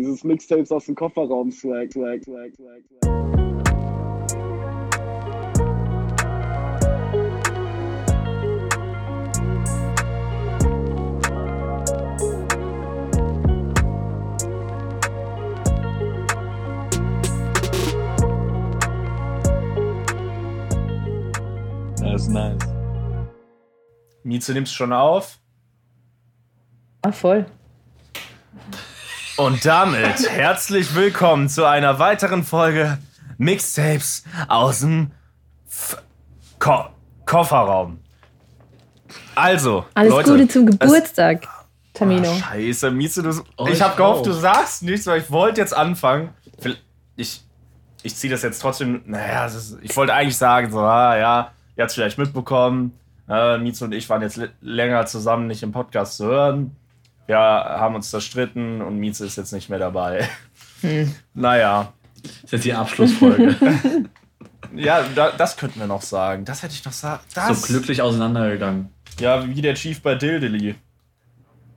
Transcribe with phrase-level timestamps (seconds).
[0.00, 3.20] Dieses Mixtapes aus dem Kofferraum, Swag, Swag, Swag, Swag, Swag.
[22.00, 22.56] Das ist nice.
[24.22, 25.38] Mieze nimmst schon auf.
[27.02, 27.44] Ah, voll.
[29.40, 32.98] Und damit herzlich willkommen zu einer weiteren Folge
[33.38, 35.12] Mixtapes aus dem
[35.66, 35.96] F
[36.58, 36.84] Ko
[37.24, 38.00] Kofferraum.
[39.34, 41.48] Also, Alles Leute, Gute zum es- Geburtstag,
[41.94, 42.28] Tamino.
[42.30, 45.60] Ah, scheiße, Mieze, du, Oh, ich ich habe gehofft, du sagst nichts, weil ich wollte
[45.62, 46.30] jetzt anfangen.
[47.16, 47.42] Ich,
[48.02, 49.02] ich ziehe das jetzt trotzdem.
[49.06, 52.92] Naja, ist, ich wollte eigentlich sagen, so, ah, ja, ihr habt es vielleicht mitbekommen.
[53.28, 56.76] Äh, Mieze und ich waren jetzt länger zusammen nicht im Podcast zu hören.
[57.26, 60.28] Wir haben uns zerstritten und Mieze ist jetzt nicht mehr dabei.
[60.80, 61.14] Hm.
[61.34, 63.54] Naja, Das ist jetzt die Abschlussfolge.
[64.74, 66.44] ja, da, das könnten wir noch sagen.
[66.44, 67.20] Das hätte ich noch sagen.
[67.34, 68.88] Das, so glücklich auseinandergegangen.
[69.20, 70.74] Ja, wie der Chief bei Dildeli.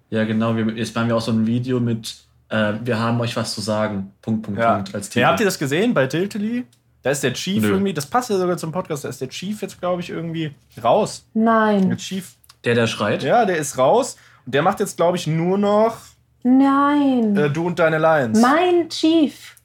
[0.09, 0.55] Ja, genau.
[0.55, 2.15] Wir, jetzt machen wir auch so ein Video mit
[2.49, 4.11] äh, Wir haben euch was zu sagen.
[4.21, 4.75] Punkt, Punkt, Ja.
[4.75, 4.95] Punkt.
[4.95, 5.19] Als Titel.
[5.21, 6.65] Ja, habt ihr das gesehen bei Dildeli?
[7.01, 7.69] Da ist der Chief Nö.
[7.69, 10.55] irgendwie, das passt ja sogar zum Podcast, da ist der Chief jetzt, glaube ich, irgendwie
[10.81, 11.25] raus.
[11.35, 11.97] Der Nein.
[11.97, 13.23] Chief, Der, der schreit.
[13.23, 14.15] ja, der ist raus.
[14.45, 15.97] Und der macht jetzt, glaube ich, nur noch
[16.43, 17.35] Nein.
[17.37, 18.39] äh, Du und deine Lions.
[18.41, 19.55] mein Chief.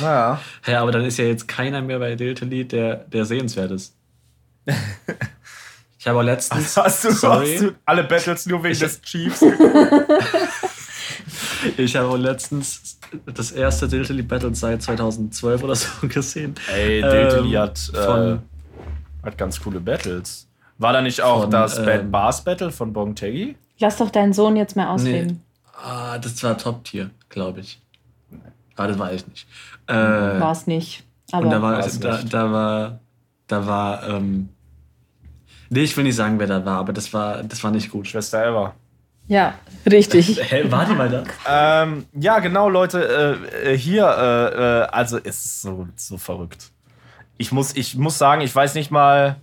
[0.00, 0.40] Ja.
[0.66, 3.94] Ja, aber dann ist ja jetzt keiner mehr bei Diltily, der, der sehenswert ist.
[5.98, 6.76] Ich habe auch letztens.
[6.76, 9.40] Hast du, sorry, hast du alle Battles nur wegen des Chiefs?
[11.76, 12.98] ich habe auch letztens
[13.32, 16.54] das erste Diltily Battle seit 2012 oder so gesehen.
[16.74, 18.42] Ey, Dildeli Ähm, hat, äh, von-
[19.22, 20.48] hat ganz coole Battles.
[20.78, 23.54] War da nicht auch Von, das Bad ähm, Bars Battle von Bong Teggy?
[23.82, 25.42] Lass doch deinen Sohn jetzt mal ausreden.
[25.84, 27.80] Ah, das war Top-Tier, glaube ich.
[28.76, 29.46] Ah, das weiß ich nicht.
[29.88, 31.02] Äh, War es nicht.
[31.32, 33.00] Aber Und da war, da, da war,
[33.48, 34.50] da war, ähm,
[35.68, 38.06] nee, ich will nicht sagen, wer da war, aber das war, das war nicht gut.
[38.06, 38.74] Schwester Eva.
[39.26, 39.54] ja,
[39.90, 40.40] richtig.
[40.50, 41.82] Hä, war die mal da?
[41.82, 43.40] Ähm, ja, genau, Leute.
[43.64, 46.70] Äh, äh, hier, äh, äh, also es ist so, so verrückt.
[47.36, 49.40] Ich muss, ich muss sagen, ich weiß nicht mal,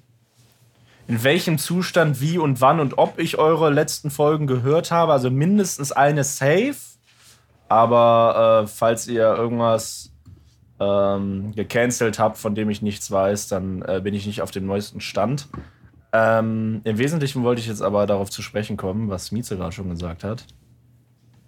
[1.09, 5.11] in welchem Zustand, wie und wann und ob ich eure letzten Folgen gehört habe.
[5.11, 6.75] Also mindestens eine safe.
[7.67, 10.11] Aber äh, falls ihr irgendwas
[10.79, 14.67] ähm, gecancelt habt, von dem ich nichts weiß, dann äh, bin ich nicht auf dem
[14.67, 15.47] neuesten Stand.
[16.13, 19.89] Ähm, Im Wesentlichen wollte ich jetzt aber darauf zu sprechen kommen, was Mieze gerade schon
[19.89, 20.45] gesagt hat.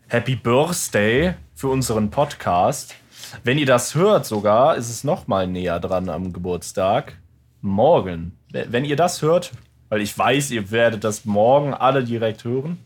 [0.08, 2.96] Happy Birthday für unseren Podcast.
[3.44, 7.18] Wenn ihr das hört sogar, ist es noch mal näher dran am Geburtstag.
[7.62, 8.41] Morgen.
[8.52, 9.52] Wenn ihr das hört,
[9.90, 12.80] weil ich weiß, ihr werdet das morgen alle direkt hören.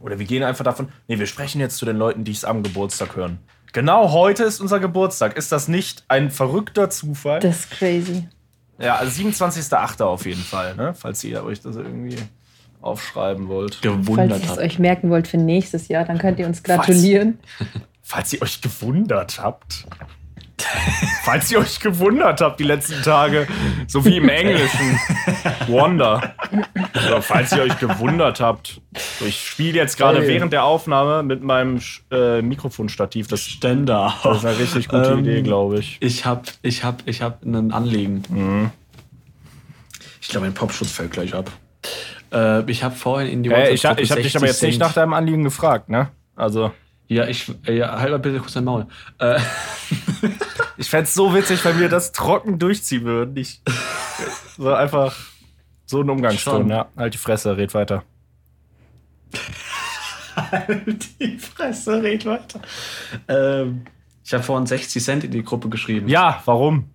[0.00, 2.62] Oder wir gehen einfach davon, nee, wir sprechen jetzt zu den Leuten, die es am
[2.62, 3.38] Geburtstag hören.
[3.72, 5.36] Genau heute ist unser Geburtstag.
[5.36, 7.40] Ist das nicht ein verrückter Zufall?
[7.40, 8.28] Das ist crazy.
[8.78, 10.02] ja, also 27.08.
[10.02, 10.92] auf jeden Fall, ne?
[10.94, 12.18] falls ihr euch das irgendwie
[12.82, 13.76] aufschreiben wollt.
[13.76, 17.38] Falls Gewundert ihr es euch merken wollt für nächstes Jahr, dann könnt ihr uns gratulieren.
[18.02, 19.86] Falls ihr euch gewundert habt.
[21.24, 23.46] Falls ihr euch gewundert habt die letzten Tage,
[23.86, 24.98] so wie im Englischen.
[25.68, 26.34] Wonder.
[26.92, 28.80] Also, falls ihr euch gewundert habt.
[29.20, 30.28] Ich spiele jetzt gerade Ey.
[30.28, 31.80] während der Aufnahme mit meinem
[32.10, 33.28] äh, Mikrofonstativ.
[33.28, 34.14] Das, Ständer.
[34.24, 35.98] das ist eine richtig gute Ähm, Idee, glaube ich.
[36.00, 38.22] Ich hab, ich hab, ich hab ein Anliegen.
[38.28, 38.70] Mhm.
[40.20, 41.50] Ich glaube, mein Popschutz fällt gleich ab.
[42.32, 44.62] Äh, ich habe vorhin in die Äh, ich habe WhatsApp-Gruppe ich hab dich aber 60
[44.62, 46.08] jetzt nicht nach deinem Anliegen gefragt, ne?
[46.34, 46.72] Also,
[47.12, 48.86] Ja, ich, äh, ja, halt mal bitte kurz dein Maul.
[49.18, 49.38] Äh,
[50.76, 53.36] ich fände es so witzig, wenn wir das trocken durchziehen würden.
[53.36, 53.60] Ich,
[54.56, 55.14] so einfach
[55.86, 56.88] so ein Umgangston, ja.
[56.96, 58.02] Halt die Fresse, red weiter.
[61.20, 62.60] die Fresse, red weiter.
[63.28, 63.84] Ähm,
[64.24, 66.08] ich habe vorhin 60 Cent in die Gruppe geschrieben.
[66.08, 66.88] Ja, warum?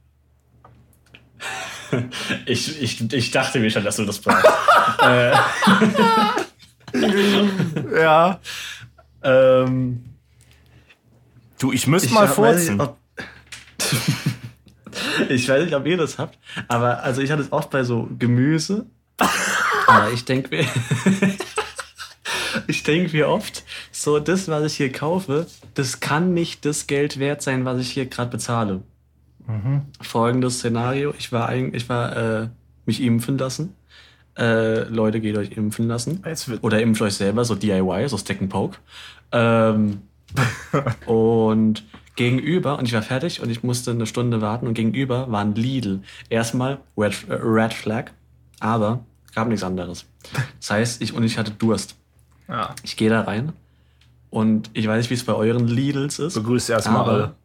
[2.45, 4.45] Ich, ich, ich dachte mir schon, dass du das brauchst.
[5.01, 5.31] äh,
[8.01, 8.41] Ja.
[9.23, 10.03] ähm,
[11.59, 12.79] Du, ich müsste mal furzen.
[15.29, 16.37] ich weiß nicht, ob ihr das habt,
[16.67, 18.85] aber also ich hatte es oft bei so Gemüse.
[19.87, 20.65] aber ich denke mir,
[22.67, 27.19] ich denke mir oft, so das, was ich hier kaufe, das kann nicht das Geld
[27.19, 28.83] wert sein, was ich hier gerade bezahle.
[30.01, 32.49] Folgendes Szenario: Ich war eigentlich, ich war äh,
[32.85, 33.75] mich impfen lassen.
[34.37, 36.21] Äh, Leute, geht euch impfen lassen.
[36.61, 38.77] Oder impft euch selber, so DIY, so Stick and Poke.
[39.31, 40.01] Ähm,
[41.05, 41.83] und
[42.15, 45.55] gegenüber, und ich war fertig und ich musste eine Stunde warten und gegenüber war ein
[45.55, 46.01] Lidl.
[46.29, 48.11] Erstmal Red, äh, Red Flag,
[48.59, 50.05] aber gab nichts anderes.
[50.59, 51.95] Das heißt, ich und ich hatte Durst.
[52.49, 52.73] Ja.
[52.83, 53.53] Ich gehe da rein
[54.29, 56.33] Und ich weiß nicht, wie es bei euren Lidls ist.
[56.33, 57.35] Begrüßt erstmal alle.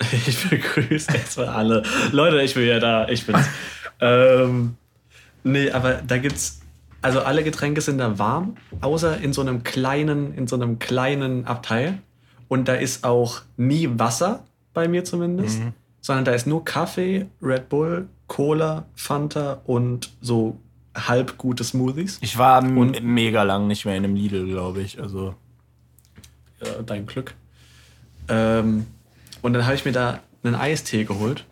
[0.26, 1.82] Ich begrüße erstmal alle.
[2.12, 3.08] Leute, ich bin ja da.
[3.08, 3.44] Ich bin's.
[4.00, 4.76] ähm,
[5.42, 6.57] nee, aber da gibt's.
[7.00, 11.46] Also alle Getränke sind da warm, außer in so einem kleinen, in so einem kleinen
[11.46, 11.98] Abteil.
[12.48, 15.60] Und da ist auch nie Wasser, bei mir zumindest,
[16.00, 20.58] sondern da ist nur Kaffee, Red Bull, Cola, Fanta und so
[20.96, 22.18] halb gute Smoothies.
[22.20, 25.00] Ich war Und- mega lang nicht mehr in einem Lidl, glaube ich.
[25.00, 25.34] Also.
[26.60, 27.34] äh, dein Glück.
[28.28, 28.86] Ähm,
[29.42, 31.44] und dann habe ich mir da einen Eistee geholt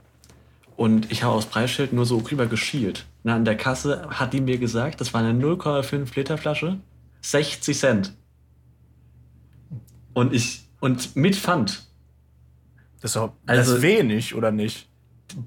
[0.77, 3.07] und ich habe aus Preisschild nur so rüber geschielt.
[3.27, 6.79] Na, an der Kasse hat die mir gesagt, das war eine 0,5 Liter Flasche,
[7.23, 8.13] 60 Cent.
[10.15, 11.83] Und ich, und mit Pfand.
[13.01, 14.87] Das ist, auch, Also- das wenig, oder nicht?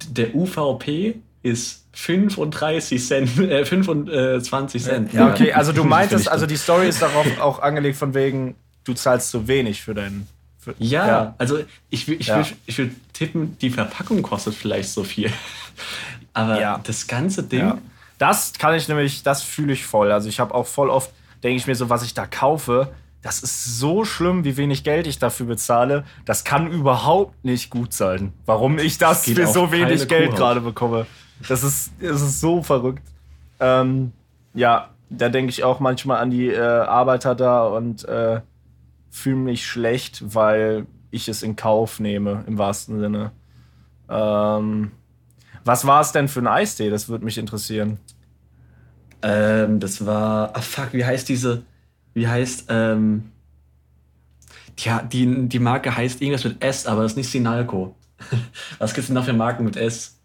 [0.09, 5.13] Der UVP ist 35 Cent, äh, 25 Cent.
[5.13, 8.93] Ja, okay, also du meintest, also die Story ist darauf auch angelegt von wegen, du
[8.93, 10.27] zahlst zu wenig für deinen.
[10.57, 11.59] Für, Ja, also
[11.89, 12.39] ich, ich, Ja.
[12.39, 15.31] will, ich will tippen, die Verpackung kostet vielleicht so viel.
[16.39, 16.79] Aber Ja.
[16.83, 17.77] das ganze Ding, Ja.
[18.17, 20.11] Das kann ich nämlich, das fühle ich voll.
[20.11, 21.09] Also ich habe auch voll oft,
[21.41, 22.89] denke ich mir so, was ich da kaufe,
[23.21, 26.03] das ist so schlimm, wie wenig Geld ich dafür bezahle.
[26.25, 28.33] Das kann überhaupt nicht gut sein.
[28.45, 31.05] Warum ich das geht für so wenig Geld gerade bekomme.
[31.47, 33.03] Das ist, das ist so verrückt.
[33.61, 34.11] Ähm,
[34.53, 38.41] ja, da denke ich auch manchmal an die äh, Arbeiter da und äh,
[39.09, 43.31] fühle mich schlecht, weil ich es in Kauf nehme, im wahrsten Sinne.
[44.09, 44.91] Ähm,
[45.65, 46.89] was war es denn für ein Eistee?
[46.89, 47.99] Das würde mich interessieren.
[49.21, 51.63] ähm, das war, ah fuck, wie heißt diese,
[52.13, 53.31] wie heißt, ähm,
[54.77, 57.95] ja, die, die Marke heißt irgendwas mit S, aber das ist nicht Sinalco.
[58.79, 60.17] Was gibt's denn noch für Marken mit S,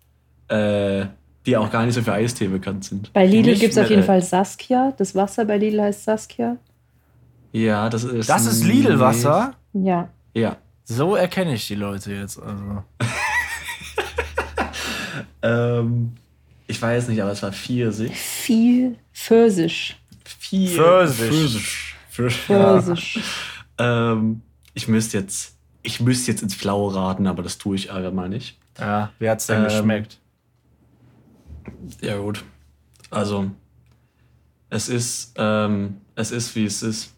[0.48, 1.06] äh,
[1.46, 3.12] die auch gar nicht so für Eistee bekannt sind?
[3.12, 4.92] Bei Lidl gibt es auf jeden äh, Fall Saskia.
[4.96, 6.56] Das Wasser bei Lidl heißt Saskia.
[7.52, 8.28] Ja, das ist.
[8.28, 9.54] Das ist Lidl-Wasser?
[9.74, 10.08] Ja.
[10.34, 10.56] Ja.
[10.84, 12.40] So erkenne ich die Leute jetzt.
[12.40, 12.82] Also.
[15.44, 16.12] Ähm,
[16.66, 18.12] ich weiß nicht, aber es war Pfirsich.
[18.12, 19.96] Viel Pfirsich.
[20.24, 21.28] Vier Pfirsich.
[21.28, 21.94] Pfirsich.
[22.10, 22.36] Pfirsich.
[22.40, 23.22] Pfirsich.
[23.78, 24.40] Ähm,
[24.72, 28.28] ich müsste jetzt, ich müsste jetzt ins Blaue raten, aber das tue ich einfach mal
[28.28, 28.58] nicht.
[28.78, 30.18] Ja, wie hat's denn Ähm, geschmeckt?
[32.00, 32.42] Ja gut.
[33.10, 33.50] Also
[34.70, 37.12] es ist, ähm, es ist wie es ist.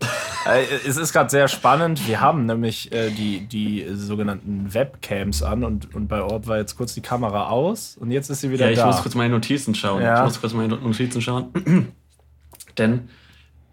[0.46, 2.06] Äh, es ist gerade sehr spannend.
[2.08, 6.76] Wir haben nämlich äh, die, die sogenannten Webcams an und, und bei Ort war jetzt
[6.76, 8.86] kurz die Kamera aus und jetzt ist sie wieder Ja, ich da.
[8.86, 10.02] muss kurz meine Notizen schauen.
[10.02, 10.18] Ja.
[10.18, 11.52] Ich muss kurz meine Notizen schauen,
[12.78, 13.08] denn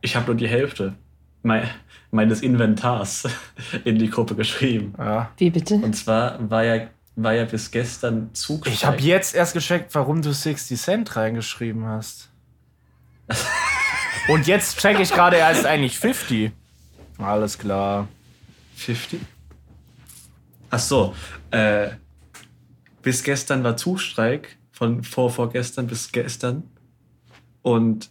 [0.01, 0.95] ich habe nur die Hälfte
[1.43, 1.69] mei-
[2.11, 3.23] meines Inventars
[3.85, 4.93] in die Gruppe geschrieben.
[4.97, 5.31] ja.
[5.37, 5.75] Wie bitte?
[5.75, 8.67] Und zwar war ja, war ja bis gestern Zug.
[8.67, 12.29] Ich habe jetzt erst gecheckt, warum du 60 Cent reingeschrieben hast.
[14.27, 16.51] und jetzt check ich gerade, er ist eigentlich 50.
[17.17, 18.07] Alles klar.
[18.75, 19.19] 50?
[20.69, 21.15] Ach so,
[21.51, 21.89] äh,
[23.01, 26.63] bis gestern war Zugstreik, von vor vorgestern bis gestern.
[27.61, 28.09] Und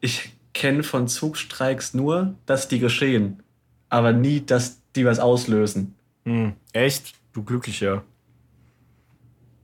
[0.00, 3.42] ich kenne von Zugstreiks nur, dass die geschehen,
[3.88, 5.94] aber nie, dass die was auslösen.
[6.24, 7.14] Hm, echt?
[7.32, 8.04] Du Glücklicher.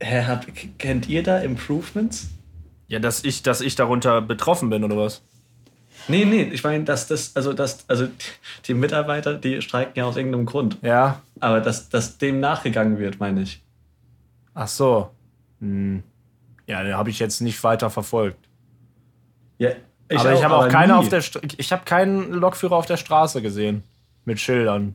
[0.01, 0.49] Hä, habt,
[0.79, 2.29] kennt ihr da Improvements?
[2.89, 5.23] Ja, dass ich, dass ich darunter betroffen bin, oder was?
[6.09, 8.09] Nee, nee, ich meine, dass das, also das, also
[8.67, 10.79] die Mitarbeiter, die streiken ja aus irgendeinem Grund.
[10.83, 11.23] Ja.
[11.41, 13.63] Aber dass, dass dem nachgegangen wird, meine ich.
[14.55, 15.11] Ach so.
[15.61, 16.03] Hm.
[16.67, 18.49] Ja, den habe ich jetzt nicht weiter verfolgt.
[19.59, 19.71] Ja,
[20.15, 20.99] aber ich habe auch keine nie.
[20.99, 23.83] auf der St ich habe keinen Lokführer auf der Straße gesehen
[24.25, 24.95] mit Schildern.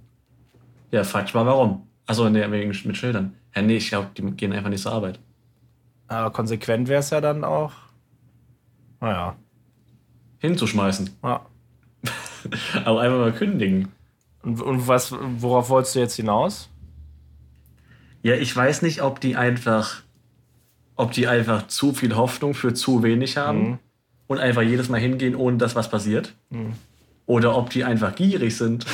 [0.92, 1.88] Ja, frag ich mal warum.
[2.06, 3.36] Achso, nee, wegen mit Schildern.
[3.56, 5.20] Ja, nee, ich glaube, die gehen einfach nicht zur Arbeit.
[6.08, 7.72] Aber konsequent wäre es ja dann auch.
[9.00, 9.36] Naja.
[10.40, 11.10] Hinzuschmeißen.
[11.24, 11.46] Ja.
[12.86, 13.90] Aber einfach mal kündigen.
[14.42, 16.70] Und, und was, worauf wolltest du jetzt hinaus?
[18.24, 20.02] Ja, ich weiß nicht, ob die einfach,
[20.96, 23.80] ob die einfach zu viel Hoffnung für zu wenig haben Mhm.
[24.28, 26.34] und einfach jedes Mal hingehen, ohne dass was passiert.
[27.26, 28.86] Oder ob die einfach gierig sind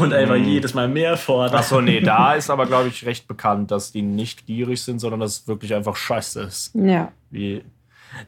[0.00, 1.58] und einfach jedes Mal mehr fordern.
[1.58, 5.20] Achso, nee, da ist aber, glaube ich, recht bekannt, dass die nicht gierig sind, sondern
[5.20, 6.74] dass es wirklich einfach scheiße ist.
[6.74, 7.12] Ja.
[7.30, 7.62] Wie,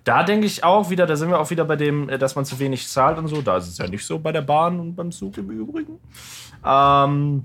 [0.04, 2.44] da denke ich auch wieder, da sind wir auch wieder bei dem, äh, dass man
[2.44, 3.42] zu wenig zahlt und so.
[3.42, 5.98] Da ist es ja nicht so bei der Bahn und beim Zug im Übrigen.
[6.64, 7.44] Ähm,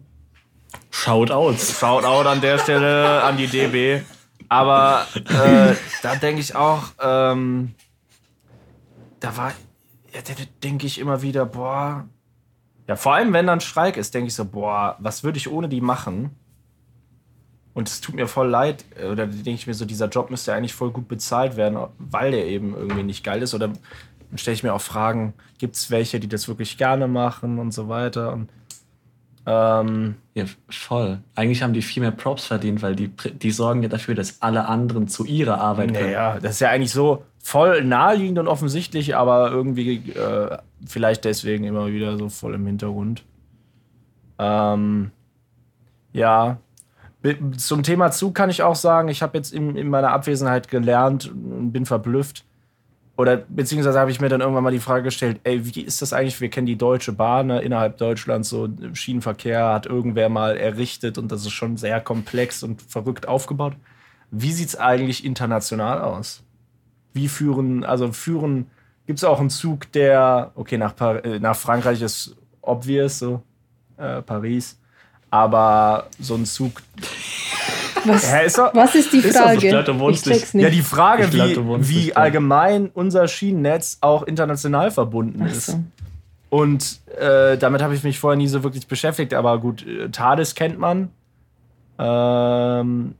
[0.90, 1.78] Schaut aus.
[1.80, 4.02] Shoutout an der Stelle an die DB.
[4.50, 7.74] Aber äh, da denke ich auch, ähm,
[9.20, 9.52] da war,
[10.14, 10.34] ja, da
[10.64, 12.08] denke ich immer wieder, boah.
[12.88, 15.68] Ja, vor allem, wenn dann Streik ist, denke ich so, boah, was würde ich ohne
[15.68, 16.36] die machen?
[17.76, 20.54] Und es tut mir voll leid, äh, oder denke ich mir so, dieser Job müsste
[20.54, 23.54] eigentlich voll gut bezahlt werden, weil der eben irgendwie nicht geil ist.
[23.54, 27.60] Oder dann stelle ich mir auch Fragen, gibt es welche, die das wirklich gerne machen
[27.60, 28.34] und so weiter.
[28.34, 28.50] Und,
[29.46, 31.20] ähm, Ja, voll.
[31.36, 34.68] Eigentlich haben die viel mehr Props verdient, weil die, die sorgen ja dafür, dass alle
[34.68, 36.06] anderen zu ihrer Arbeit können.
[36.06, 41.66] naja, das ist ja eigentlich so voll naheliegend und offensichtlich, aber irgendwie äh, vielleicht deswegen
[41.66, 43.24] immer wieder so voll im Hintergrund.
[44.40, 45.12] Ähm,
[46.14, 46.58] ja.
[47.58, 51.28] Zum Thema Zug kann ich auch sagen, ich habe jetzt in, in meiner Abwesenheit gelernt
[51.28, 52.46] und bin verblüfft.
[53.18, 56.12] Oder beziehungsweise habe ich mir dann irgendwann mal die Frage gestellt, ey, wie ist das
[56.12, 56.42] eigentlich?
[56.42, 61.32] Wir kennen die Deutsche Bahn ne, innerhalb Deutschlands, so Schienenverkehr hat irgendwer mal errichtet und
[61.32, 63.74] das ist schon sehr komplex und verrückt aufgebaut.
[64.32, 66.44] Wie sieht es eigentlich international aus?
[67.14, 68.70] Wie führen, also führen,
[69.06, 73.42] gibt es auch einen Zug, der, okay, nach, Par äh, nach Frankreich ist obvious, so
[73.96, 74.78] äh, Paris,
[75.32, 76.82] aber so ein Zug,
[78.06, 79.58] Was, Hä, ist doch- was ist die Ist doch so, Frage?
[79.66, 80.64] ich glaub, du wohnst ich check's nicht.
[80.64, 82.22] ja, die Frage, Ich glaub, wie, nicht wie da.
[82.22, 85.66] allgemein unser Schienennetz auch international verbunden Ach ist.
[85.68, 85.80] so.
[86.50, 89.34] Und äh, damit habe ich mich vorher nie so wirklich beschäftigt.
[89.34, 91.10] Aber gut, äh, TARDIS kennt man.
[91.98, 93.16] Ähm,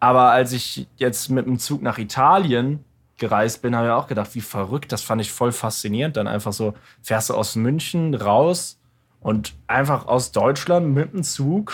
[0.00, 2.82] aber als ich jetzt mit dem Zug nach Italien
[3.18, 4.90] gereist bin, habe ich auch gedacht, wie verrückt.
[4.92, 6.16] Das fand ich voll faszinierend.
[6.16, 8.78] Dann einfach so, fährst du aus München raus
[9.20, 11.72] und einfach aus Deutschland mit dem Zug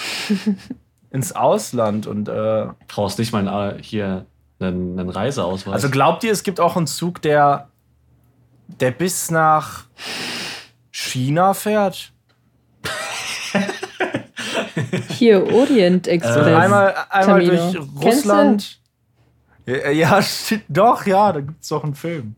[1.11, 2.07] ins Ausland.
[2.07, 4.27] Und äh, Brauchst nicht mal äh, hier
[4.59, 5.75] einen, einen Reiseausweis.
[5.75, 7.69] also glaubt ihr, es gibt auch einen Zug, der,
[8.81, 9.85] der bis nach
[10.91, 12.13] China fährt?
[15.09, 16.47] Hier, Orient Express.
[16.47, 17.73] Äh, einmal einmal Tamino.
[17.73, 18.05] durch?
[18.05, 18.81] Russland.
[19.67, 20.21] Ja, ja,
[20.69, 22.37] doch, ja, da gibt es doch einen Film.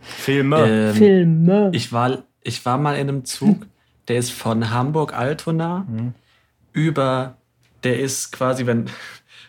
[0.00, 0.66] Filme.
[0.66, 1.70] ähm, Filme.
[1.72, 3.66] ich, war, ich war mal in einem Zug,
[4.08, 5.86] der ist von Hamburg-Altona
[6.72, 7.36] über,
[7.84, 8.90] der ist quasi, wenn,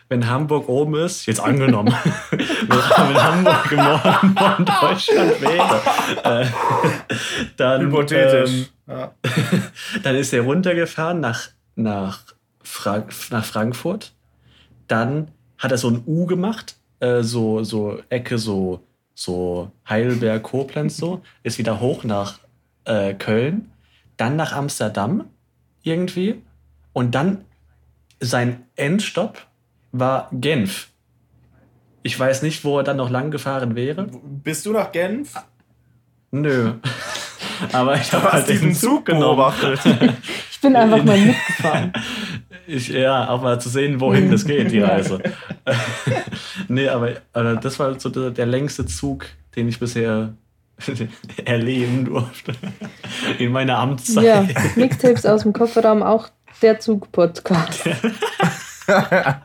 [0.08, 1.94] wenn Hamburg oben ist, jetzt angenommen,
[2.30, 2.38] wenn,
[2.70, 5.80] wenn Hamburg im Norden von Deutschland wäre,
[6.24, 6.46] äh,
[7.56, 8.50] dann, Hypothetisch.
[8.50, 9.12] ähm, ja.
[10.02, 12.20] Dann ist er runtergefahren nach, nach,
[12.68, 14.12] Frank nach Frankfurt.
[14.86, 18.82] Dann hat er so ein U gemacht, äh, so, so Ecke, so,
[19.14, 21.22] so Heidelberg, Koblenz, so.
[21.42, 22.38] Ist wieder hoch nach
[22.84, 23.70] äh, Köln.
[24.18, 25.24] Dann nach Amsterdam
[25.82, 26.42] irgendwie.
[26.92, 27.44] Und dann
[28.20, 29.46] sein Endstopp
[29.92, 30.88] war Genf.
[32.02, 34.08] Ich weiß nicht, wo er dann noch lang gefahren wäre.
[34.22, 35.34] Bist du nach Genf?
[36.30, 36.74] Nö.
[37.72, 39.36] Aber ich habe halt diesen Zug Zug genommen.
[39.36, 39.80] beobachtet.
[40.50, 41.92] Ich bin einfach mal mitgefahren.
[42.66, 45.22] Ich, ja, auch mal zu sehen, wohin das geht, die Reise.
[46.66, 49.24] nee, aber, aber das war so der, der längste Zug,
[49.56, 50.34] den ich bisher
[51.44, 52.54] erleben durfte.
[53.38, 54.24] In meiner Amtszeit.
[54.24, 56.28] Ja, Mixtapes aus dem Kofferraum, auch
[56.62, 57.88] der Zug-Podcast.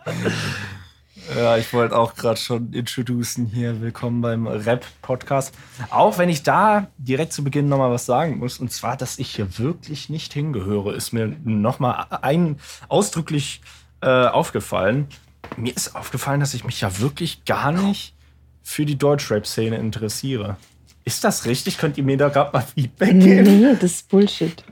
[1.36, 3.80] Ja, ich wollte auch gerade schon introducen hier.
[3.82, 5.56] Willkommen beim Rap-Podcast.
[5.90, 8.60] Auch wenn ich da direkt zu Beginn nochmal was sagen muss.
[8.60, 12.60] Und zwar, dass ich hier wirklich nicht hingehöre, ist mir nochmal ein
[12.90, 13.62] ausdrücklich
[14.02, 15.08] äh, aufgefallen.
[15.56, 18.16] Mir ist aufgefallen, dass ich mich ja wirklich gar nicht
[18.62, 20.58] für die Deutschrap-Szene interessiere.
[21.06, 21.78] Ist das richtig?
[21.78, 23.62] Könnt ihr mir da gerade mal Feedback geben?
[23.62, 24.64] Nee, das ist Bullshit.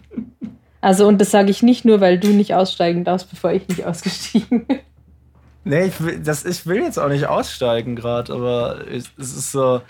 [0.79, 3.85] Also, und das sage ich nicht nur, weil du nicht aussteigen darfst, bevor ich nicht
[3.85, 4.79] ausgestiegen bin.
[5.63, 9.51] Nee, ich will, das, ich will jetzt auch nicht aussteigen gerade, aber es, es ist
[9.51, 9.81] so.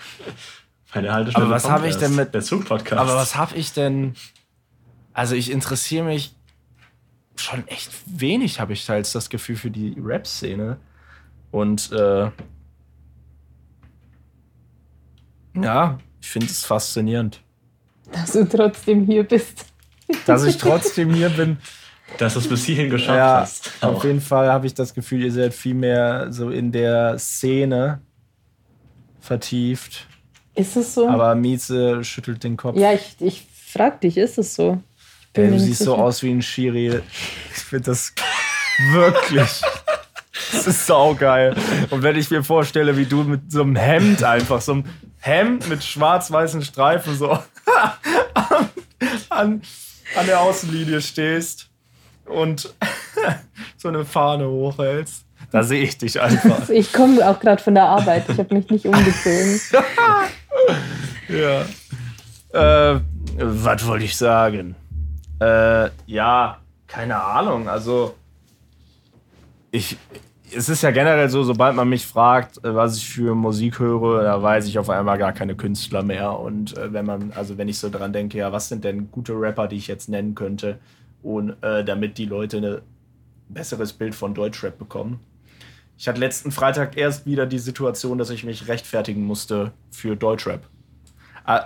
[0.93, 3.00] Meine Haltestelle Aber was kommt hab ich denn mit- Der Zug-Podcast.
[3.00, 4.15] Aber was habe ich denn?
[5.13, 6.36] Also ich interessiere mich
[7.38, 10.77] schon echt wenig, habe ich teils das Gefühl für die Rap-Szene.
[11.51, 12.29] Und äh,
[15.55, 17.42] ja, ich finde es faszinierend,
[18.12, 19.66] Dass du trotzdem hier bist.
[20.25, 21.58] dass ich trotzdem hier bin.
[22.18, 23.72] Dass du es bis hierhin geschafft Ja, hast.
[23.82, 24.04] auf Auch.
[24.04, 28.01] jeden Fall habe ich das Gefühl, ihr seid viel mehr so in der Szene
[29.20, 30.08] vertieft.
[30.56, 31.08] Ist es so?
[31.08, 32.78] Aber Mieze schüttelt den Kopf.
[32.78, 34.82] ja, ich, ich frag dich, ist es so?
[35.22, 36.04] Ich bin Ey, du siehst so sicher.
[36.04, 37.00] aus wie ein Schiri.
[37.56, 38.13] Ich finde das
[38.92, 39.62] wirklich.
[40.51, 41.56] Das ist saugeil.
[41.92, 44.84] Und wenn ich mir vorstelle, wie du mit so einem Hemd einfach, so einem
[45.22, 47.32] Hemd mit schwarz-weißen Streifen so
[48.34, 48.70] an,
[49.30, 49.62] an,
[50.16, 51.70] an der Außenlinie stehst
[52.25, 52.74] und
[53.78, 56.70] so eine Fahne hochhältst, da sehe ich dich einfach.
[56.70, 58.25] Ich komme auch gerade von der Arbeit.
[58.30, 59.60] Ich habe mich nicht umgezogen.
[61.28, 61.66] Ja.
[62.94, 63.00] Äh,
[63.38, 64.75] was wollte ich sagen?
[65.40, 67.68] Äh, ja, keine Ahnung.
[67.68, 68.16] Also,
[69.72, 69.98] ich.
[70.53, 74.24] Es ist ja generell so, sobald man mich fragt, äh, was ich für Musik höre,
[74.24, 76.38] da weiß ich auf einmal gar keine Künstler mehr.
[76.38, 79.34] Und äh, wenn man, also wenn ich so dran denke, ja, was sind denn gute
[79.34, 80.79] Rapper, die ich jetzt nennen könnte,
[81.24, 82.81] und äh, damit die Leute ein
[83.50, 85.20] besseres Bild von Deutschrap bekommen.
[85.98, 90.67] Ich hatte letzten Freitag erst wieder die Situation, dass ich mich rechtfertigen musste für Deutschrap.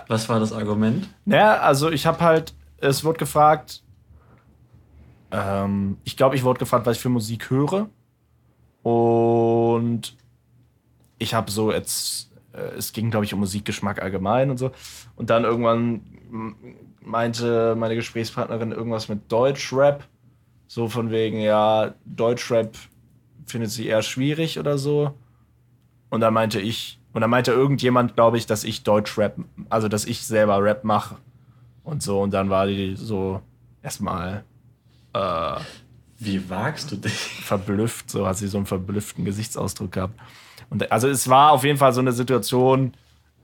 [0.08, 1.08] Was war das Argument?
[1.24, 3.82] Naja, also ich habe halt, es wurde gefragt,
[5.30, 7.88] ähm, ich glaube, ich wurde gefragt, was ich für Musik höre.
[8.86, 10.16] Und
[11.18, 14.70] ich habe so jetzt, äh, es ging, glaube ich, um Musikgeschmack allgemein und so.
[15.16, 16.02] Und dann irgendwann
[17.00, 20.04] meinte meine Gesprächspartnerin irgendwas mit Deutschrap.
[20.68, 22.76] So von wegen, ja, Deutschrap
[23.44, 25.14] findet sie eher schwierig oder so.
[26.08, 29.36] Und dann meinte ich, und dann meinte irgendjemand, glaube ich, dass ich Deutschrap,
[29.68, 31.16] also dass ich selber Rap mache
[31.82, 32.20] und so.
[32.20, 33.42] Und dann war die so
[33.82, 34.44] erstmal
[35.12, 35.56] äh,
[36.18, 37.12] Wie wagst du dich?
[37.42, 40.18] verblüfft, so hat sie so einen verblüfften Gesichtsausdruck gehabt.
[40.70, 42.94] Und also es war auf jeden Fall so eine Situation,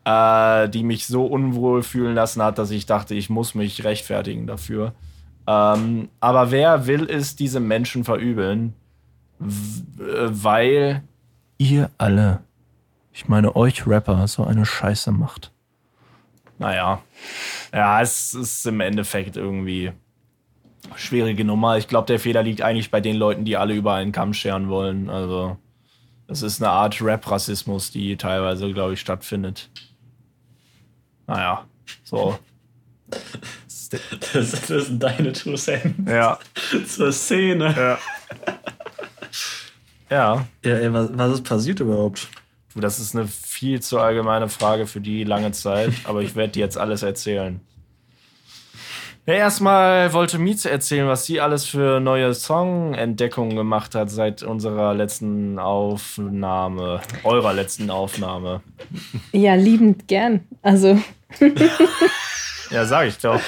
[0.05, 4.47] äh, die mich so unwohl fühlen lassen hat, dass ich dachte, ich muss mich rechtfertigen
[4.47, 4.95] dafür.
[5.47, 8.75] Ähm, aber wer will es diesen Menschen verübeln?
[9.41, 11.03] Äh, weil
[11.59, 12.41] ihr alle,
[13.13, 15.53] ich meine euch Rapper, so eine Scheiße macht.
[16.59, 17.03] Naja,
[17.73, 19.93] ja, es ist im Endeffekt irgendwie
[20.99, 21.77] schwierige Nummer.
[21.79, 24.69] Ich glaube, der Fehler liegt eigentlich bei den Leuten, die alle über einen Kamm scheren
[24.69, 25.09] wollen.
[25.11, 25.57] Also,
[26.29, 29.71] es ist eine Art Rap-Rassismus, die teilweise, glaube ich, stattfindet.
[31.27, 31.65] Naja,
[32.05, 32.39] so.
[34.33, 36.39] Das, das sind deine Two Cents Ja,
[36.87, 37.75] zur Szene.
[37.77, 37.99] ja.
[40.11, 42.29] Ja, Ja, ey, was, was ist passiert überhaupt?
[42.75, 46.53] du, das ist eine viel zu allgemeine Frage für die lange Zeit, aber ich werde
[46.53, 47.61] dir jetzt alles erzählen.
[49.25, 54.95] Ja, erstmal wollte Mieze erzählen, was sie alles für neue Song-Entdeckungen gemacht hat seit unserer
[54.95, 58.63] letzten Aufnahme, eurer letzten Aufnahme.
[59.31, 60.41] Ja, liebend gern.
[60.63, 60.99] Also,
[62.71, 63.41] Ja, sag ich doch.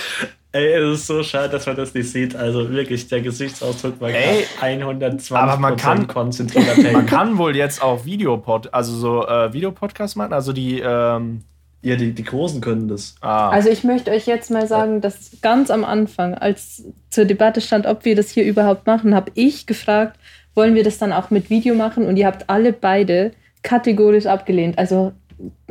[0.52, 2.36] Ey, es ist so schade, dass man das nicht sieht.
[2.36, 7.56] Also wirklich, der Gesichtsausdruck war Ey, grad 120 aber man kann- konzentrierter Man kann wohl
[7.56, 11.42] jetzt auch Videopod, also so äh, Videopodcast machen, also die, ähm,
[11.84, 13.14] Ja, die, die Großen können das.
[13.20, 17.60] ah, also ich möchte euch jetzt mal sagen, dass ganz am Anfang, als zur Debatte
[17.60, 20.18] stand, ob wir das hier überhaupt machen, habe ich gefragt,
[20.54, 22.06] wollen wir das dann auch mit Video machen?
[22.06, 23.32] Und ihr habt alle beide
[23.62, 24.78] kategorisch abgelehnt.
[24.78, 25.12] Also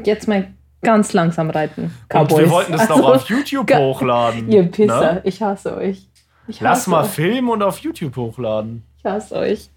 [0.04, 0.50] jetzt mal
[0.84, 1.84] ganz langsam reiten.
[1.86, 2.40] und Cowboys.
[2.40, 4.52] wir wollten das also, noch auf YouTube hochladen.
[4.52, 5.22] Ihr Pisser, ne?
[5.24, 6.08] ich hasse euch.
[6.48, 7.10] Ich hasse Lass mal euch.
[7.10, 8.84] filmen und auf YouTube hochladen.
[9.00, 9.70] Ich hasse euch.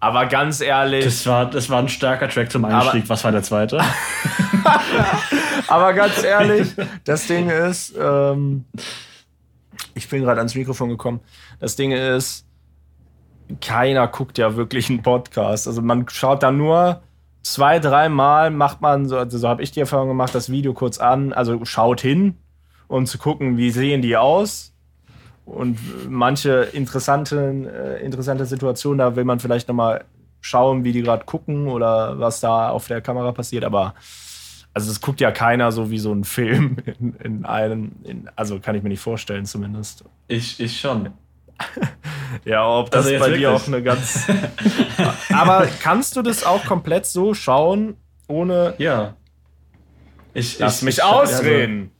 [0.00, 3.08] Aber ganz ehrlich, Das war, das war ein starker Track zum Einstieg.
[3.08, 3.80] Was war der zweite?
[5.68, 8.64] aber ganz ehrlich, das Ding ist, ähm,
[9.94, 11.20] ich bin gerade ans Mikrofon gekommen.
[11.58, 12.46] Das Ding ist,
[13.60, 15.68] keiner guckt ja wirklich einen Podcast.
[15.68, 17.02] Also man schaut da nur
[17.42, 20.98] zwei, dreimal, macht man, so, also so habe ich die Erfahrung gemacht, das Video kurz
[20.98, 22.36] an, also schaut hin,
[22.88, 24.72] um zu gucken, wie sehen die aus.
[25.50, 30.04] Und manche interessanten, äh, interessante Situationen, da will man vielleicht nochmal
[30.40, 33.64] schauen, wie die gerade gucken oder was da auf der Kamera passiert.
[33.64, 33.94] Aber
[34.72, 38.60] also es guckt ja keiner so wie so ein Film in, in einem, in, also
[38.60, 40.04] kann ich mir nicht vorstellen zumindest.
[40.28, 41.10] Ich, ich schon.
[42.44, 43.46] Ja, ob das Also bei dir wirklich?
[43.48, 44.26] auch eine ganz.
[45.32, 47.96] Aber kannst du das auch komplett so schauen,
[48.28, 48.74] ohne.
[48.78, 49.14] Ja.
[50.32, 51.90] Ich, Lass ich, mich ich- ausreden!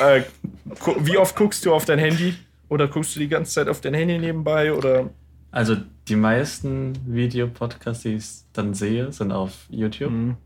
[0.00, 0.26] äh, gu-
[0.64, 2.34] wie oft guckst du auf dein Handy?
[2.68, 4.72] Oder guckst du die ganze Zeit auf dein Handy nebenbei?
[4.72, 5.10] Oder.
[5.50, 5.76] Also
[6.08, 10.10] die meisten Videopodcasts, die ich dann sehe, sind auf YouTube.
[10.10, 10.36] Mhm.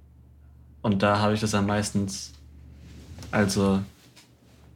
[0.83, 2.33] Und da habe ich das dann meistens.
[3.31, 3.81] Also,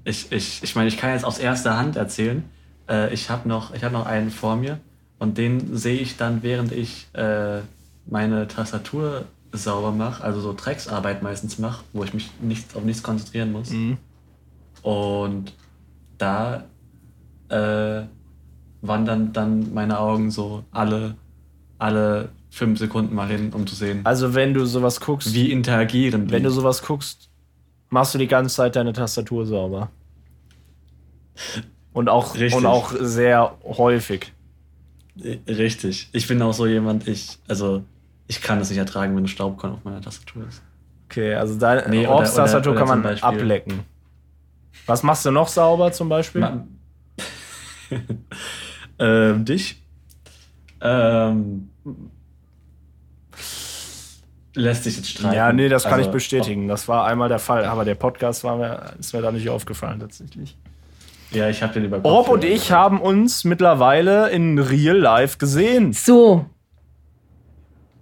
[0.05, 2.44] ich, ich, ich meine, ich kann jetzt aus erster Hand erzählen.
[2.88, 4.81] Äh, ich habe noch, ich hab noch einen vor mir
[5.18, 7.61] und den sehe ich dann, während ich äh,
[8.07, 13.03] meine Tastatur sauber mache, also so Drecksarbeit meistens mache, wo ich mich nicht, auf nichts
[13.03, 13.70] konzentrieren muss.
[13.70, 13.98] Mhm.
[14.82, 15.52] Und
[16.18, 16.64] da
[17.48, 18.02] äh,
[18.82, 21.14] wandern dann meine Augen so alle,
[21.78, 26.26] alle fünf Sekunden mal hin, um zu sehen, Also, wenn du sowas guckst, wie interagieren
[26.26, 26.32] die.
[26.32, 27.28] wenn du sowas guckst,
[27.90, 29.90] machst du die ganze Zeit deine Tastatur sauber.
[31.92, 32.54] Und auch, Richtig.
[32.54, 34.32] und auch sehr häufig.
[35.48, 36.08] Richtig.
[36.12, 37.82] Ich bin auch so jemand, ich, also,
[38.26, 40.62] ich kann es nicht ertragen, wenn ein Staubkorn auf meiner Tastatur ist.
[41.06, 42.24] Okay, also deine Nee, oder
[42.74, 43.80] kann man ablecken.
[44.87, 46.64] Was machst du noch sauber zum Beispiel?
[49.00, 49.83] Ähm, dich?
[50.83, 51.70] Ähm,
[54.54, 55.35] lässt sich jetzt streiten.
[55.35, 56.68] ja, nee, das kann Also, ich bestätigen.
[56.68, 60.00] Das war einmal der Fall, aber der Podcast war mir, ist mir da nicht aufgefallen
[60.00, 60.56] tatsächlich.
[61.30, 65.92] Ja, ich habe den über Orb und ich haben uns mittlerweile in Real Life gesehen.
[65.92, 66.44] So.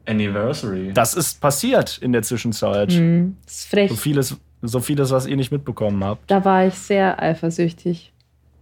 [0.07, 0.93] Anniversary.
[0.95, 2.93] Das ist passiert in der Zwischenzeit.
[2.93, 3.91] Hm, das ist frech.
[3.91, 6.31] So vieles, so vieles, was ihr nicht mitbekommen habt.
[6.31, 8.13] Da war ich sehr eifersüchtig.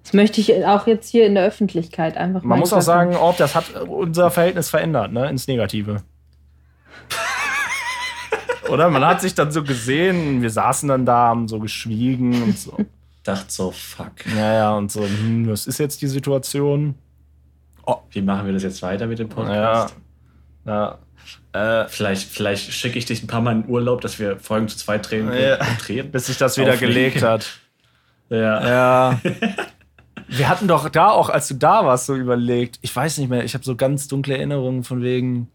[0.03, 3.17] Das möchte ich auch jetzt hier in der Öffentlichkeit einfach mal Man muss auch sagen.
[3.17, 5.29] Orb, das hat unser Verhältnis verändert, ne?
[5.29, 6.03] Ins Negative.
[8.71, 12.59] Oder man hat sich dann so gesehen, wir saßen dann da, haben so geschwiegen und
[12.59, 12.77] so.
[13.25, 14.13] Dachte so, fuck.
[14.37, 16.95] Ja, ja, und so, hm, was ist jetzt die Situation?
[18.11, 19.29] Wie machen wir das jetzt weiter mit dem.
[19.29, 19.95] Podcast?
[19.95, 20.06] ja.
[21.53, 24.77] Äh, Vielleicht, vielleicht schicke ich dich ein paar Mal in Urlaub, dass wir Folgen zu
[24.77, 25.33] zweit drehen.
[25.33, 25.59] Ja.
[25.79, 26.11] drehen.
[26.11, 26.95] bis sich das wieder Auflegen.
[26.95, 27.49] gelegt hat.
[28.29, 28.69] Ja.
[28.69, 29.21] Ja.
[30.29, 32.79] Wir hatten doch da auch, als du da warst, so überlegt.
[32.83, 35.49] Ich weiß nicht mehr, ich habe so ganz dunkle Erinnerungen von wegen,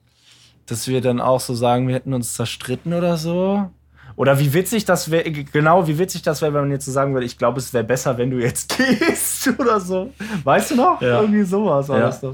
[0.66, 3.70] dass wir dann auch so sagen, wir hätten uns zerstritten oder so.
[4.16, 7.14] Oder wie witzig das wäre, genau, wie witzig das wäre, wenn man jetzt so sagen
[7.14, 10.12] würde, ich glaube, es wäre besser, wenn du jetzt gehst oder so.
[10.44, 11.02] Weißt du noch?
[11.02, 11.22] Ja.
[11.22, 11.90] Irgendwie sowas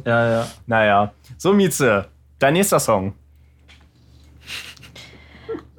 [0.05, 0.47] Ja, ja, ja.
[0.65, 1.11] Naja.
[1.37, 2.05] So, Mieze,
[2.39, 3.13] dein nächster Song.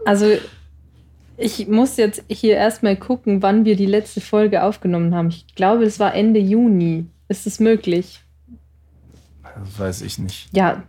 [0.04, 0.38] Also,
[1.36, 5.28] ich muss jetzt hier erstmal gucken, wann wir die letzte Folge aufgenommen haben.
[5.28, 7.06] Ich glaube, es war Ende Juni.
[7.28, 8.22] Ist es möglich?
[9.42, 10.48] Das weiß ich nicht.
[10.52, 10.82] Ja,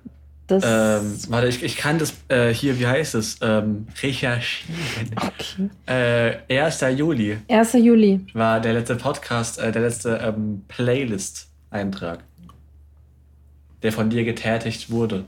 [0.48, 0.64] das.
[0.66, 3.38] Ähm, warte, ich, ich kann das äh, hier, wie heißt es?
[3.42, 5.12] Ähm, recherchieren.
[5.16, 6.40] okay.
[6.50, 6.82] Äh, 1.
[6.96, 7.74] Juli 1.
[7.74, 8.26] Juli.
[8.34, 12.24] war der letzte Podcast, äh, der letzte ähm, Playlist-Eintrag,
[13.84, 15.26] der von dir getätigt wurde.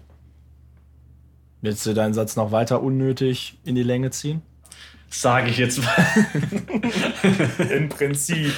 [1.62, 4.41] Willst du deinen Satz noch weiter unnötig in die Länge ziehen?
[5.10, 6.06] Sage ich jetzt mal.
[7.69, 8.54] Im Prinzip.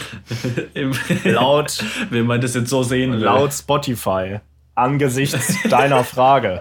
[0.76, 3.20] Im, Laut, wenn man das jetzt so sehen will.
[3.20, 4.39] laut Spotify.
[4.76, 6.60] Angesichts deiner Frage.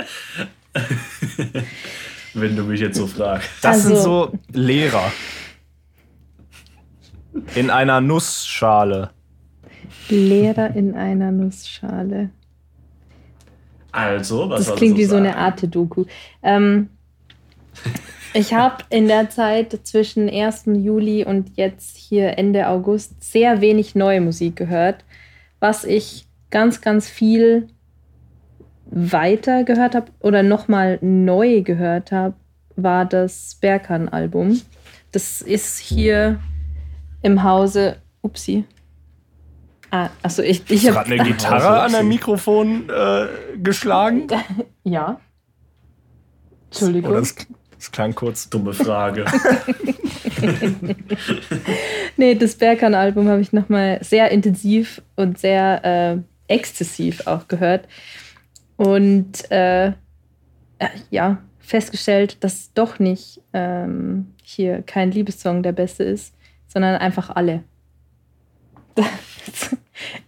[2.35, 3.49] Wenn du mich jetzt so fragst.
[3.61, 5.13] Das sind Also- so Lehrer.
[7.55, 9.11] In einer Nussschale.
[10.09, 12.31] Lehrer in einer Nussschale.
[13.93, 15.27] Also, was Das klingt wie so sagen?
[15.27, 16.07] eine Arte-Doku.
[16.43, 16.89] Ähm,
[18.35, 20.65] ich habe in der Zeit zwischen 1.
[20.67, 25.05] Juli und jetzt hier Ende August sehr wenig neue Musik gehört.
[25.61, 27.69] Was ich ganz, ganz viel
[28.87, 32.35] weiter gehört habe oder nochmal neu gehört habe,
[32.77, 34.61] war das Berkan-Album.
[35.13, 36.41] Das ist hier
[37.23, 37.97] im Hause.
[38.23, 38.65] Upsi.
[39.93, 41.21] Ah, also ich, ich Gerade habe.
[41.21, 43.27] eine Gitarre an der Mikrofon äh,
[43.59, 44.27] geschlagen?
[44.85, 45.21] Ja.
[46.71, 47.13] Entschuldigung.
[47.13, 47.37] Oder das,
[47.77, 48.51] das klang kurz.
[48.51, 49.25] Dumme Frage.
[52.17, 57.87] Nee, das Berkan-Album habe ich nochmal sehr intensiv und sehr äh, exzessiv auch gehört.
[58.77, 59.93] Und äh, äh,
[61.11, 66.35] ja, festgestellt, dass doch nicht ähm, hier kein Liebessong der beste ist,
[66.67, 67.63] sondern einfach alle.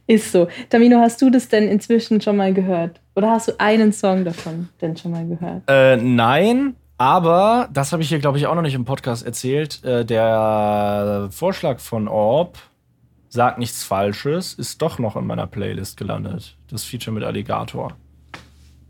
[0.06, 0.48] Ist so.
[0.68, 3.00] Tamino, hast du das denn inzwischen schon mal gehört?
[3.16, 5.62] Oder hast du einen Song davon denn schon mal gehört?
[5.68, 9.82] Äh, nein, aber das habe ich hier, glaube ich, auch noch nicht im Podcast erzählt.
[9.84, 12.58] Äh, der Vorschlag von Orb,
[13.28, 16.56] sagt nichts Falsches, ist doch noch in meiner Playlist gelandet.
[16.70, 17.92] Das Feature mit Alligator.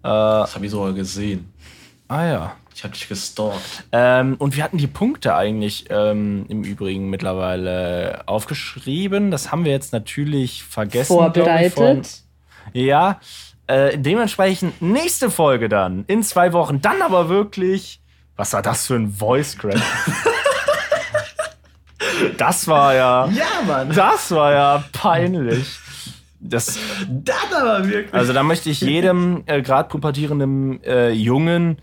[0.02, 1.52] Äh, Das habe ich sogar gesehen.
[2.08, 2.56] ah ja.
[2.74, 3.84] Ich habe dich gestalkt.
[3.92, 9.30] Ähm, und wir hatten die Punkte eigentlich ähm, im Übrigen mittlerweile aufgeschrieben.
[9.30, 11.12] Das haben wir jetzt natürlich vergessen.
[11.12, 12.22] ich, Vorbereitet.
[12.72, 13.20] ja,
[13.68, 16.04] äh, dementsprechend nächste Folge dann.
[16.08, 16.82] In zwei Wochen.
[16.82, 18.00] Dann aber wirklich.
[18.36, 19.80] Was war das für ein Voice Crack?
[22.36, 23.28] das war ja.
[23.28, 23.92] Ja, Mann.
[23.94, 25.78] Das war ja peinlich.
[26.40, 28.12] Das, Das aber wirklich.
[28.12, 31.78] also da möchte ich jedem äh, gerade pubertierenden äh, Jungen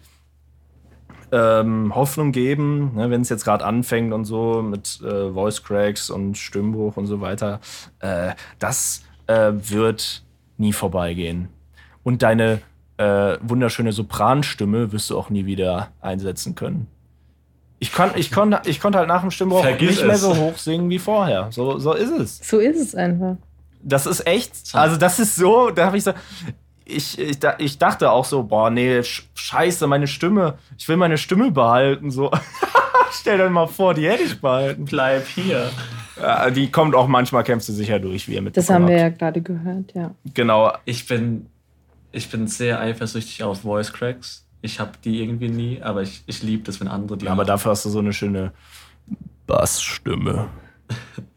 [1.32, 6.10] ähm, Hoffnung geben, ne, wenn es jetzt gerade anfängt und so mit äh, Voice Cracks
[6.10, 7.60] und Stimmbruch und so weiter.
[8.00, 10.24] Äh, das äh, wird
[10.58, 11.50] nie vorbeigehen.
[12.04, 12.62] Und deine
[12.98, 16.88] äh, wunderschöne Sopranstimme wirst du auch nie wieder einsetzen können.
[17.80, 20.22] Ich, kon, ich, kon, ich konnte halt nach dem Stimmbruch Vergiss nicht mehr es.
[20.22, 21.48] so hoch singen wie vorher.
[21.52, 22.38] So, so ist es.
[22.38, 23.38] So ist es einfach.
[23.82, 26.12] Das ist echt, also das ist so, da habe ich so,
[26.96, 31.18] ich, ich, ich dachte auch so, boah, nee, sch- scheiße, meine Stimme, ich will meine
[31.18, 32.32] Stimme behalten, so.
[33.14, 34.86] Stell dir mal vor, die hätte ich behalten.
[34.86, 35.70] Bleib hier.
[36.20, 38.98] Ja, die kommt auch manchmal, kämpft sie sicher durch, wie ihr mit Das haben wir
[38.98, 40.12] ja gerade gehört, ja.
[40.34, 41.48] Genau, Ich bin,
[42.12, 44.46] ich bin sehr eifersüchtig auf Voice Cracks.
[44.62, 47.48] Ich habe die irgendwie nie, aber ich, ich liebe das, wenn andere die aber haben.
[47.48, 48.52] dafür hast du so eine schöne
[49.48, 50.48] Bassstimme.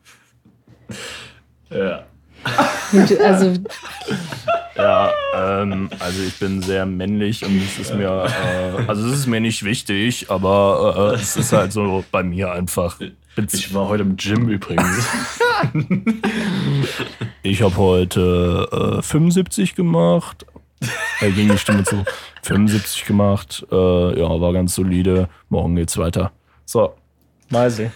[1.71, 2.05] Ja.
[2.93, 3.55] Du- Also,
[4.77, 9.27] Ja, ähm, also ich bin sehr männlich und es ist mir, äh, also es ist
[9.27, 12.99] mir nicht wichtig, aber äh, es ist halt so bei mir einfach.
[13.53, 15.09] Ich war heute im Gym übrigens.
[17.47, 20.47] Ich habe heute äh, 75 gemacht.
[21.21, 22.05] Da ging die Stimme zu.
[22.43, 23.67] 75 gemacht.
[23.71, 25.29] Äh, ja, war ganz solide.
[25.51, 26.33] Morgen geht's weiter.
[26.65, 26.95] So,
[27.51, 27.93] mal sehen.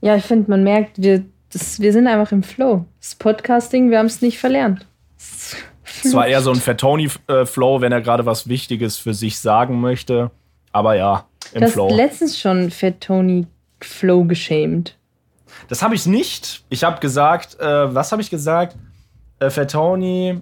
[0.00, 2.84] ja, ich finde, man merkt, wir, das, wir sind einfach im Flow.
[3.00, 4.86] Das Podcasting, wir haben es nicht verlernt.
[5.16, 10.30] Es war eher so ein Fatoni-Flow, wenn er gerade was Wichtiges für sich sagen möchte.
[10.72, 11.94] Aber ja, im Du hast Flow.
[11.94, 13.46] letztens schon Fat Tony
[13.80, 14.98] Flow geschämt.
[15.68, 16.64] Das habe ich nicht.
[16.68, 18.76] Ich habe gesagt, äh, was habe ich gesagt?
[19.38, 20.40] Äh, Fatoni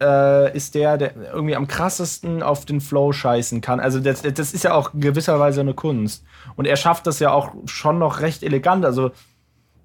[0.00, 3.80] äh, ist der, der irgendwie am krassesten auf den Flow scheißen kann.
[3.80, 6.24] Also das, das ist ja auch gewisserweise eine Kunst.
[6.54, 9.10] Und er schafft das ja auch schon noch recht elegant, also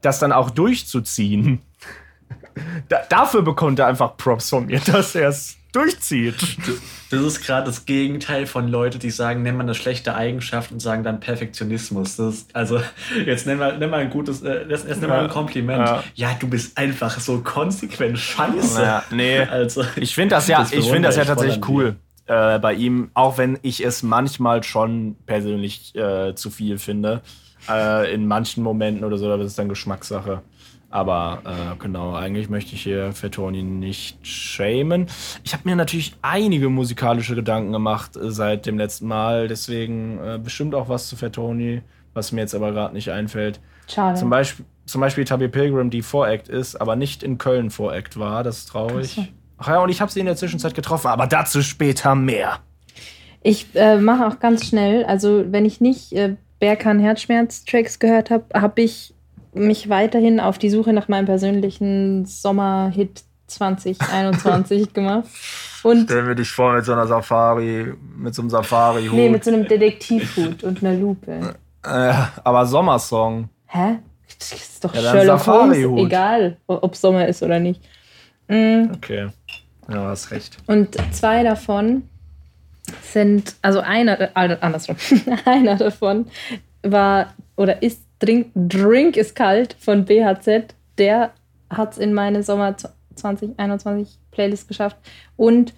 [0.02, 1.62] das dann auch durchzuziehen.
[2.90, 6.36] Da, dafür bekommt er einfach Props von mir, dass er es durchzieht.
[7.10, 10.82] Das ist gerade das Gegenteil von Leuten, die sagen, nenn mal eine schlechte Eigenschaft und
[10.82, 12.18] sagen dann Perfektionismus.
[12.18, 12.82] Das ist, also,
[13.26, 15.88] jetzt nenn mal, nenn mal ein gutes, äh, jetzt, jetzt nenn mal ein Kompliment.
[15.88, 16.04] Ja.
[16.16, 16.38] Ja.
[16.40, 18.82] du bist einfach so konsequent scheiße.
[18.82, 19.40] Ja, nee.
[19.52, 21.96] Also, Ich finde das ja, Das ich finde das ja tatsächlich cool
[22.28, 27.22] äh, bei ihm, auch wenn ich es manchmal schon persönlich äh, zu viel finde.
[27.70, 30.42] Äh, in manchen Momenten oder so, aber das ist dann Geschmackssache.
[30.90, 35.08] Aber äh, genau, eigentlich möchte ich hier Fettoni nicht shamen.
[35.44, 40.38] Ich habe mir natürlich einige musikalische Gedanken gemacht äh, seit dem letzten Mal, deswegen äh,
[40.38, 41.82] bestimmt auch was zu Fettoni,
[42.14, 43.62] was mir jetzt aber gerade nicht einfällt.
[43.88, 44.20] Schade.
[44.20, 48.44] Zum Beispiel, zum Beispiel Tabby Pilgrim, die Voract ist, aber nicht in Köln Voract war.
[48.44, 49.14] Das ist traurig.
[49.14, 49.26] So.
[49.60, 52.60] Ach ja, und ich habe sie in der Zwischenzeit getroffen, aber dazu später mehr.
[53.44, 58.46] Ich äh, mache auch ganz schnell, also wenn ich nicht äh, Berkan Herzschmerz-Tracks gehört habe,
[58.54, 59.16] habe ich
[59.52, 65.28] mich weiterhin auf die Suche nach meinem persönlichen Sommerhit 2021 gemacht.
[65.82, 69.18] Und Stellen wir dich vor mit so einer Safari, mit so einem Safari-Hut.
[69.18, 71.56] nee, mit so einem Detektivhut und einer Lupe.
[71.84, 73.50] äh, aber Sommersong.
[73.66, 73.98] Hä?
[74.38, 77.82] Das ist doch Ja, Sherlock Holmes, egal ob Sommer ist oder nicht.
[78.48, 78.92] Mm.
[78.94, 79.30] Okay.
[79.90, 80.58] Ja, du hast recht.
[80.68, 82.04] Und zwei davon
[83.02, 84.96] sind, also einer, äh, andersrum,
[85.46, 86.28] einer davon
[86.84, 90.76] war oder ist Drink, Drink ist kalt von BHZ.
[90.98, 91.32] Der
[91.70, 92.76] hat es in meine Sommer
[93.16, 94.98] 2021 Playlist geschafft.
[95.38, 95.74] Und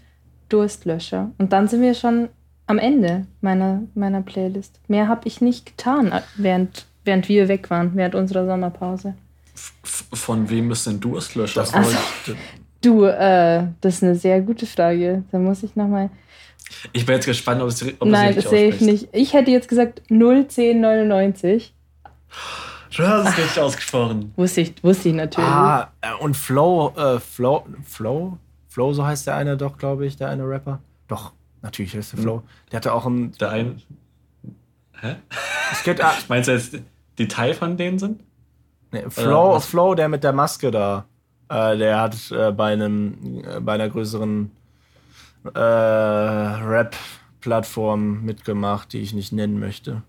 [0.49, 1.31] Durstlöscher.
[1.37, 2.29] Und dann sind wir schon
[2.67, 4.79] am Ende meiner, meiner Playlist.
[4.87, 9.15] Mehr habe ich nicht getan, äh, während, während wir weg waren, während unserer Sommerpause.
[9.83, 11.61] von wem ist denn Durstlöscher?
[11.61, 11.91] Das Ach so.
[11.91, 12.39] wollte
[12.81, 15.23] Du, äh, das ist eine sehr gute Frage.
[15.31, 16.09] Da muss ich nochmal.
[16.91, 19.09] Ich bin jetzt gespannt, ob es ob Nein, es das sehe ich nicht.
[19.11, 21.73] Ich hätte jetzt gesagt 01099.
[22.95, 24.33] Du hast es richtig ausgesprochen.
[24.35, 25.49] Wusste ich, wusste ich natürlich.
[25.49, 28.37] Ah, äh, und Flow, äh, Flow, Flow?
[28.67, 30.79] Flow, so heißt der eine doch, glaube ich, der eine Rapper.
[31.07, 31.31] Doch,
[31.61, 32.43] natürlich heißt der Flow.
[32.71, 33.31] Der hatte auch ein.
[33.39, 33.81] Der ein.
[34.99, 35.15] Hä?
[35.71, 36.77] Es geht, ah, Meinst du jetzt,
[37.17, 38.23] die Teil von denen sind?
[38.93, 39.59] nee, Flow?
[39.59, 41.05] Flow, der mit der Maske da.
[41.49, 44.51] Äh, der hat äh, bei einem, äh, bei einer größeren
[45.53, 50.03] äh, Rap-Plattform mitgemacht, die ich nicht nennen möchte.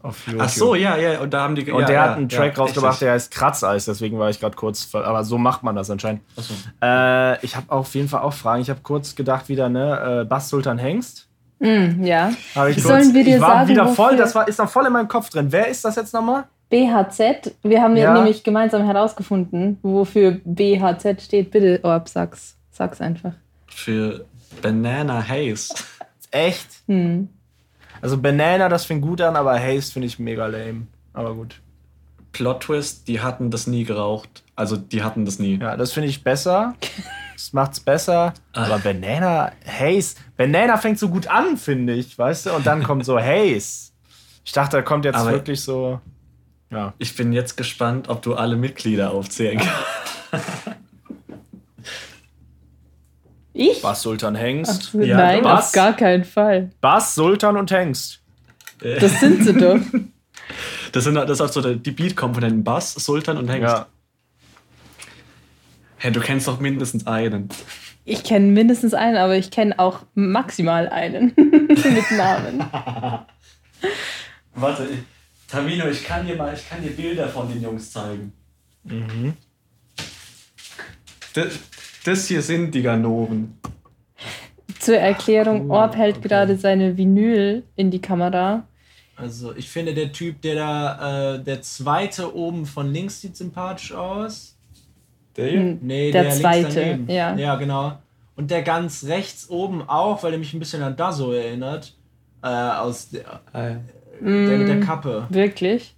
[0.00, 0.42] Auf YouTube.
[0.42, 1.20] Ach so, ja, ja.
[1.20, 1.70] Und da haben die.
[1.70, 3.06] Und ja, der ja, hat einen Track ja, rausgebracht, richtig.
[3.06, 4.94] der heißt Kratzeis, deswegen war ich gerade kurz.
[4.94, 6.22] Aber so macht man das anscheinend.
[6.36, 6.54] Ach so.
[6.80, 8.62] Äh, ich habe auf jeden Fall auch Fragen.
[8.62, 11.28] Ich habe kurz gedacht wieder, ne, äh, Bass Sultan Hengst.
[11.58, 12.30] Mm, ja.
[12.54, 14.86] Hab ich Sollen wir dir ich war sagen, wieder voll, das war, ist noch voll
[14.86, 15.48] in meinem Kopf drin.
[15.50, 16.44] Wer ist das jetzt nochmal?
[16.70, 17.56] BHZ.
[17.62, 18.04] Wir haben ja.
[18.04, 18.14] Ja.
[18.14, 21.50] nämlich gemeinsam herausgefunden, wofür BHZ steht.
[21.50, 22.56] Bitte, Orb, sag's.
[22.70, 23.32] Sag's einfach.
[23.68, 24.24] Für
[24.62, 25.74] Banana Haze.
[26.30, 26.68] Echt?
[26.86, 27.28] Hm.
[28.00, 30.86] Also Banana, das fing gut an, aber Haste finde ich mega lame.
[31.12, 31.60] Aber gut.
[32.32, 34.42] Plot Twist, die hatten das nie geraucht.
[34.54, 35.58] Also die hatten das nie.
[35.58, 36.74] Ja, das finde ich besser.
[37.34, 38.34] Das macht's besser.
[38.52, 40.16] Aber Banana, Haze.
[40.36, 42.52] Banana fängt so gut an, finde ich, weißt du?
[42.52, 43.92] Und dann kommt so Haze.
[44.44, 46.00] Ich dachte, da kommt jetzt Aber- wirklich so.
[46.70, 46.92] Ja.
[46.98, 50.44] Ich bin jetzt gespannt, ob du alle Mitglieder aufzählen kannst.
[53.58, 53.82] Ich?
[53.82, 54.92] Bass Sultan Hengst.
[54.94, 55.66] Ach, Ja, Nein, Bass.
[55.66, 56.70] auf gar keinen Fall.
[56.80, 58.20] Bass, Sultan und Hengst.
[58.80, 59.78] Das sind sie doch.
[60.92, 63.68] Das sind das ist auch so die Beat-Komponenten Bass, Sultan und Hengst.
[63.74, 63.86] Ja.
[65.98, 67.50] Hey, du kennst doch mindestens einen.
[68.06, 72.60] Ich kenne mindestens einen, aber ich kenne auch maximal einen mit Namen.
[74.54, 74.98] Warte, ich,
[75.48, 78.32] Tamino, ich kann dir mal, ich kann dir Bilder von den Jungs zeigen.
[78.84, 79.34] Mhm.
[81.34, 81.58] Das,
[82.04, 83.58] das hier sind die Ganoven.
[84.80, 88.64] Zur Erklärung, Orb hält gerade seine Vinyl in die Kamera.
[89.16, 93.92] Also, ich finde, der Typ, der da, äh, der zweite oben von links sieht sympathisch
[93.92, 94.56] aus.
[95.36, 95.60] Der hier?
[95.60, 97.10] Hm, Nee, Der der, zweite, links daneben.
[97.10, 97.34] ja.
[97.36, 97.98] Ja, genau.
[98.36, 101.94] Und der ganz rechts oben auch, weil er mich ein bisschen an Dazo erinnert.
[102.42, 103.80] Äh, aus der, Ah, ja.
[104.20, 105.26] der mit der Mm, Kappe.
[105.30, 105.96] Wirklich?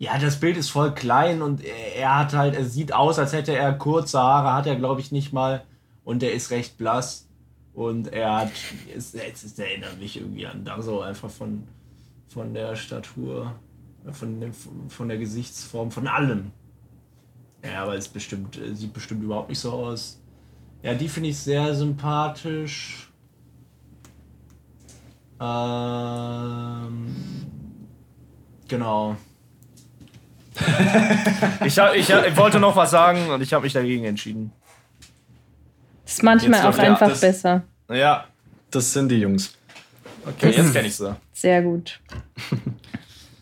[0.00, 3.54] Ja, das Bild ist voll klein und er, hat halt, er sieht aus, als hätte
[3.54, 5.62] er kurze Haare, hat er glaube ich nicht mal.
[6.04, 7.28] Und er ist recht blass.
[7.74, 8.52] Und er hat,
[8.96, 11.68] es, es, erinnert mich irgendwie an Dazo, einfach von,
[12.28, 13.54] von der Statur,
[14.10, 14.54] von, dem,
[14.88, 16.52] von der Gesichtsform, von allem.
[17.62, 20.18] Ja, aber es bestimmt, äh, sieht bestimmt überhaupt nicht so aus.
[20.82, 23.12] Ja, die finde ich sehr sympathisch.
[25.38, 27.14] Ähm,
[28.66, 29.18] genau.
[31.64, 34.52] Ich, hab, ich, ich wollte noch was sagen und ich habe mich dagegen entschieden.
[36.06, 37.62] Ist manchmal auch einfach das- besser.
[37.90, 38.24] Ja,
[38.70, 39.54] Das sind die Jungs.
[40.26, 41.14] okay, jetzt kenne ich sie.
[41.32, 42.00] Sehr gut.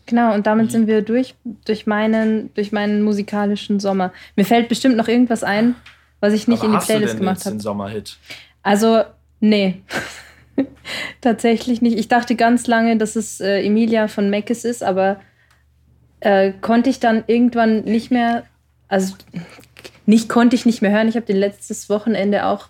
[0.05, 4.11] Genau, und damit sind wir durch, durch, meinen, durch meinen musikalischen Sommer.
[4.35, 5.75] Mir fällt bestimmt noch irgendwas ein,
[6.19, 7.55] was ich nicht Aber in die hast du Playlist denn gemacht habe.
[7.55, 8.17] den Sommerhit?
[8.63, 9.03] Also,
[9.39, 9.81] nee.
[11.21, 11.97] Tatsächlich nicht.
[11.97, 15.19] Ich dachte ganz lange, dass es äh, Emilia von Meckes ist, aber
[16.19, 18.43] äh, konnte ich dann irgendwann nicht mehr,
[18.87, 19.15] also
[20.05, 21.07] nicht konnte ich nicht mehr hören.
[21.07, 22.69] Ich habe den letztes Wochenende auch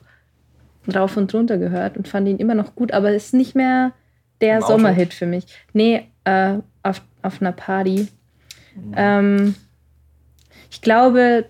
[0.93, 3.93] rauf und runter gehört und fand ihn immer noch gut, aber ist nicht mehr
[4.41, 4.61] der?
[4.61, 5.45] Sommerhit für mich.
[5.73, 8.07] Nee, äh, auf, auf einer Party.
[8.95, 9.55] Ähm,
[10.71, 11.45] ich glaube,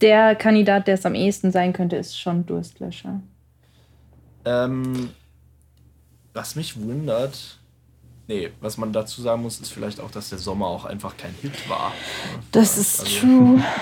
[0.00, 3.20] der Kandidat, der es am ehesten sein könnte, ist schon Durstlöscher.
[4.44, 5.10] Ähm,
[6.32, 7.58] was mich wundert,
[8.28, 11.34] nee, was man dazu sagen muss, ist vielleicht auch, dass der Sommer auch einfach kein
[11.42, 11.92] Hit war.
[12.52, 13.62] Das ist Also- true.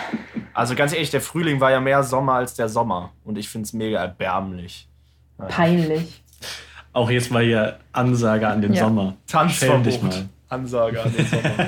[0.57, 3.11] Also ganz ehrlich, der Frühling war ja mehr Sommer als der Sommer.
[3.25, 4.89] Und ich finde es mega erbärmlich.
[5.37, 6.23] Peinlich.
[6.93, 8.85] Auch jetzt mal hier Ansage an den Ja.
[8.85, 9.17] Sommer.
[9.29, 9.59] Schäm dich
[9.99, 10.03] Tanzverbot.
[10.03, 10.29] mal.
[10.49, 11.43] Ansage an den Sommer.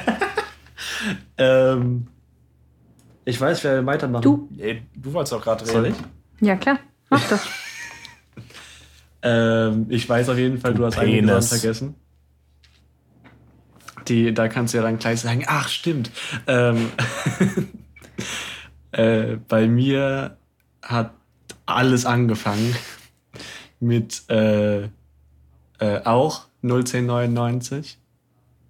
[1.39, 2.07] Ähm,
[3.25, 4.23] ich weiß, wer weitermachen.
[4.23, 4.49] Du.
[4.53, 5.73] nee, du wolltest doch gerade reden.
[5.73, 5.95] Soll ich?
[6.47, 6.79] Ja, klar.
[7.11, 7.41] Mach doch.
[9.23, 11.49] Ähm, ich weiß auf jeden Fall, du, Du hast einen Penis.
[11.49, 11.95] Song vergessen.
[14.09, 16.11] Die, da kannst du ja dann gleich sagen, ach stimmt.
[16.47, 16.91] Ähm,
[18.93, 20.37] äh, bei mir
[20.83, 21.13] hat
[21.67, 22.75] alles angefangen
[23.81, 24.89] mit äh, äh,
[26.05, 27.99] auch 01099.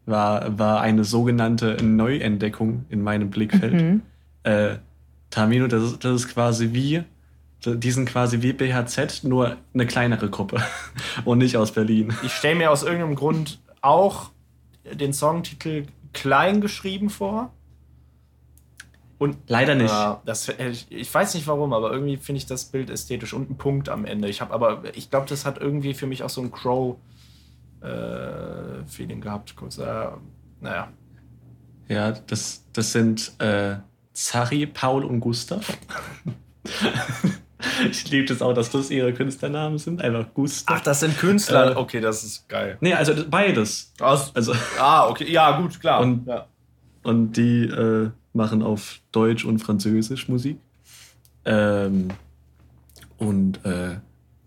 [0.08, 3.74] War, war eine sogenannte Neuentdeckung in meinem Blickfeld.
[3.74, 4.02] Mhm.
[4.44, 4.76] Äh,
[5.30, 7.02] Tamino, das ist, das ist quasi wie,
[7.64, 10.62] die sind quasi wie BHZ, nur eine kleinere Gruppe
[11.24, 12.12] und nicht aus Berlin.
[12.22, 14.30] Ich stelle mir aus irgendeinem Grund auch
[14.94, 17.52] den Songtitel klein geschrieben vor.
[19.18, 19.90] Und Leider nicht.
[19.90, 23.50] Ja, das, ich, ich weiß nicht warum, aber irgendwie finde ich das Bild ästhetisch und
[23.50, 24.28] ein Punkt am Ende.
[24.28, 27.00] Ich habe aber, ich glaube, das hat irgendwie für mich auch so ein Crow-Feeling
[29.22, 29.56] gehabt.
[29.56, 30.08] Kurz, äh,
[30.60, 30.88] naja.
[31.88, 33.76] Ja, das, das sind äh,
[34.12, 35.78] Zari, Paul und Gustav.
[37.90, 40.00] ich liebe das auch, dass das ihre Künstlernamen sind.
[40.02, 40.76] Einfach Gustav.
[40.78, 41.72] Ach, das sind Künstler.
[41.72, 42.76] Äh, okay, das ist geil.
[42.80, 43.92] nee, also das- beides.
[44.00, 46.00] Aus, Also, ah, okay, ja, gut, klar.
[46.00, 46.46] Und- ja.
[47.02, 50.58] und die äh, machen auf Deutsch und Französisch Musik.
[51.44, 52.08] Ähm,
[53.18, 53.96] und äh,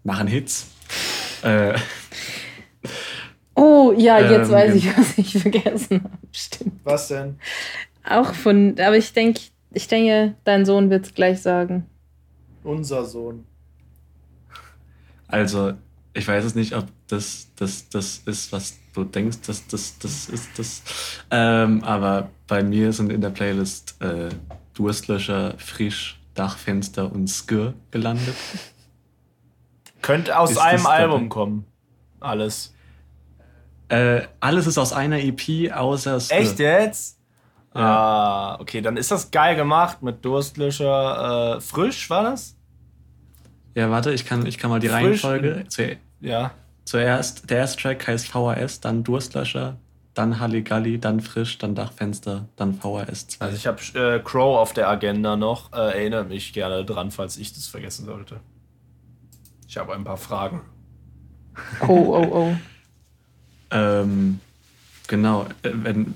[0.04, 0.68] machen Hits.
[1.44, 1.74] Äh,
[3.56, 6.18] Oh, ja, jetzt Ähm, weiß ich, was ich vergessen habe.
[6.32, 6.80] Stimmt.
[6.86, 7.38] Was denn?
[8.10, 9.42] Auch von, aber ich denke,
[9.74, 11.86] ich denke, dein Sohn wird es gleich sagen.
[12.64, 13.46] Unser Sohn.
[15.28, 15.74] Also,
[16.14, 20.30] ich weiß es nicht, ob das, das, das ist, was du denkst, dass das, das
[20.30, 20.82] ist das.
[21.30, 24.30] Ähm, aber bei mir sind in der Playlist äh,
[24.74, 28.36] Durstlöscher, Frisch, Dachfenster und Skir gelandet.
[30.02, 30.98] Könnte aus Ist einem das dabei?
[30.98, 31.66] Album kommen.
[32.20, 32.74] Alles.
[33.90, 36.38] Äh, alles ist aus einer EP außer Skir.
[36.38, 37.19] Echt jetzt?
[37.76, 37.82] Ja.
[38.56, 41.58] Ah, okay, dann ist das geil gemacht mit Durstlöscher.
[41.58, 42.56] Äh, frisch war das?
[43.76, 45.66] Ja, warte, ich kann, ich kann mal die Frisch Reihenfolge.
[45.68, 46.52] Zu, Ja.
[46.86, 49.78] zuerst, der erste Track heißt VHS, dann Durstlöscher,
[50.16, 53.46] dann Halligalli, dann Frisch, dann Dachfenster, dann VHS 2.
[53.46, 55.72] Also ich habe äh, Crow auf der Agenda noch.
[55.72, 58.40] Äh, erinnert mich gerne dran, falls ich das vergessen sollte.
[59.68, 60.62] Ich habe ein paar Fragen.
[61.88, 62.56] Oh, oh, oh.
[63.72, 64.40] Ähm,
[65.08, 66.16] genau, äh, wenn,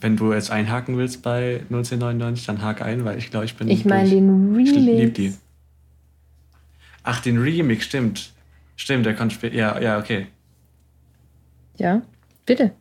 [0.00, 3.68] wenn du jetzt einhaken willst bei 1999, dann hake ein, weil ich glaube, ich bin.
[3.68, 5.12] Ich meine den Ich lieb Remix.
[5.16, 5.34] die.
[7.02, 8.32] Ach, den Remix, stimmt.
[8.76, 9.54] Stimmt, der kommt später.
[9.56, 10.26] Ja, ja, okay.
[11.76, 12.02] Ja,
[12.46, 12.72] bitte.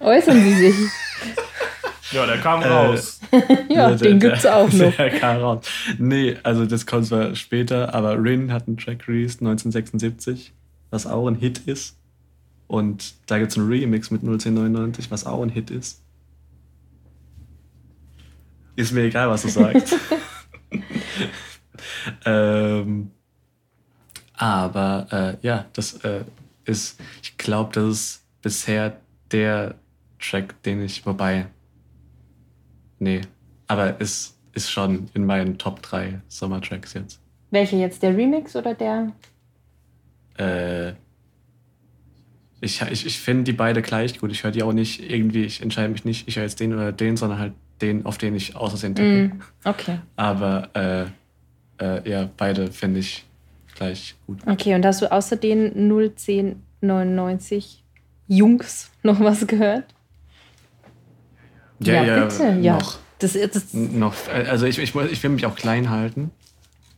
[0.00, 0.74] Äußern Sie sich.
[2.12, 3.20] Ja, der kam Äh, raus.
[3.68, 4.94] Ja, Der- den der- gibt's auch noch.
[4.96, 5.66] Der kam raus.
[5.98, 10.52] Nee, also das kommt zwar später, aber Rin hat einen Track released 1976,
[10.90, 11.96] was auch ein Hit ist.
[12.68, 16.00] Und da gibt es einen Remix mit 1999, was auch ein Hit ist.
[18.76, 19.96] Ist mir egal, was du sagst.
[22.24, 23.10] ähm,
[24.34, 25.06] aber
[25.42, 26.24] äh, ja, das äh,
[26.64, 29.00] ist, ich glaube, das ist bisher
[29.30, 29.76] der
[30.18, 31.46] Track, den ich, wobei,
[32.98, 33.22] nee,
[33.66, 37.20] aber es ist schon in meinen Top 3 Sommertracks jetzt.
[37.50, 38.02] Welcher jetzt?
[38.02, 39.12] Der Remix oder der?
[40.38, 40.94] Äh,
[42.60, 44.32] ich ich, ich finde die beide gleich gut.
[44.32, 46.92] Ich höre die auch nicht irgendwie, ich entscheide mich nicht, ich höre jetzt den oder
[46.92, 49.34] den, sondern halt den, auf den ich außersehen tippe.
[49.34, 49.98] Mm, okay.
[50.16, 51.04] Aber äh,
[51.84, 53.24] äh, ja, beide finde ich
[53.74, 54.38] gleich gut.
[54.46, 57.82] Okay, und hast du außer den 99
[58.28, 59.84] Jungs noch was gehört?
[61.78, 62.56] bitte.
[62.60, 65.90] Ja, Noch, Das, das, noch, äh, also ich, ich, muss- ich will mich auch klein
[65.90, 66.30] halten.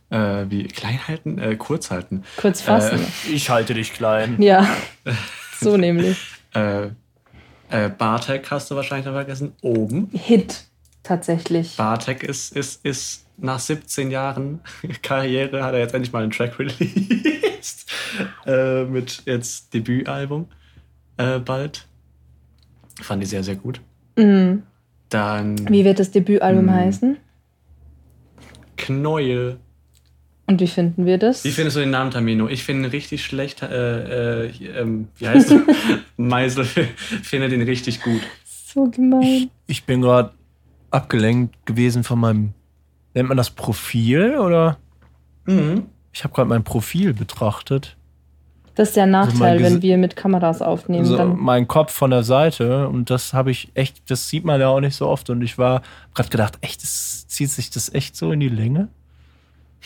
[0.09, 1.37] Äh, wie klein halten?
[1.37, 2.23] Äh, kurz halten.
[2.37, 2.99] kurz fassen.
[3.31, 4.41] Ich halte dich klein.
[4.41, 4.67] Ja,
[5.59, 6.17] so nämlich.
[6.55, 6.87] Äh,
[7.69, 9.51] äh, Bartek hast du wahrscheinlich noch vergessen.
[9.61, 10.09] Oben.
[10.13, 10.63] Hit,
[11.03, 11.75] tatsächlich.
[11.77, 14.59] Bartek ist, ist, ist nach 17 Jahren
[15.01, 17.89] Karriere, hat er jetzt endlich mal einen Track released.
[18.45, 20.47] äh, mit jetzt Debütalbum
[21.17, 21.87] äh, bald.
[23.01, 23.79] Fand ich sehr, sehr gut.
[24.17, 24.63] Mhm.
[25.09, 26.73] Dann Wie wird das Debütalbum Mhm.
[26.73, 27.17] heißen?
[28.77, 29.57] Knäuel.
[30.47, 31.43] Und wie finden wir das?
[31.45, 32.47] Wie findest du den Namen Tamino?
[32.47, 33.61] Ich finde ihn richtig schlecht.
[33.61, 35.61] Äh, äh, ähm, wie heißt er?
[36.17, 38.21] Meisel findet ihn richtig gut.
[38.45, 39.49] so gemein.
[39.67, 40.31] Ich bin gerade
[40.91, 42.53] abgelenkt gewesen von meinem.
[43.13, 44.77] Nennt man das Profil oder?
[45.45, 45.87] Mhm.
[46.13, 47.95] Ich habe gerade mein Profil betrachtet.
[48.75, 51.03] Das ist der mein Nachteil, Gesi- wenn wir mit Kameras aufnehmen.
[51.05, 54.61] so dann, mein Kopf von der Seite und das habe ich echt, das sieht man
[54.61, 55.81] ja auch nicht so oft und ich war
[56.13, 58.87] gerade gedacht, echt, das, zieht sich das echt so in die Länge?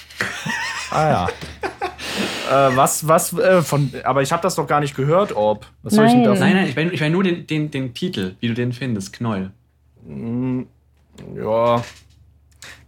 [0.92, 2.70] ah ja.
[2.70, 5.66] äh, was, was, äh, von, aber ich habe das doch gar nicht gehört, ob.
[5.82, 6.30] Was soll ich denn Nein.
[6.30, 6.48] davon?
[6.48, 9.14] Nein, nein, ich meine ich mein nur den, den, den Titel, wie du den findest.
[9.14, 9.52] Knäuel.
[11.36, 11.84] Ja.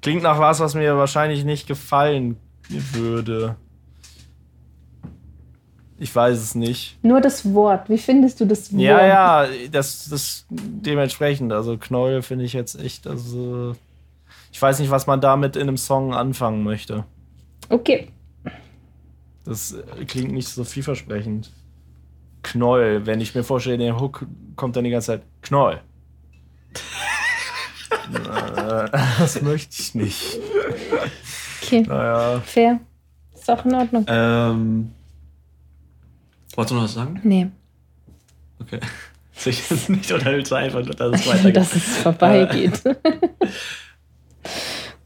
[0.01, 2.37] Klingt nach was, was mir wahrscheinlich nicht gefallen
[2.69, 3.55] würde.
[5.97, 6.97] Ich weiß es nicht.
[7.03, 7.89] nur das Wort.
[7.89, 8.81] Wie findest du das Wort?
[8.81, 11.53] Ja, ja, das, das dementsprechend.
[11.53, 13.75] Also Knäuel finde ich jetzt echt, also.
[14.51, 17.05] Ich weiß nicht, was man damit in einem Song anfangen möchte.
[17.69, 18.09] Okay.
[19.43, 21.51] Das äh, klingt nicht so vielversprechend.
[22.43, 25.81] Knäuel, wenn ich mir vorstelle, der Hook kommt dann die ganze Zeit Knoll.
[27.91, 30.39] Äh, das möchte ich nicht.
[31.61, 31.81] Okay.
[31.81, 32.41] Naja.
[32.41, 32.79] Fair.
[33.33, 34.05] Ist auch in Ordnung.
[34.07, 34.91] Ähm.
[36.55, 37.19] Wolltest du noch was sagen?
[37.23, 37.47] Nee.
[38.59, 38.79] Okay.
[39.33, 41.55] Sicher nicht oder willst du einfach, nur, dass es weitergeht?
[41.55, 42.81] Dass es vorbeigeht.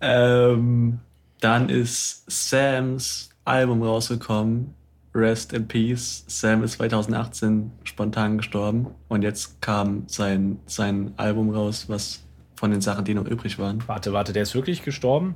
[0.02, 1.00] Ähm,
[1.40, 4.74] dann ist Sams Album rausgekommen.
[5.14, 6.24] Rest in Peace.
[6.28, 8.88] Sam ist 2018 spontan gestorben.
[9.08, 12.24] Und jetzt kam sein, sein Album raus, was
[12.60, 13.82] von den Sachen, die noch übrig waren.
[13.88, 15.36] Warte, warte, der ist wirklich gestorben?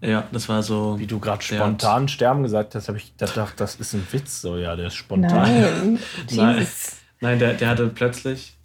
[0.00, 0.98] Ja, das war so.
[0.98, 4.40] Wie du gerade spontan sterben gesagt hast, habe ich gedacht, das ist ein Witz.
[4.40, 5.60] So, ja, der ist spontan.
[5.60, 5.98] Nein.
[6.32, 6.66] Nein.
[7.20, 8.56] Nein, der, der hatte plötzlich,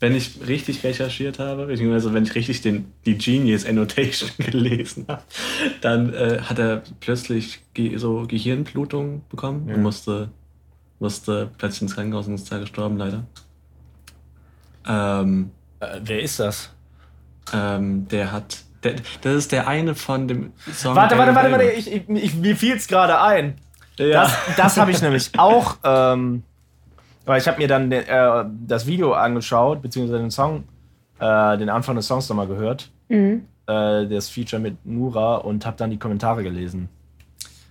[0.00, 5.22] wenn ich richtig recherchiert habe, beziehungsweise wenn ich richtig den, die Genius Annotation gelesen habe,
[5.80, 9.76] dann äh, hat er plötzlich ge so Gehirnblutung bekommen Ja.
[9.76, 10.28] und musste,
[10.98, 13.24] musste plötzlich ins Krankenhaus und ist da gestorben, leider.
[14.86, 15.50] Ähm,
[15.80, 16.70] Äh, wer ist das?
[17.52, 18.58] Ähm, der hat.
[18.82, 20.94] Der, das ist der eine von dem Song.
[20.94, 21.64] Warte, warte, warte, warte.
[21.70, 23.54] Ich, ich, ich, mir fiel es gerade ein.
[23.96, 24.22] Ja.
[24.22, 25.76] Das, das habe ich nämlich auch.
[25.84, 26.42] Ähm,
[27.24, 30.64] weil ich habe mir dann äh, das Video angeschaut, beziehungsweise den Song,
[31.18, 32.90] äh, den Anfang des Songs nochmal gehört.
[33.08, 33.46] Mhm.
[33.66, 36.90] Äh, das Feature mit Nura und habe dann die Kommentare gelesen.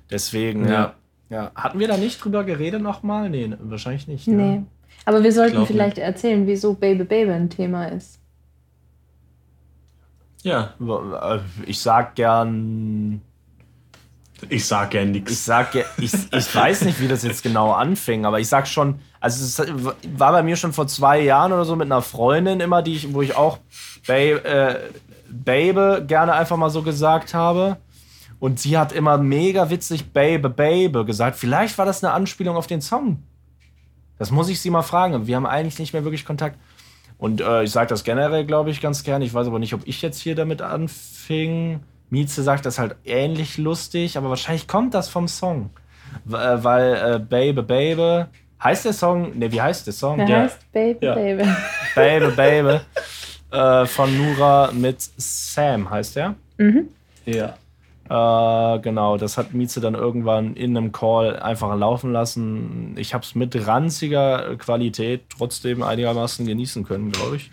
[0.10, 0.94] Deswegen, ja.
[1.30, 1.52] Ja.
[1.56, 3.30] Hatten wir da nicht drüber geredet nochmal?
[3.30, 4.28] Nee, ne, wahrscheinlich nicht.
[4.28, 4.36] ne?
[4.36, 4.62] Nee.
[5.06, 8.20] Aber wir sollten vielleicht erzählen, wieso Baby Baby ein Thema ist.
[10.44, 13.22] Ja, Äh, Ich sag gern.
[14.50, 15.46] ich sag Ich nichts.
[15.46, 19.00] sag ja, ich, ich weiß nicht, wie das jetzt genau anfing, aber ich sag schon,
[19.20, 19.74] also es
[20.18, 23.14] war bei mir schon vor zwei Jahren oder so mit einer Freundin immer, die ich,
[23.14, 23.60] wo ich auch
[24.06, 24.80] Babe, äh,
[25.30, 27.78] Babe gerne einfach mal so gesagt habe.
[28.40, 31.38] Und sie hat immer mega witzig Babe, Babe gesagt.
[31.38, 33.24] Vielleicht war das eine Anspielung auf den Song.
[34.20, 35.26] Das muss ich sie mal fragen.
[35.28, 36.58] Wir haben eigentlich nicht mehr wirklich Kontakt.
[37.18, 39.24] Und äh, ich sage das generell, glaube ich, ganz gerne.
[39.26, 41.80] Ich weiß aber nicht, ob ich jetzt hier damit anfing.
[42.10, 45.70] Mieze sagt das halt ähnlich lustig, aber wahrscheinlich kommt das vom Song.
[46.28, 48.26] Äh, weil äh, Baby, Baby.
[48.64, 49.38] Heißt der Song?
[49.38, 50.18] Ne, wie heißt der Song?
[50.18, 51.16] Der Der heißt Baby Ja.
[51.16, 51.44] Baby.
[51.96, 52.80] Baby, Baby.
[53.52, 56.36] äh, von Nura mit Sam heißt der.
[56.58, 56.88] Mhm.
[57.26, 57.56] Ja.
[58.10, 62.96] Äh, genau, das hat Mieze dann irgendwann in einem Call einfach laufen lassen.
[62.98, 67.50] Ich habe es mit ranziger Qualität trotzdem einigermaßen genießen können, glaube ich.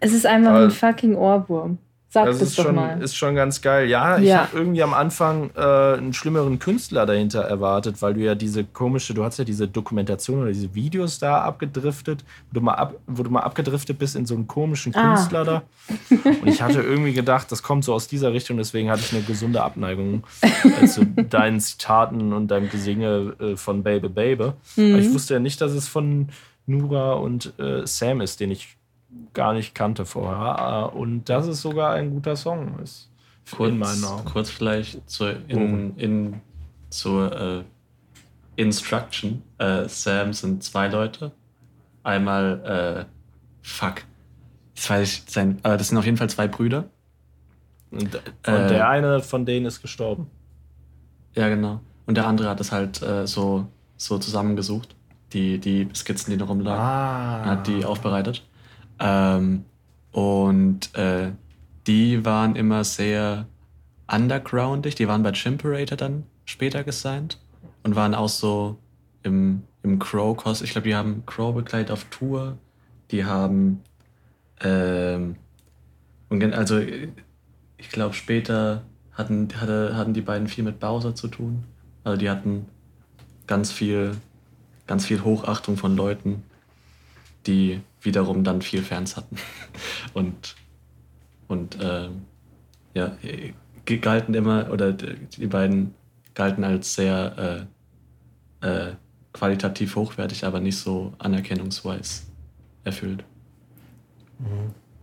[0.00, 1.78] Es ist einfach Aber- ein fucking Ohrwurm.
[2.10, 3.02] Sag Das ist schon, mal.
[3.02, 3.86] ist schon ganz geil.
[3.86, 4.38] Ja, ich Ja.
[4.44, 9.12] habe irgendwie am Anfang äh, einen schlimmeren Künstler dahinter erwartet, weil du ja diese komische,
[9.12, 13.22] du hast ja diese Dokumentation oder diese Videos da abgedriftet, wo du mal, ab, wo
[13.22, 15.02] du mal abgedriftet bist in so einen komischen Ah.
[15.16, 15.62] Künstler da.
[16.40, 19.22] Und ich hatte irgendwie gedacht, das kommt so aus dieser Richtung, deswegen hatte ich eine
[19.22, 24.52] gesunde Abneigung äh, zu deinen Zitaten und deinem Gesinge äh, von Baby Baby.
[24.76, 24.94] Mhm.
[24.94, 26.28] Aber ich wusste ja nicht, dass es von
[26.66, 28.77] Nura und äh, Sam ist, den ich
[29.38, 30.90] gar nicht kannte vorher.
[30.92, 32.78] Äh, Und das ist sogar ein guter Song.
[32.82, 33.08] Ist
[33.50, 33.72] Kurz,
[34.26, 36.40] kurz vielleicht zur, in, in,
[36.90, 37.64] zur, äh,
[38.56, 39.42] Instruction.
[39.58, 41.30] Äh, Sam sind zwei Leute.
[42.02, 43.12] Einmal, äh,
[43.62, 44.02] fuck.
[44.74, 46.84] Das weiß ich, sein, äh, das sind auf jeden Fall zwei Brüder.
[47.92, 50.26] Und, und Äh, der eine von denen ist gestorben.
[51.34, 51.80] Ja, genau.
[52.06, 53.66] Und der andere hat es halt so,
[53.96, 54.96] so zusammengesucht.
[55.32, 56.80] Die, die Skizzen, die noch rumlagen.
[56.80, 57.44] Ah.
[57.44, 58.42] hat die aufbereitet.
[59.00, 59.64] Ähm,
[60.12, 61.32] und äh,
[61.86, 63.46] die waren immer sehr
[64.10, 64.94] undergroundig.
[64.94, 67.38] Die waren bei Chimperator dann später gesigned
[67.82, 68.78] und waren auch so
[69.22, 70.62] im, im Crow-Kost.
[70.62, 72.58] Ich glaube, die haben Crow begleitet auf Tour.
[73.10, 73.82] Die haben
[74.60, 75.36] ähm,
[76.28, 78.82] und also ich glaube später
[79.12, 81.64] hatten, hatte, hatten die beiden viel mit Bowser zu tun.
[82.04, 82.66] Also die hatten
[83.46, 84.16] ganz viel,
[84.86, 86.42] ganz viel Hochachtung von Leuten,
[87.46, 89.36] die wiederum dann viel Fans hatten.
[90.14, 90.56] Und,
[91.48, 92.22] und ähm,
[92.94, 93.16] ja,
[93.84, 95.94] ge- galten immer, oder die beiden
[96.34, 97.66] galten als sehr
[98.62, 98.92] äh, äh,
[99.32, 102.22] qualitativ hochwertig, aber nicht so anerkennungsweise
[102.84, 103.24] erfüllt.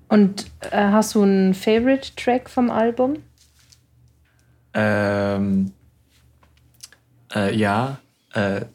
[0.08, 3.18] Und äh, hast du einen Favorite-Track vom Album?
[4.74, 5.72] Ähm,
[7.34, 8.00] äh, ja,
[8.34, 8.66] äh,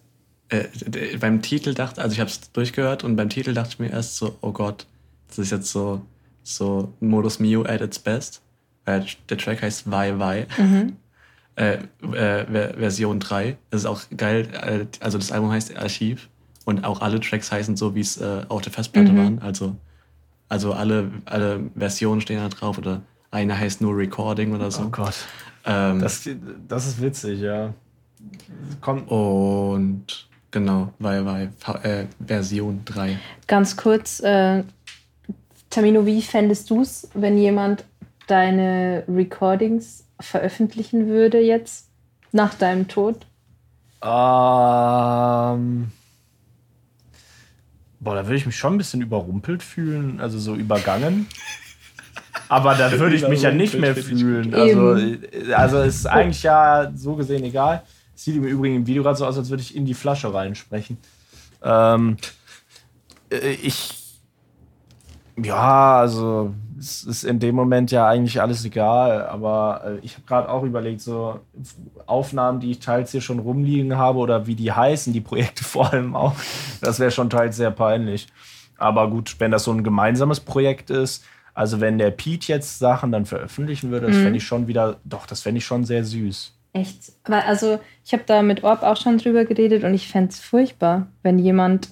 [0.51, 3.79] äh, d- beim Titel dachte, also ich habe es durchgehört und beim Titel dachte ich
[3.79, 4.87] mir erst so, oh Gott,
[5.29, 6.03] das ist jetzt so,
[6.43, 8.43] so Modus Mio at its best.
[8.85, 10.47] Äh, der Track heißt Why Why.
[11.57, 13.57] Äh, äh, Ver- Version 3.
[13.71, 14.49] Das ist auch geil.
[14.53, 16.29] äh, Also das Album heißt Archiv
[16.65, 19.41] und auch alle Tracks heißen so, wie es äh, auf der Festplatte waren.
[19.41, 19.77] Also,
[20.49, 24.85] also alle, alle Versionen stehen da drauf oder eine heißt nur Recording oder so.
[24.85, 25.15] Oh Gott.
[25.67, 26.27] Ähm, Das,
[26.69, 27.75] das ist witzig, ja.
[28.81, 29.11] Kommt.
[29.11, 31.51] Und genau, weil, weil
[31.83, 33.19] äh, Version 3.
[33.47, 34.63] Ganz kurz, äh,
[35.71, 37.85] Tamino, wie fändest du es, wenn jemand
[38.27, 41.89] deine Recordings veröffentlichen würde jetzt
[42.33, 43.27] nach deinem Tod?
[44.03, 45.93] Ähm.
[48.03, 51.27] Boah, da würde ich mich schon ein bisschen überrumpelt fühlen, also so übergangen.
[52.49, 54.55] Aber da würde ich mich ja nicht mehr fühlen.
[54.55, 57.83] Also, äh, also ist eigentlich ja so gesehen egal.
[58.21, 60.99] Sieht im Übrigen im Video gerade so aus, als würde ich in die Flasche reinsprechen.
[61.63, 62.19] Ähm,
[63.31, 63.97] äh, ich.
[65.43, 70.27] Ja, also es ist in dem Moment ja eigentlich alles egal, aber äh, ich habe
[70.27, 71.41] gerade auch überlegt, so
[72.05, 75.91] Aufnahmen, die ich teils hier schon rumliegen habe oder wie die heißen, die Projekte vor
[75.91, 76.35] allem auch,
[76.83, 78.27] das wäre schon teils sehr peinlich.
[78.77, 83.13] Aber gut, wenn das so ein gemeinsames Projekt ist, also wenn der Pete jetzt Sachen
[83.13, 86.60] dann veröffentlichen würde, das fände ich schon wieder, doch, das fände ich schon sehr süß.
[86.73, 87.13] Echt?
[87.27, 90.39] Weil, also, ich habe da mit Orb auch schon drüber geredet und ich fände es
[90.41, 91.89] furchtbar, wenn jemand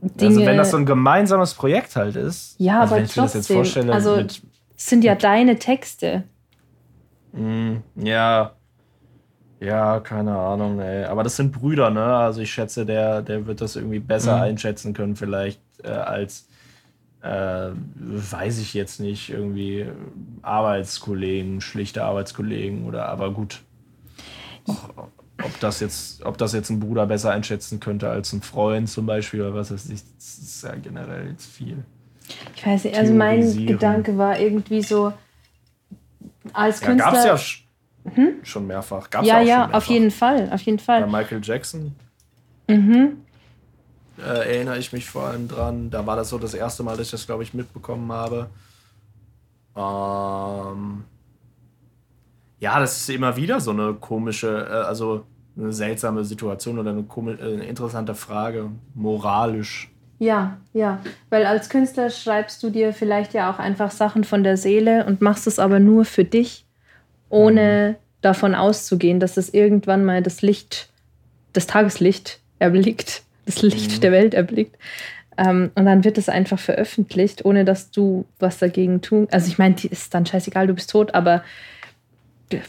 [0.00, 0.36] Dinge.
[0.36, 4.42] Also wenn das so ein gemeinsames Projekt halt ist, Ja, also aber trotzdem, also- mit,
[4.76, 6.24] Es sind ja deine Texte.
[7.96, 8.52] Ja.
[9.60, 11.04] Ja, keine Ahnung, ey.
[11.04, 12.02] Aber das sind Brüder, ne?
[12.04, 14.42] Also ich schätze, der, der wird das irgendwie besser Mhm.
[14.42, 16.48] einschätzen können, vielleicht äh, als,
[17.22, 19.86] äh, weiß ich jetzt nicht, irgendwie
[20.42, 23.60] Arbeitskollegen, schlichte Arbeitskollegen oder aber gut.
[24.66, 24.88] Och,
[25.42, 29.06] ob das jetzt, ob das jetzt ein Bruder besser einschätzen könnte als ein Freund zum
[29.06, 31.84] Beispiel oder was weiß ich, das ist ja generell jetzt viel.
[32.54, 33.66] Ich weiß nicht, also mein.
[33.66, 35.12] Gedanke war irgendwie so,
[36.52, 37.12] als Ja, Künstler.
[37.12, 37.66] gab's ja sch
[38.42, 39.10] schon mehrfach.
[39.10, 39.90] Gab's ja, auch ja, schon auf mehrfach.
[39.90, 41.06] jeden Fall, auf jeden Bei Fall.
[41.08, 41.94] Michael Jackson
[42.68, 43.18] Mhm.
[44.18, 44.22] äh,
[44.54, 45.90] erinnere ich mich vor allem dran.
[45.90, 48.48] Da war das so das erste Mal, dass ich das, glaube ich, mitbekommen habe.
[49.76, 51.04] Ähm
[52.62, 55.24] ja, das ist immer wieder so eine komische, äh, also
[55.56, 59.90] eine seltsame Situation oder eine, äh, eine interessante Frage, moralisch.
[60.20, 64.56] Ja, ja, weil als Künstler schreibst du dir vielleicht ja auch einfach Sachen von der
[64.56, 66.64] Seele und machst es aber nur für dich,
[67.28, 70.88] ohne davon auszugehen, dass es irgendwann mal das Licht,
[71.52, 74.78] das Tageslicht erblickt, das Licht der Welt erblickt.
[75.36, 79.26] Ähm, und dann wird es einfach veröffentlicht, ohne dass du was dagegen tun.
[79.32, 81.42] Also ich meine, die ist dann scheißegal, du bist tot, aber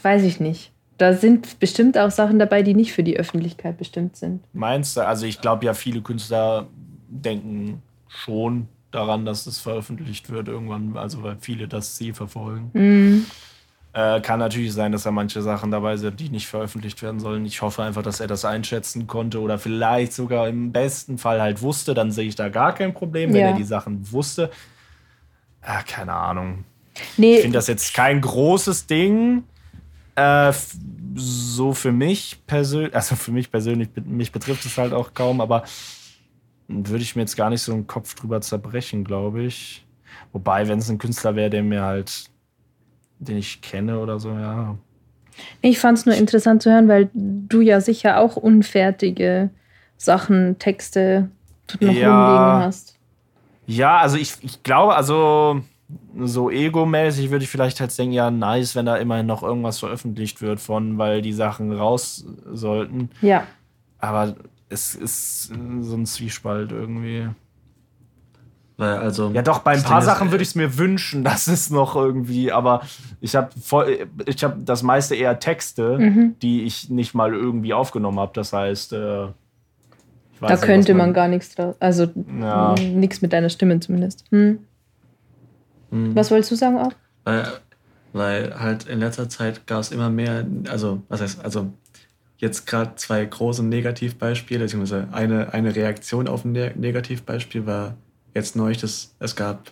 [0.02, 0.70] weiß ich nicht.
[0.98, 4.42] Da sind bestimmt auch Sachen dabei, die nicht für die Öffentlichkeit bestimmt sind.
[4.52, 5.00] Meinst du?
[5.06, 6.66] Also ich glaube ja, viele Künstler
[7.08, 12.70] denken schon daran, dass es veröffentlicht wird irgendwann, also weil viele das Ziel verfolgen.
[12.74, 13.26] Mhm.
[13.92, 17.44] Äh, kann natürlich sein, dass da manche Sachen dabei sind, die nicht veröffentlicht werden sollen.
[17.44, 21.60] Ich hoffe einfach, dass er das einschätzen konnte oder vielleicht sogar im besten Fall halt
[21.62, 21.94] wusste.
[21.94, 23.46] Dann sehe ich da gar kein Problem, wenn Ja.
[23.48, 24.50] er die Sachen wusste.
[25.60, 26.64] Ah, keine Ahnung.
[27.16, 29.44] Nee, Ich finde das jetzt kein großes Ding.
[30.16, 30.52] Äh,
[31.16, 35.64] so für mich persönlich, also für mich persönlich, mich betrifft es halt auch kaum, aber
[36.68, 39.86] würde ich mir jetzt gar nicht so einen Kopf drüber zerbrechen, glaube ich.
[40.32, 42.30] Wobei, wenn es ein Künstler wäre, der mir halt,
[43.18, 44.76] den ich kenne oder so, ja,
[45.60, 49.50] Ich fand es nur interessant zu hören, weil du ja sicher auch unfertige
[49.96, 51.30] Sachen, Texte
[51.80, 52.08] noch Ja.
[52.08, 52.98] rumliegen hast.
[53.66, 55.62] Ja, also ich, ich glaube, also
[56.20, 60.40] so ego-mäßig würde ich vielleicht halt denken, ja, nice, wenn da immerhin noch irgendwas veröffentlicht
[60.42, 63.10] wird von, weil die Sachen raus sollten.
[63.20, 63.46] Ja.
[63.98, 64.34] Aber
[64.68, 67.28] es ist so ein Zwiespalt irgendwie.
[68.76, 69.30] Weil also.
[69.32, 71.94] Ja, doch, bei ein paar Sachen äh, würde ich es mir wünschen, dass es noch
[71.94, 72.82] irgendwie, aber
[73.20, 76.34] ich habe voll, ich habe das meiste eher Texte, Mhm.
[76.42, 78.32] die ich nicht mal irgendwie aufgenommen habe.
[78.34, 81.76] Das heißt, äh, ich weiß Da nicht, könnte was man gar nichts draus.
[81.78, 82.08] Also
[82.40, 82.74] Ja.
[82.74, 84.24] nichts mit deiner Stimme zumindest.
[84.32, 84.58] Hm.
[85.94, 86.14] Mhm.
[86.14, 86.92] Was wolltest du sagen auch?
[87.22, 87.46] Weil,
[88.12, 91.72] weil halt in letzter Zeit gab es immer mehr, also was heißt, also
[92.38, 97.96] jetzt gerade zwei große Negativbeispiele, beziehungsweise eine, eine Reaktion auf ein Ne- Negativbeispiel war
[98.34, 99.70] jetzt neulich, dass es gab,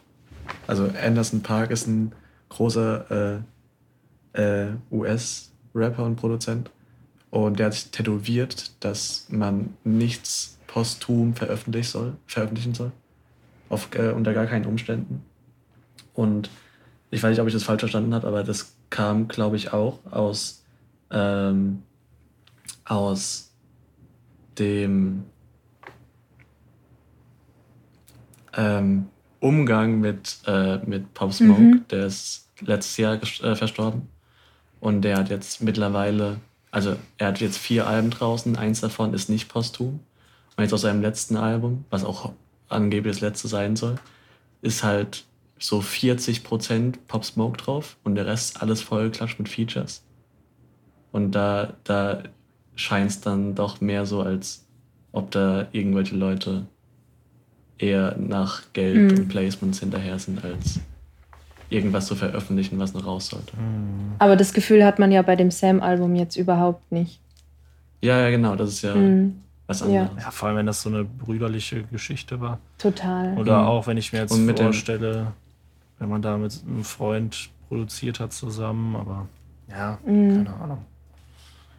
[0.68, 2.12] also Anderson Park ist ein
[2.51, 3.43] großer
[4.35, 6.70] äh, äh, US-Rapper und Produzent
[7.31, 12.93] und der hat sich tätowiert, dass man nichts posthum veröffentlichen soll, veröffentlichen soll.
[13.68, 15.25] Auf, äh, unter gar keinen Umständen.
[16.15, 16.51] Und
[17.11, 19.99] ich weiß nicht, ob ich das falsch verstanden habe, aber das kam, glaube ich, auch
[20.11, 20.65] aus,
[21.11, 21.83] ähm,
[22.85, 23.53] aus
[24.59, 25.25] dem
[28.55, 29.07] ähm,
[29.41, 31.61] Umgang mit, äh, mit Pop Smoke.
[31.61, 31.85] Mhm.
[31.91, 34.09] Der ist letztes Jahr äh, verstorben.
[34.81, 36.41] Und der hat jetzt mittlerweile,
[36.71, 40.01] also er hat jetzt vier Alben draußen, eins davon ist nicht posthum.
[40.57, 42.33] Und jetzt aus seinem letzten Album, was auch
[42.69, 43.97] angeblich das letzte sein soll,
[44.61, 45.25] ist halt
[45.63, 50.03] so 40% Pop Smoke drauf und der Rest alles vollgeklatscht mit Features.
[51.13, 52.23] Und da, da
[52.75, 54.65] scheint es dann doch mehr so, als
[55.13, 56.67] ob da irgendwelche Leute
[57.79, 59.19] eher nach Geld Mhm.
[59.19, 60.81] und Placements hinterher sind, als
[61.71, 63.53] irgendwas zu veröffentlichen, was noch raus sollte.
[64.19, 67.21] Aber das Gefühl hat man ja bei dem Sam-Album jetzt überhaupt nicht.
[68.03, 69.41] Ja, ja, genau, das ist ja Hm.
[69.67, 69.87] was Ja.
[69.87, 70.25] anderes.
[70.25, 72.59] Ja, vor allem, wenn das so eine brüderliche Geschichte war.
[72.79, 73.37] Total.
[73.39, 73.67] Oder Mhm.
[73.69, 75.33] auch, wenn ich mir jetzt Und vorstelle,
[76.03, 79.29] wenn man da mit einem Freund produziert hat zusammen, aber
[79.71, 80.35] ja, Mhm.
[80.45, 80.79] keine Ahnung.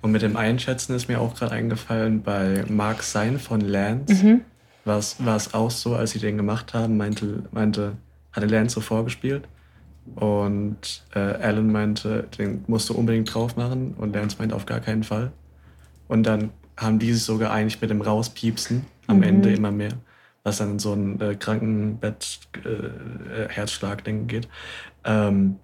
[0.02, 4.42] Und mit dem Einschätzen ist mir auch gerade eingefallen, bei Mark Sein von Lance Mhm.
[4.86, 7.94] war es auch so, als sie den gemacht haben, meinte, meinte
[8.32, 9.44] hatte Lance so vorgespielt.
[10.16, 13.94] Und äh, Alan meinte, den musst du unbedingt drauf machen.
[13.98, 15.32] Und Lance meinte auf gar keinen Fall.
[16.08, 19.24] Und dann haben die sich so geeinigt mit dem Rauspiepsen am Mhm.
[19.24, 19.94] Ende immer mehr,
[20.44, 24.48] was dann in so ein äh, Krankenbett-Herzschlag-Ding geht.
[25.06, 25.58] Ähm,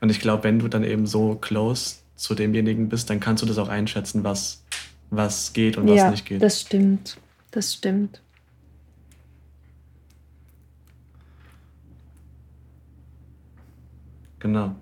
[0.00, 3.46] und ich glaube, wenn du dann eben so close zu demjenigen bist, dann kannst du
[3.46, 4.64] das auch einschätzen, was,
[5.10, 6.42] was geht und was Ja, nicht geht.
[6.42, 7.18] das stimmt.
[7.50, 8.22] Das stimmt.
[14.40, 14.74] genau.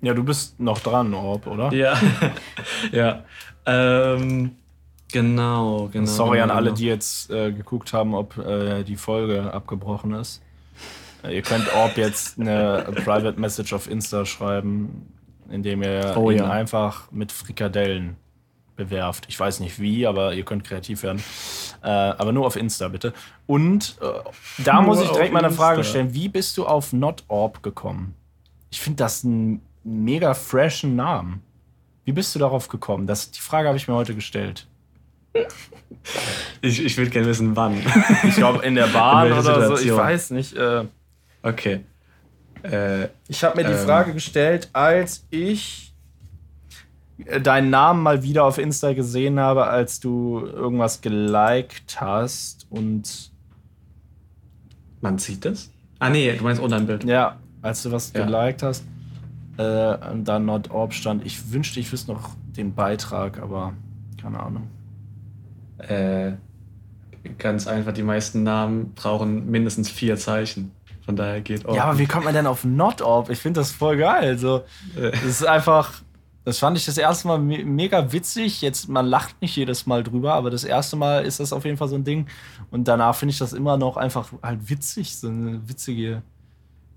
[0.00, 1.72] Ja, du bist noch dran, Orb, oder?
[1.72, 1.98] Ja,
[2.92, 3.24] ja.
[3.66, 4.52] Ähm,
[5.12, 6.06] genau, genau.
[6.06, 6.76] Sorry an genau, alle, genau.
[6.76, 10.42] die jetzt äh, geguckt haben, ob äh, die Folge abgebrochen ist.
[11.22, 15.12] Äh, ihr könnt Orb jetzt eine Private Message auf Insta schreiben,
[15.50, 16.50] indem ihr Oh ihn ja.
[16.50, 18.16] einfach mit Frikadellen
[18.76, 19.26] bewerft.
[19.28, 21.22] Ich weiß nicht wie, aber ihr könnt kreativ werden.
[21.82, 23.12] Äh, aber nur auf Insta, bitte.
[23.46, 26.14] Und äh, da Nur muss ich direkt mal eine Frage stellen.
[26.14, 28.14] Wie bist du auf Not Orb gekommen?
[28.70, 31.42] Ich finde das einen mega freshen Namen.
[32.04, 33.06] Wie bist du darauf gekommen?
[33.06, 34.66] Das, die Frage habe ich mir heute gestellt.
[36.62, 37.80] Ich, ich würde gerne wissen, wann.
[38.26, 39.72] Ich glaube, in der Bahn In oder welcher so.
[39.74, 39.98] Ich Situation?
[39.98, 40.56] weiß nicht.
[40.56, 40.84] Äh,
[41.42, 41.84] Okay.
[42.64, 43.86] Äh, ich habe mir die Ähm.
[43.86, 45.94] Frage gestellt, als ich
[47.24, 52.66] äh, deinen Namen mal wieder auf Insta gesehen habe, als du irgendwas geliked hast.
[52.70, 53.30] Und
[55.00, 55.70] man sieht das?
[56.00, 57.04] Ah, nee, du meinst unter dem Bild.
[57.04, 58.24] ja, als du was Ja.
[58.24, 58.84] geliked hast,
[59.58, 61.24] äh, und dann Not Orb stand.
[61.24, 63.74] Ich wünschte, ich wüsste noch den Beitrag, aber
[64.20, 64.68] keine Ahnung.
[65.78, 66.32] Äh,
[67.38, 70.72] ganz einfach, die meisten Namen brauchen mindestens vier Zeichen.
[71.04, 71.74] Von daher geht auch.
[71.74, 73.30] Ja, aber wie kommt man denn auf Not Orb?
[73.30, 74.38] Ich finde das voll geil.
[74.38, 74.58] So,
[74.96, 76.02] Äh, Das ist einfach,
[76.44, 78.60] das fand ich das erste Mal me mega witzig.
[78.60, 81.76] Jetzt, man lacht nicht jedes Mal drüber, aber das erste Mal ist das auf jeden
[81.78, 82.26] Fall so ein Ding.
[82.70, 86.22] Und danach finde ich das immer noch einfach halt witzig, so eine witzige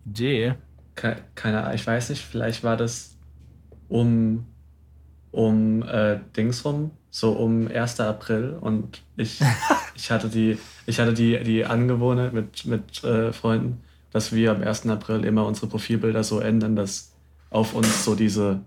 [0.05, 0.55] Idee.
[0.95, 3.17] ke- keine Ahnung, ich weiß nicht, vielleicht war das
[3.87, 4.45] um,
[5.31, 7.99] um äh, Dings rum, so um 1.
[7.99, 9.39] April und ich,
[9.95, 14.61] ich hatte die, ich hatte die, die Angewohnheit mit, mit äh, Freunden, dass wir am
[14.61, 14.87] 1.
[14.87, 17.11] April immer unsere Profilbilder so ändern, dass
[17.49, 18.61] auf uns so diese,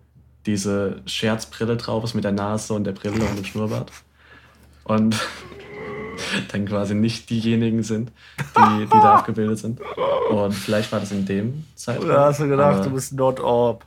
[0.47, 3.91] diese Scherzbrille drauf ist mit der Nase und der Brille und dem Schnurrbart.
[4.85, 5.17] Und
[6.53, 8.13] dann quasi nicht diejenigen sind,
[8.57, 9.81] die, die da abgebildet sind.
[10.31, 12.05] Und vielleicht war das in dem Zeitraum.
[12.05, 13.85] Oder hast du gedacht, du bist Not Orb?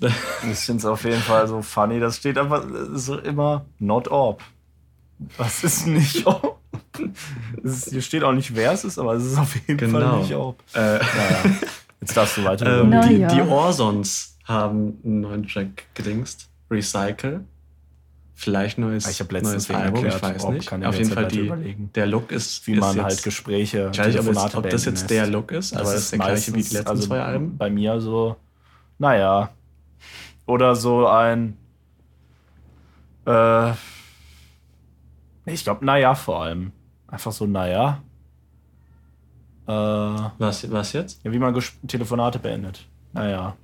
[0.52, 1.98] Ich finde es auf jeden Fall so funny.
[2.00, 4.42] Das steht einfach so immer not orb.
[5.36, 6.58] Was ist nicht orb?
[7.64, 10.00] Es ist, hier steht auch nicht, wer es ist, aber es ist auf jeden Fall
[10.00, 10.18] Genau.
[10.20, 10.62] nicht orb.
[10.74, 11.56] Äh, Naja.
[12.00, 12.80] Jetzt darfst du weiter.
[12.82, 13.28] ähm, die, ja.
[13.28, 16.48] die Orsons haben einen neuen Track gedingst.
[16.70, 17.44] Recycle.
[18.34, 20.68] Vielleicht neues, Ah, Ich habe letztens neues Album, ich erklärt, weiß ob- nicht.
[20.68, 21.90] kann ich Auf jeden Fall weiter die, überlegen.
[21.96, 24.56] der Look ist, wie ist man jetzt, halt Gespräche, Ich weiß nicht, ob, es, Telefonate
[24.58, 25.10] ob das jetzt lässt.
[25.10, 27.56] der Look ist, aber es ist der gleiche wie die letzten also zwei Alben.
[27.58, 28.36] Bei mir so,
[28.98, 29.50] naja.
[30.48, 31.58] Oder so ein.
[33.26, 33.72] Äh,
[35.44, 36.72] ich glaube, naja, vor allem.
[37.06, 38.02] Einfach so, naja.
[39.66, 41.22] Äh, ja, Was, was jetzt?
[41.22, 42.86] wie man Ges Telefonate beendet.
[43.12, 43.56] Naja.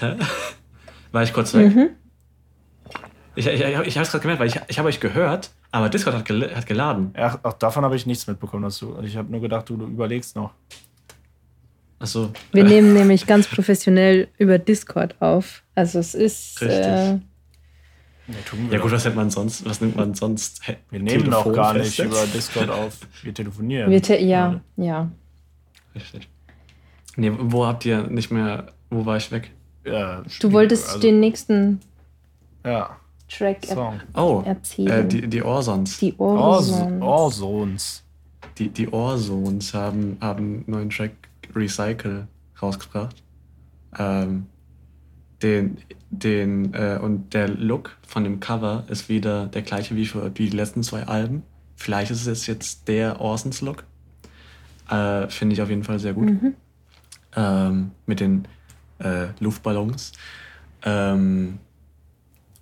[1.12, 1.72] War ich kurz weg?
[1.72, 1.90] Mhm.
[3.36, 5.88] Ich, ich, ich, ich habe es gerade gemerkt, weil ich, ich habe euch gehört, aber
[5.88, 7.14] Discord hat, gel hat geladen.
[7.16, 8.64] Ja, auch davon habe ich nichts mitbekommen.
[8.64, 10.54] Dass du, ich habe nur gedacht, du, du überlegst noch.
[11.98, 12.30] Achso.
[12.52, 15.62] Wir nehmen nämlich ganz professionell über Discord auf.
[15.74, 16.60] Also es ist.
[16.60, 16.78] Richtig.
[16.78, 17.18] Äh,
[18.28, 19.64] wir Ja gut, was nimmt man sonst?
[19.64, 20.60] Was nimmt man sonst?
[20.90, 22.98] Wir nehmen doch gar nicht über Discord auf.
[23.22, 23.90] Wir telefonieren.
[23.90, 25.10] wir te- ja, ja.
[25.94, 26.28] Richtig.
[27.16, 29.50] Nee, wo habt ihr nicht mehr, wo war ich weg?
[29.84, 31.80] Ja, Du wolltest also, den nächsten
[32.64, 32.96] Ja,
[33.28, 34.00] Track er Song.
[34.14, 34.88] Oh, erzählen.
[34.88, 35.98] äh, die, die Orsons.
[35.98, 37.00] die Ohren.
[37.02, 38.02] Orsons.
[38.58, 41.12] Die, die Orsons haben, haben einen neuen Track
[41.56, 42.28] Recycle
[42.60, 43.22] rausgebracht.
[43.98, 44.46] Ähm,
[45.42, 45.78] den,
[46.10, 50.48] den, äh, und der Look von dem Cover ist wieder der gleiche wie für die
[50.48, 51.42] letzten zwei Alben.
[51.76, 53.84] Vielleicht ist es jetzt der Orsons Look.
[54.88, 56.30] Äh, Finde ich auf jeden Fall sehr gut.
[56.30, 56.54] Mhm.
[57.34, 58.48] Ähm, mit den
[58.98, 60.12] äh, Luftballons.
[60.82, 61.58] Ähm,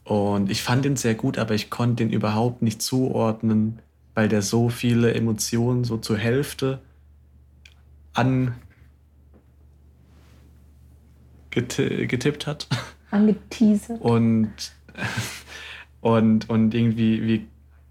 [0.05, 3.79] und ich fand den sehr gut, aber ich konnte den überhaupt nicht zuordnen,
[4.15, 6.81] weil der so viele Emotionen so zur Hälfte
[8.13, 8.55] an
[11.55, 12.69] getippt hat
[13.11, 14.01] Angeteasert.
[14.01, 14.53] und,
[16.01, 17.47] und, und irgendwie wie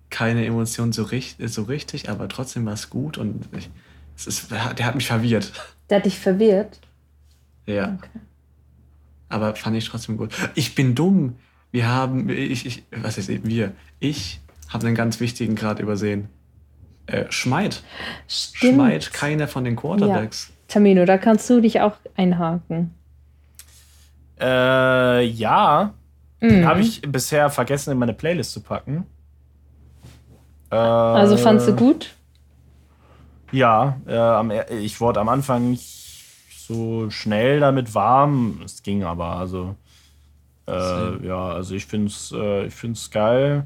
[0.10, 3.70] keine Emotion so, richt, so richtig, aber trotzdem war es gut und ich,
[4.16, 5.52] es ist, der hat mich verwirrt.
[5.90, 6.80] Der hat dich verwirrt.
[7.66, 7.98] Ja.
[9.30, 10.32] Aber fand ich trotzdem gut.
[10.54, 11.38] Ich bin dumm.
[11.72, 13.72] Wir haben, ich, ich was ist wir?
[14.00, 14.40] Ich
[14.70, 16.30] habe einen ganz wichtigen Grad übersehen.
[17.08, 17.84] Äh, Schmeid.
[18.28, 18.76] Stimmt.
[18.76, 20.52] Schmeid, keiner von den Quarterbacks.
[20.68, 22.92] Tamino, da kannst du dich auch einhaken.
[24.40, 25.94] Äh, ja.
[26.42, 26.66] Mhm.
[26.66, 29.06] Habe ich bisher vergessen, in meine Playlist zu packen.
[30.72, 32.14] Äh, Also fandst du gut?
[33.52, 36.28] Ja, äh, am, ich wurde am Anfang nicht
[36.58, 38.62] so schnell damit warm.
[38.66, 39.76] Es ging aber, also.
[40.68, 43.66] Äh, ja, also ich finde es äh, ich find's geil.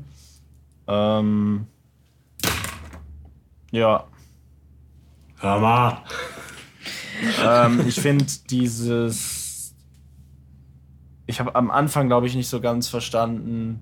[0.87, 1.67] Ähm,
[3.71, 4.05] ja,
[5.39, 5.97] Hör mal.
[7.45, 9.36] ähm, ich finde dieses.
[11.27, 13.81] Ich habe am Anfang, glaube ich, nicht so ganz verstanden.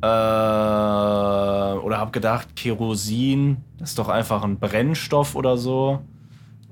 [0.00, 6.00] Äh, oder habe gedacht, Kerosin ist doch einfach ein Brennstoff oder so.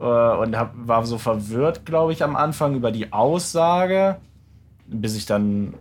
[0.01, 4.17] Äh, und hab, war so verwirrt, glaube ich, am Anfang über die Aussage,
[4.87, 5.75] bis ich dann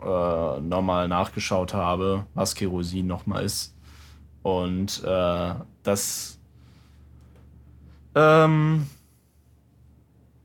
[0.00, 3.74] äh, nochmal nachgeschaut habe, was Kerosin nochmal ist.
[4.42, 6.38] Und äh, das
[8.14, 8.86] ähm,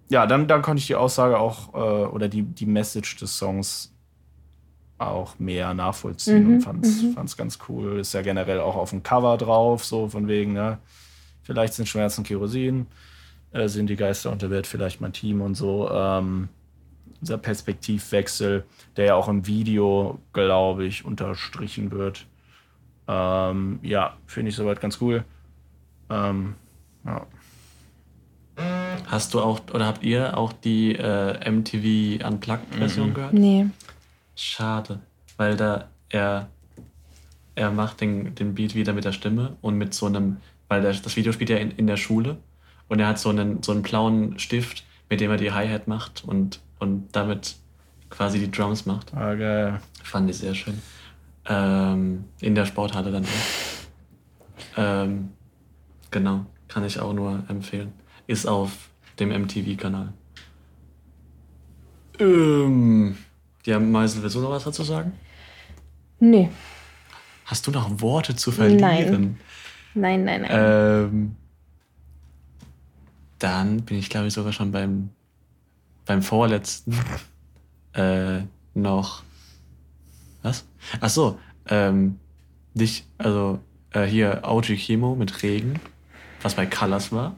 [0.10, 3.94] ja, dann, dann konnte ich die Aussage auch, äh, oder die, die Message des Songs
[4.98, 8.00] auch mehr nachvollziehen Mhm, und fand's, fand's ganz cool.
[8.00, 10.80] Ist ja generell auch auf dem Cover drauf, so von wegen, ne?
[11.44, 12.88] Vielleicht sind Schmerzen Kerosin,
[13.52, 15.90] äh, sind die Geister unter Welt vielleicht mein Team und so.
[15.92, 16.50] Ähm,
[17.22, 18.66] dieser Perspektivwechsel,
[18.98, 22.28] der ja auch im Video, glaube ich, unterstrichen wird.
[23.08, 25.26] Ähm, ja, finde ich soweit ganz cool.
[26.10, 26.56] Ähm,
[27.06, 27.26] ja.
[29.08, 33.14] Hast du auch, oder habt ihr auch die äh, MTV Unplugged-Version Mhm.
[33.14, 33.34] gehört?
[33.34, 33.66] Nee.
[34.36, 35.00] Schade,
[35.38, 36.48] weil da er,
[37.56, 40.38] er macht den, den Beat wieder mit der Stimme und mit so einem,
[40.68, 42.38] weil der, das Video spielt ja in, in der Schule
[42.88, 46.24] und er hat so einen, so einen blauen Stift, mit dem er die Hi-Hat macht
[46.26, 47.56] und, und damit
[48.10, 49.14] quasi die Drums macht.
[49.14, 49.80] Ah, geil.
[50.04, 50.80] Fand ich sehr schön.
[51.48, 54.78] Ähm, in der Sporthalle dann auch.
[54.78, 55.30] Ähm,
[56.12, 57.92] genau, kann ich auch nur empfehlen.
[58.30, 60.14] Ist auf dem MTV-Kanal.
[62.20, 63.18] Ähm,
[63.66, 65.14] ja, Meisel, willst du noch was dazu sagen?
[66.20, 66.52] Nee.
[67.46, 69.40] Hast du noch Worte zu verlieren?
[69.96, 70.52] Nein, nein, nein.
[70.52, 71.36] Ähm,
[73.40, 75.10] dann bin ich, glaube ich, sogar schon beim,
[76.06, 76.94] beim vorletzten
[77.94, 78.42] äh,
[78.76, 79.24] noch.
[80.44, 80.68] Was?
[81.02, 82.20] Ach so, ähm,
[82.76, 83.58] dich, also
[83.90, 85.80] äh, hier Auji Chemo mit Regen,
[86.44, 87.36] was bei Colors war.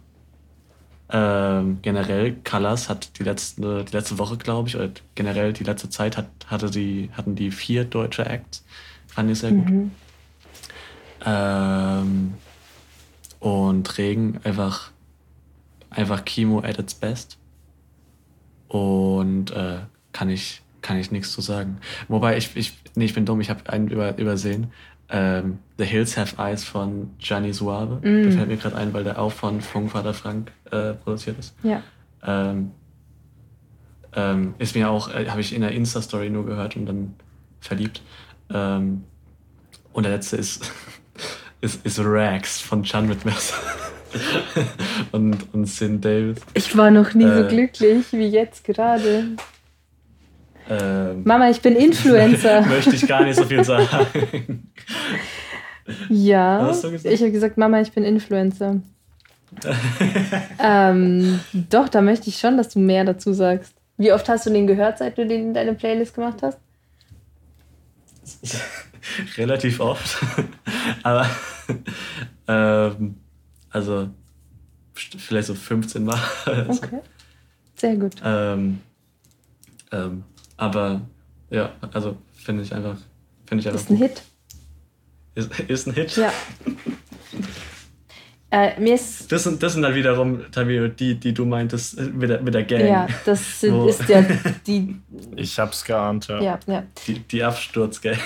[1.13, 5.89] Ähm, generell, Colors hat die letzte, die letzte Woche, glaube ich, oder generell die letzte
[5.89, 8.63] Zeit hat, hatte die, hatten die vier deutsche Acts.
[9.07, 9.69] Fand ich sehr gut.
[9.69, 9.91] Mhm.
[11.25, 12.33] Ähm,
[13.39, 14.91] und Regen einfach,
[15.89, 17.37] einfach Chemo at its best.
[18.69, 19.79] Und äh,
[20.13, 21.79] kann ich, kann ich nichts zu sagen.
[22.07, 24.71] Wobei ich, ich, nee, ich bin dumm, ich habe einen über, übersehen.
[25.13, 27.95] Ähm, The Hills Have Eyes von Gianni Suave.
[27.97, 28.23] Mm.
[28.23, 31.53] Der fällt mir gerade ein, weil der auch von Funkvater Frank äh, produziert ist.
[31.63, 31.81] Ja.
[32.25, 32.71] Ähm,
[34.15, 37.13] ähm, ist mir auch, äh, habe ich in der Insta-Story nur gehört und dann
[37.59, 38.01] verliebt.
[38.53, 39.03] Ähm,
[39.93, 40.71] und der letzte ist,
[41.61, 43.55] ist, ist Rags von Chan mit Messer.
[45.11, 46.39] und, und Sin Davis.
[46.53, 47.47] Ich war noch nie so Äh.
[47.47, 49.27] glücklich wie jetzt gerade.
[50.71, 52.61] Ähm, Mama, ich bin Influencer.
[52.65, 54.71] möchte ich gar nicht so viel sagen.
[56.07, 56.71] ja.
[57.03, 58.81] Ich habe gesagt, Mama, ich bin Influencer.
[60.63, 63.73] ähm, doch, da möchte ich schon, dass du mehr dazu sagst.
[63.97, 66.57] Wie oft hast du den gehört, seit du den in deine Playlist gemacht hast?
[69.37, 70.23] Relativ oft.
[71.03, 71.27] Aber
[72.47, 73.15] ähm,
[73.69, 74.09] also
[74.95, 76.19] vielleicht so 15 Mal.
[76.45, 76.99] Okay.
[77.75, 78.13] Sehr gut.
[78.23, 78.79] Ähm,
[79.91, 80.23] ähm,
[80.61, 81.01] aber
[81.49, 82.95] ja, also finde ich einfach,
[83.47, 84.09] finde ich einfach Ist ein gut.
[84.09, 84.21] Hit.
[85.33, 86.15] Ist, ist ein Hit.
[86.17, 86.31] Ja.
[88.53, 89.31] Äh, mir ist.
[89.31, 92.53] Das sind, das sind halt wiederum, Tamio, die, die du meintest äh, mit der, mit
[92.53, 92.85] der Gang.
[92.85, 94.25] Ja, das sind, ist ja
[94.67, 94.99] die.
[95.37, 96.41] Ich hab's geahnt, ja.
[96.41, 96.83] Ja, ja.
[97.07, 98.17] Die, die Absturzgang.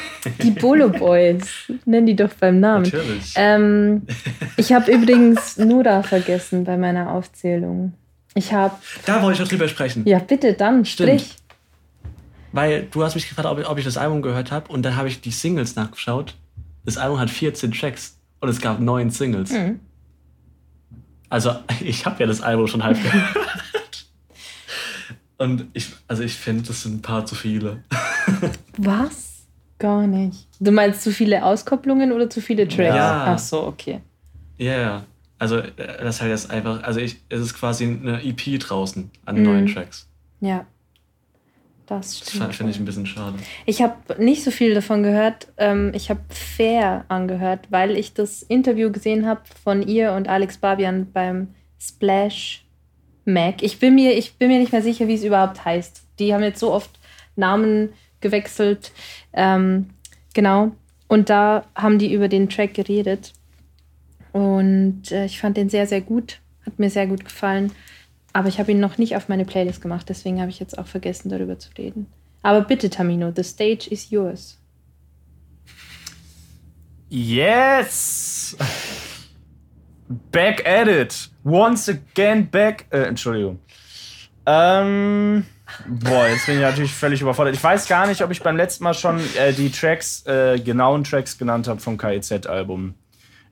[0.41, 1.71] Die Bolo Boys.
[1.85, 2.85] Nenn die doch beim Namen.
[2.85, 3.33] Natürlich.
[3.35, 4.07] Ähm,
[4.57, 7.93] ich habe übrigens Nura vergessen bei meiner Aufzählung.
[8.33, 8.73] Ich habe.
[9.05, 10.07] da wollte ich noch drüber sprechen.
[10.07, 11.21] Ja, bitte dann, Stimmt.
[11.21, 11.35] sprich.
[12.55, 14.95] Weil du hast mich gefragt, ob ich, ob ich das Album gehört habe und dann
[14.95, 16.35] habe ich die Singles nachgeschaut.
[16.85, 19.51] Das Album hat 14 Tracks und es gab neun Singles.
[19.51, 19.79] Mhm.
[21.29, 23.35] Also ich habe ja das Album schon halb gehört.
[25.37, 27.83] Und ich, also ich finde, das sind ein paar zu viele.
[28.77, 29.43] Was?
[29.79, 30.47] Gar nicht.
[30.61, 32.95] Du meinst zu viele Auskopplungen oder zu viele Tracks?
[32.95, 33.25] Ja.
[33.33, 33.99] Ach so, okay.
[34.57, 35.03] Ja, ja.
[35.37, 39.11] Also äh, das ist halt jetzt einfach, also ich, es ist quasi eine EP draußen
[39.25, 39.43] an Mhm.
[39.43, 40.07] neuen Tracks.
[40.39, 40.65] Ja.
[41.85, 42.55] Das stimmt.
[42.55, 43.37] finde ich ein bisschen schade.
[43.65, 45.47] Ich habe nicht so viel davon gehört.
[45.57, 50.57] Ähm, ich habe Fair angehört, weil ich das Interview gesehen habe von ihr und Alex
[50.57, 52.65] Barbian beim Splash
[53.25, 53.61] Mac.
[53.61, 56.03] Ich bin mir, ich bin mir nicht mehr sicher, wie es überhaupt heißt.
[56.19, 56.99] Die haben jetzt so oft
[57.35, 57.89] Namen
[58.21, 58.91] gewechselt.
[59.33, 59.91] Ähm,
[60.33, 60.71] genau.
[61.07, 63.33] Und da haben die über den Track geredet.
[64.31, 66.39] Und äh, ich fand den sehr, sehr gut.
[66.65, 67.71] Hat mir sehr gut gefallen.
[68.35, 70.87] Aber ich habe ihn noch nicht auf meine Playlist gemacht, deswegen habe ich jetzt auch
[70.87, 72.07] vergessen, darüber zu reden.
[72.41, 74.59] Aber bitte, Tamino, the stage is yours.
[77.07, 78.57] Yes!
[80.33, 81.29] Back at it.
[81.45, 82.87] Once again back.
[82.89, 83.59] Äh, Entschuldigung.
[84.45, 85.45] Ähm.
[85.87, 87.55] Boah, jetzt bin ich natürlich völlig überfordert.
[87.55, 91.05] Ich weiß gar nicht, ob ich beim letzten Mal schon äh, die Tracks, äh, genauen
[91.05, 92.95] Tracks genannt habe vom KIZ-Album,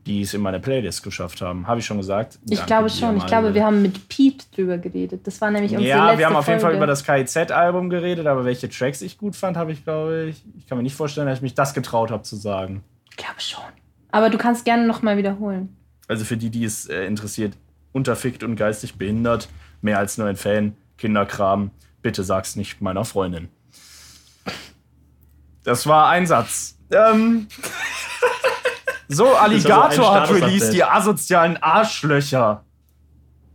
[0.06, 1.68] die es in meine Playlist geschafft haben.
[1.68, 2.38] Habe ich schon gesagt?
[2.50, 3.18] Ich Danke glaube schon.
[3.18, 5.26] Ich glaube, wir haben mit Pete drüber geredet.
[5.26, 8.28] Das war nämlich unsere Ja, letzte wir haben auf jeden Fall über das KIZ-Album geredet,
[8.28, 10.44] aber welche Tracks ich gut fand, habe ich, glaube ich.
[10.58, 12.84] Ich kann mir nicht vorstellen, dass ich mich das getraut habe zu sagen.
[13.10, 13.64] Ich glaube schon.
[14.12, 15.76] Aber du kannst gerne nochmal wiederholen.
[16.08, 17.54] Also für die, die es äh, interessiert,
[17.94, 19.48] unterfickt und geistig behindert,
[19.82, 23.50] mehr als nur ein Fan, Kinderkram, bitte sag's nicht meiner Freundin.
[25.64, 26.78] Das war ein Satz.
[26.92, 27.48] Ähm.
[29.08, 29.94] So, Alligator hat
[30.28, 30.44] Status-Update.
[30.44, 32.64] released die asozialen Arschlöcher.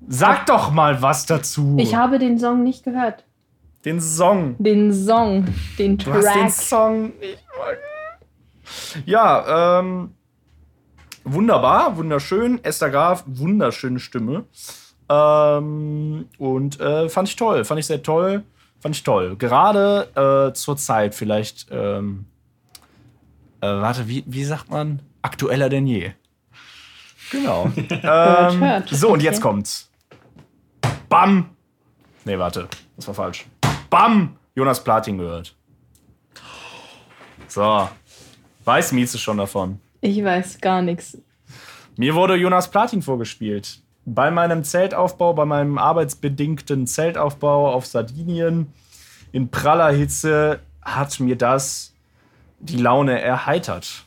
[0.07, 1.77] Sag doch mal was dazu.
[1.79, 3.25] Ich habe den Song nicht gehört.
[3.85, 4.57] den Song.
[4.59, 5.47] Den Song,
[5.79, 6.51] den Du hast den Track.
[6.51, 7.39] Song nicht.
[9.07, 10.15] Ja, ähm,
[11.25, 12.63] wunderbar, wunderschön.
[12.63, 14.45] Esther Graf, wunderschöne Stimme.
[15.09, 18.45] Ähm, und äh, fand ich toll, fand ich sehr toll,
[18.81, 19.37] fand ich toll.
[19.37, 22.27] Gerade äh, zur Zeit vielleicht, ähm,
[23.63, 25.01] äh, warte, wie, wie sagt man?
[25.23, 26.13] Aktueller denn je.
[27.31, 27.71] Genau.
[27.77, 28.89] ähm, hört.
[28.89, 29.91] So, und jetzt kommt's.
[31.09, 31.51] Bam!
[32.25, 33.47] Nee, warte, das war falsch.
[33.91, 34.37] Bam!
[34.55, 35.55] Jonas Platin gehört.
[37.47, 37.89] So.
[38.65, 39.81] Weiß Mieze schon davon.
[40.01, 41.17] Ich weiß gar nichts.
[41.97, 43.81] Mir wurde Jonas Platin vorgespielt.
[44.05, 48.73] Bei meinem Zeltaufbau, bei meinem arbeitsbedingten Zeltaufbau auf Sardinien
[49.33, 51.95] in praller Hitze hat mir das
[52.61, 54.07] die Laune erheitert.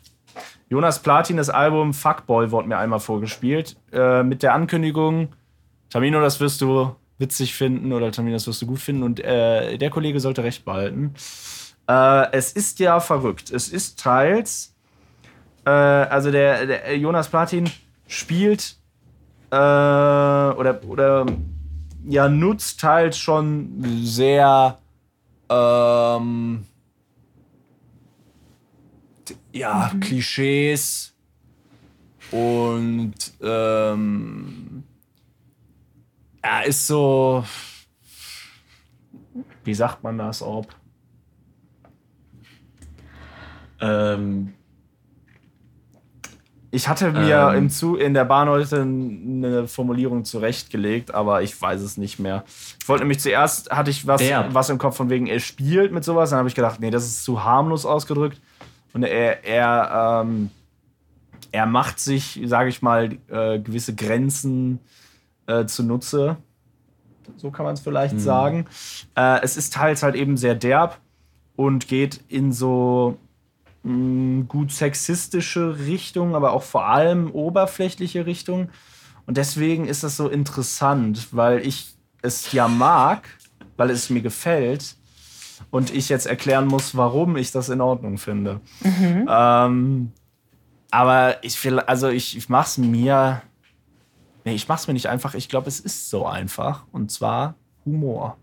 [0.71, 5.33] Jonas Platin, das Album Fuckboy wurde mir einmal vorgespielt äh, mit der Ankündigung,
[5.89, 9.77] Tamino, das wirst du witzig finden oder Tamino, das wirst du gut finden und äh,
[9.77, 11.13] der Kollege sollte recht behalten.
[11.89, 13.51] Äh, es ist ja verrückt.
[13.51, 14.73] Es ist teils
[15.65, 17.69] äh, also der, der Jonas Platin
[18.07, 18.77] spielt
[19.51, 21.25] äh, oder, oder
[22.05, 24.77] ja nutzt teils schon sehr
[25.49, 26.65] ähm,
[29.53, 31.13] ja Klischees
[32.31, 34.83] und ähm,
[36.41, 37.43] er ist so
[39.63, 40.67] wie sagt man das ob
[43.81, 44.53] Ähm,
[46.73, 47.57] Ich hatte mir Ähm.
[47.57, 52.45] im Zu in der Bahn heute eine Formulierung zurechtgelegt, aber ich weiß es nicht mehr.
[52.79, 54.21] Ich wollte nämlich zuerst hatte ich was,
[54.53, 56.29] was im Kopf von wegen, er spielt mit sowas.
[56.29, 58.39] Dann habe ich gedacht, nee, das ist zu harmlos ausgedrückt.
[58.93, 60.49] Und er, er, ähm,
[61.51, 64.79] er macht sich, sage ich mal, äh, gewisse Grenzen
[65.47, 66.37] äh, zunutze.
[67.37, 68.65] So kann man es vielleicht sagen.
[69.15, 70.99] Äh, es ist teils halt eben sehr derb
[71.55, 73.17] und geht in so
[73.83, 78.69] mh, gut sexistische Richtung, aber auch vor allem oberflächliche Richtung.
[79.25, 83.27] Und deswegen ist das so interessant, weil ich es ja mag,
[83.77, 84.95] weil es mir gefällt
[85.69, 88.61] und ich jetzt erklären muss, warum ich das in Ordnung finde.
[89.27, 90.11] Ähm,
[90.91, 93.41] aber ich will, also ich, ich mach's mir.
[94.43, 95.35] Nee, ich mach's mir nicht einfach.
[95.35, 96.85] Ich glaube, es ist so einfach.
[96.91, 97.55] Und zwar
[97.85, 98.37] Humor.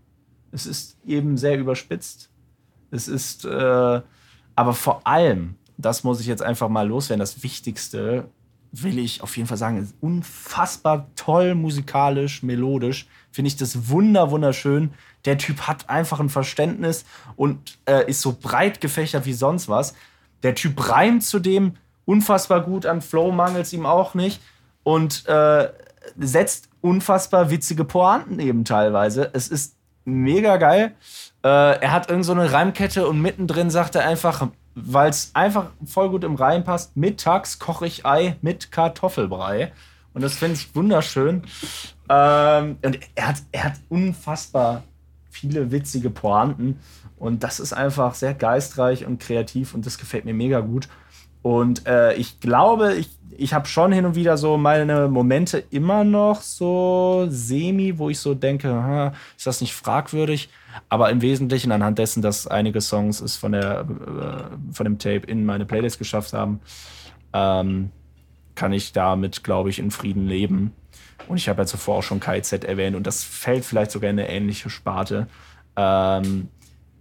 [0.53, 2.31] Es ist eben sehr überspitzt.
[2.91, 4.01] Es ist, äh,
[4.55, 8.29] aber vor allem, das muss ich jetzt einfach mal loswerden, das Wichtigste
[8.73, 13.07] will ich auf jeden Fall sagen, ist unfassbar toll musikalisch, melodisch.
[13.31, 14.93] Finde ich das wunder, wunderschön.
[15.25, 17.05] Der Typ hat einfach ein Verständnis
[17.37, 19.95] und äh, ist so breit gefächert wie sonst was.
[20.43, 24.41] Der Typ reimt zudem unfassbar gut an Flow, mangelt es ihm auch nicht.
[24.83, 25.69] Und äh,
[26.19, 29.31] setzt unfassbar witzige Pointen eben teilweise.
[29.35, 30.95] Es ist mega geil.
[31.45, 35.71] Äh, er hat irgend so eine Reimkette und mittendrin sagt er einfach, weil es einfach
[35.85, 39.73] voll gut im Reim passt, mittags koche ich Ei mit Kartoffelbrei.
[40.15, 41.43] Und das finde ich wunderschön.
[42.09, 44.83] Ähm, und er hat, er hat unfassbar
[45.31, 46.81] viele witzige Pointen.
[47.17, 50.89] Und das ist einfach sehr geistreich und kreativ und das gefällt mir mega gut.
[51.49, 56.05] Und äh, ich glaube, ich, ich habe schon hin und wieder so meine Momente immer
[56.05, 60.51] noch so semi, wo ich so denke, "Ha, ist das nicht fragwürdig?
[60.91, 65.23] Aber im Wesentlichen anhand dessen, dass einige Songs es von, der, äh, von dem Tape
[65.27, 66.61] in meine Playlist geschafft haben,
[67.33, 67.93] ähm,
[68.55, 70.75] kann ich damit, glaube ich, in Frieden leben.
[71.29, 74.19] Und ich habe ja zuvor auch schon KZ erwähnt und das fällt vielleicht sogar in
[74.19, 75.29] eine ähnliche Sparte.
[75.77, 76.49] Ähm,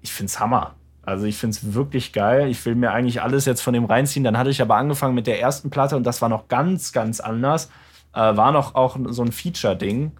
[0.01, 0.76] ich finde es Hammer.
[1.07, 2.49] Also ich finde es wirklich geil.
[2.49, 4.25] Ich will mir eigentlich alles jetzt von dem reinziehen.
[4.25, 7.21] Dann hatte ich aber angefangen mit der ersten Platte und das war noch ganz, ganz
[7.21, 7.71] anders.
[8.13, 10.11] Äh, war noch auch so ein Feature-Ding.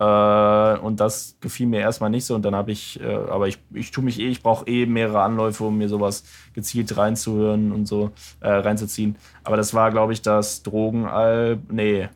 [0.00, 2.34] Äh, und das gefiel mir erstmal nicht so.
[2.34, 5.22] Und dann habe ich, äh, aber ich, ich tue mich eh, ich brauche eh mehrere
[5.22, 8.10] Anläufe, um mir sowas gezielt reinzuhören und so
[8.40, 9.14] äh, reinzuziehen.
[9.44, 11.60] Aber das war, glaube ich, das Drogenalb.
[11.70, 12.08] Nee.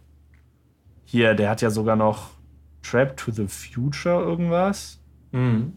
[1.05, 2.31] Hier, der hat ja sogar noch
[2.83, 4.99] Trap to the Future irgendwas.
[5.31, 5.75] mhm.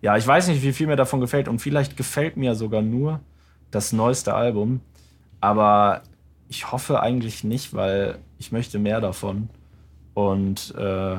[0.00, 3.20] Ja, ich weiß nicht, wie viel mir davon gefällt und vielleicht gefällt mir sogar nur
[3.70, 4.80] das neueste Album.
[5.40, 6.02] Aber
[6.48, 9.50] ich hoffe eigentlich nicht, weil ich möchte mehr davon.
[10.14, 11.16] Und, äh,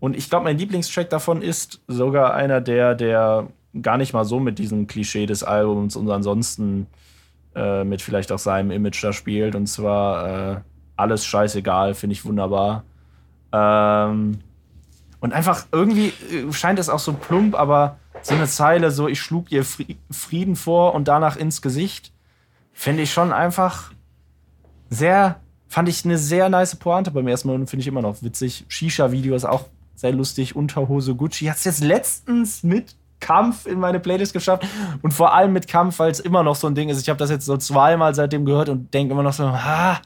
[0.00, 3.48] und ich glaube, mein Lieblingstrack davon ist sogar einer der, der
[3.82, 6.86] gar nicht mal so mit diesem Klischee des Albums und ansonsten
[7.54, 9.54] äh, mit vielleicht auch seinem Image da spielt.
[9.54, 10.60] Und zwar äh,
[10.96, 12.84] alles scheißegal, finde ich wunderbar.
[13.52, 14.38] Ähm,
[15.20, 19.20] und einfach irgendwie äh, scheint es auch so plump, aber so eine Zeile, so ich
[19.20, 22.12] schlug ihr Fri- Frieden vor und danach ins Gesicht,
[22.72, 23.92] finde ich schon einfach
[24.90, 28.22] sehr, fand ich eine sehr nice Pointe beim ersten Mal und finde ich immer noch
[28.22, 28.64] witzig.
[28.68, 30.56] Shisha-Video ist auch sehr lustig.
[30.56, 34.64] Unterhose Gucci hat es jetzt letztens mit Kampf in meine Playlist geschafft
[35.02, 37.00] und vor allem mit Kampf, weil es immer noch so ein Ding ist.
[37.00, 40.00] Ich habe das jetzt so zweimal seitdem gehört und denke immer noch so, ha,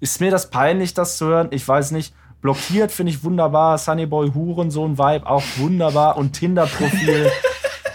[0.00, 1.48] ist mir das peinlich, das zu hören?
[1.50, 2.14] Ich weiß nicht.
[2.40, 3.76] Blockiert finde ich wunderbar.
[3.76, 6.16] Sunnyboy Hurensohn Vibe auch wunderbar.
[6.16, 7.30] Und Tinder-Profil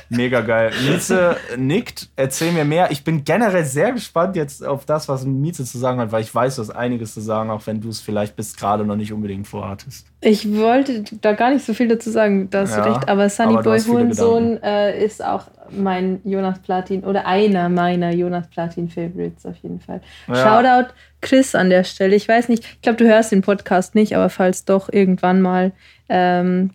[0.10, 0.72] mega geil.
[0.88, 2.10] Mieze nickt.
[2.16, 2.91] Erzähl mir mehr.
[2.91, 6.34] Ich bin generell sehr gespannt jetzt auf das, was Mieze zu sagen hat, weil ich
[6.34, 9.12] weiß, du hast einiges zu sagen, auch wenn du es vielleicht bis gerade noch nicht
[9.12, 10.08] unbedingt vorhattest.
[10.22, 13.10] Ich wollte da gar nicht so viel dazu sagen, da hast Ja, du recht.
[13.10, 18.14] Aber aber Sunny du Boy Hurensohn äh, ist auch mein Jonas Platin oder einer meiner
[18.14, 20.01] Jonas Platin Favorites auf jeden Fall.
[20.28, 20.36] Ja.
[20.36, 22.16] Shoutout Chris an der Stelle.
[22.16, 25.72] Ich weiß nicht, ich glaube, du hörst den Podcast nicht, aber falls doch irgendwann mal.
[26.08, 26.72] Ähm,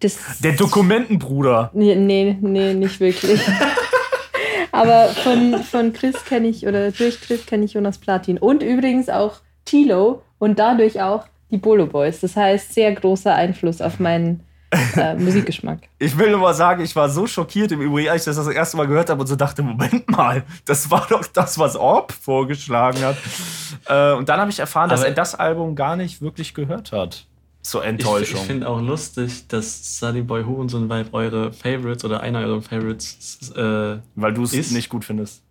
[0.00, 1.70] das Der Dokumentenbruder.
[1.72, 3.40] Nee, nee, nee, nicht wirklich.
[4.72, 8.38] Aber von, von Chris kenne ich, oder durch Chris kenne ich Jonas Platin.
[8.38, 12.20] Und übrigens auch Tilo und dadurch auch die Bolo Boys.
[12.20, 14.42] Das heißt, sehr großer Einfluss auf meinen
[14.96, 15.78] äh, Musikgeschmack.
[16.00, 18.52] Ich will nur mal sagen, ich war so schockiert im Übrigen, als ich das das
[18.52, 22.10] erste Mal gehört habe und so dachte, Moment mal, das war doch das, was Orb
[22.12, 23.16] vorgeschlagen hat.
[23.86, 26.90] Äh, und dann habe ich erfahren, dass Aber- er das Album gar nicht wirklich gehört
[26.90, 27.26] hat.
[27.66, 28.40] So Ich, Enttäuschung.
[28.40, 33.50] ich finde auch lustig, dass Sunny Boy Hurensohn Vibe eure Favorites oder einer eurer Favorites
[33.56, 35.42] äh, weil du es ist- nicht gut findest.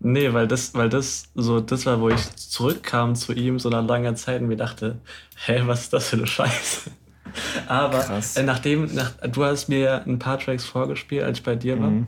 [0.00, 3.86] Nee, weil das, weil das so das war, wo ich zurückkam zu ihm so nach
[3.86, 4.98] langer Zeit und mir dachte,
[5.46, 6.90] hä, was ist das für eine Scheiße?
[7.68, 11.78] Aber äh, nachdem, nach, du hast mir ein paar Tracks vorgespielt, als ich bei dir
[11.78, 11.90] war.
[11.90, 12.06] Mhm.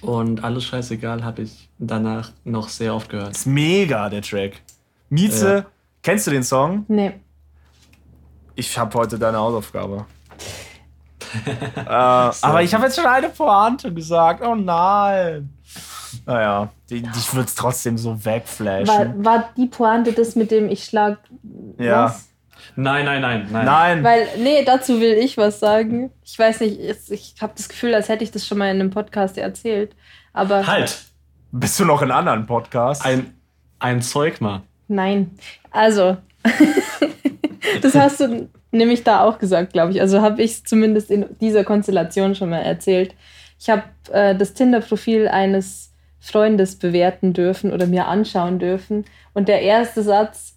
[0.00, 3.32] Und alles scheißegal habe ich danach noch sehr oft gehört.
[3.32, 4.62] Ist mega, der Track.
[5.10, 5.66] Mieze, Ja.
[6.02, 6.84] kennst du den Song?
[6.88, 7.12] Nee.
[8.54, 10.06] Ich habe heute deine Hausaufgabe.
[11.76, 14.42] äh, aber ich habe jetzt schon eine Pointe gesagt.
[14.44, 15.50] Oh nein.
[16.26, 19.24] Naja, die, ich würde es trotzdem so wegflashen.
[19.24, 21.18] War, war die Pointe das mit dem ich schlag
[21.78, 22.06] Ja.
[22.06, 22.26] was?
[22.76, 23.64] Nein, nein, nein, nein.
[23.64, 24.04] Nein.
[24.04, 26.10] Weil, nee, dazu will ich was sagen.
[26.24, 28.80] Ich weiß nicht, es- ich habe das Gefühl, als hätte ich das schon mal in
[28.80, 29.94] einem Podcast erzählt.
[30.32, 31.04] Aber Halt!
[31.52, 33.04] Bist du noch in anderen Podcasts?
[33.04, 33.34] Ein,
[33.80, 34.62] ein Zeugma.
[34.88, 35.36] nein.
[35.72, 36.16] Also,
[37.82, 40.00] das hast du nämlich da auch gesagt, glaube ich.
[40.00, 43.14] Also habe ich es zumindest in dieser Konstellation schon mal erzählt.
[43.58, 43.82] Ich habe
[44.12, 49.04] äh, das Tinder-Profil eines Freundes bewerten dürfen oder mir anschauen dürfen.
[49.32, 50.54] Und der erste Satz,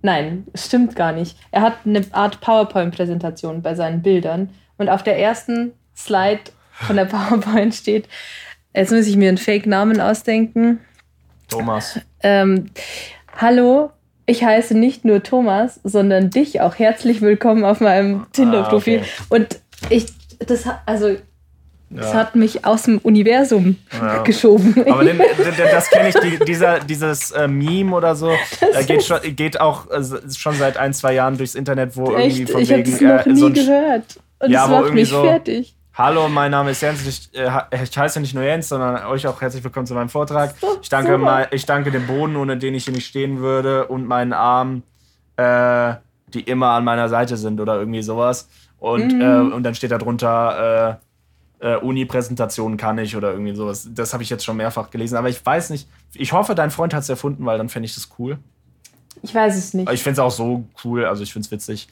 [0.00, 1.36] nein, stimmt gar nicht.
[1.50, 4.50] Er hat eine Art PowerPoint-Präsentation bei seinen Bildern.
[4.76, 8.08] Und auf der ersten Slide von der PowerPoint steht,
[8.74, 10.80] jetzt muss ich mir einen Fake-Namen ausdenken.
[11.48, 12.00] Thomas.
[12.22, 12.70] Ähm,
[13.36, 13.90] hallo,
[14.26, 18.98] ich heiße nicht nur Thomas, sondern dich auch herzlich willkommen auf meinem Tinder-Profil.
[19.00, 19.06] okay.
[19.30, 19.60] Und
[19.90, 20.06] ich,
[20.46, 21.16] das, hat- also,
[21.90, 22.14] das Ja.
[22.20, 24.22] hat mich aus dem Universum Ja.
[24.22, 24.74] geschoben.
[24.88, 25.26] Aber den, den,
[25.70, 29.90] das kenne ich, die, dieser, dieses äh, Meme oder so, äh, geht, schon, geht auch
[29.90, 30.02] äh,
[30.34, 33.00] schon seit ein, zwei Jahren durchs Internet, wo irgendwie Echt, von ich habe wegen das
[33.00, 34.04] noch äh, nie so gehört.
[34.38, 35.74] Und Ja, das macht irgendwie mich so- fertig.
[35.94, 37.06] Hallo, mein Name ist Jens.
[37.06, 37.50] Ich, äh,
[37.84, 40.54] ich heiße nicht nur Jens, sondern euch auch herzlich willkommen zu meinem Vortrag.
[40.80, 44.06] Ich danke, mal, ich danke dem Boden, ohne den ich hier nicht stehen würde, und
[44.06, 44.84] meinen Armen,
[45.36, 45.94] äh,
[46.28, 48.48] die immer an meiner Seite sind oder irgendwie sowas.
[48.78, 49.20] Und, Mhm.
[49.20, 50.98] äh, und dann steht da drunter,
[51.60, 53.86] äh, äh, Uni-Präsentation kann ich oder irgendwie sowas.
[53.92, 55.88] Das habe ich jetzt schon mehrfach gelesen, aber ich weiß nicht.
[56.14, 58.38] Ich hoffe, dein Freund hat es erfunden, weil dann fände ich das cool.
[59.24, 59.90] Ich weiß es nicht.
[59.90, 61.88] Ich finde es auch so cool, also ich finde es witzig.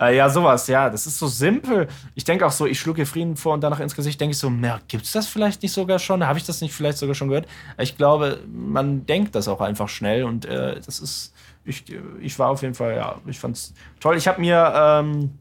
[0.00, 1.86] Äh, ja, sowas, ja, das ist so simpel.
[2.16, 4.38] Ich denke auch so, ich schlug ihr Frieden vor und danach ins Gesicht denke ich
[4.38, 6.26] so, na, gibt's das vielleicht nicht sogar schon?
[6.26, 7.46] Habe ich das nicht vielleicht sogar schon gehört?
[7.78, 11.32] Ich glaube, man denkt das auch einfach schnell und äh, das ist,
[11.64, 11.84] ich,
[12.20, 14.16] ich war auf jeden Fall, ja, ich fand's toll.
[14.16, 15.38] Ich habe mir, ähm,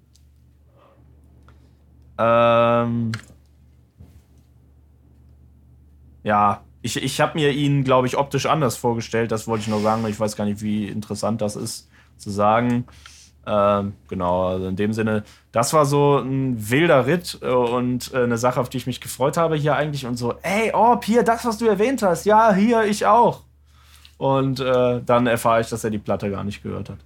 [2.20, 3.12] ähm,
[6.24, 9.32] ja, ich, ich habe mir ihn, glaube ich, optisch anders vorgestellt.
[9.32, 10.06] Das wollte ich nur sagen.
[10.08, 12.86] Ich weiß gar nicht, wie interessant das ist zu sagen.
[13.46, 18.24] Ähm, genau, also in dem Sinne, das war so ein wilder Ritt äh, und äh,
[18.24, 20.06] eine Sache, auf die ich mich gefreut habe hier eigentlich.
[20.06, 22.26] Und so, ey, Orb, hier, das, was du erwähnt hast.
[22.26, 23.42] Ja, hier, ich auch.
[24.18, 27.00] Und äh, dann erfahre ich, dass er die Platte gar nicht gehört hat.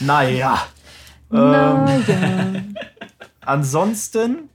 [0.00, 0.58] Naja.
[1.28, 2.62] Na Ähm, ja.
[3.40, 4.48] Ansonsten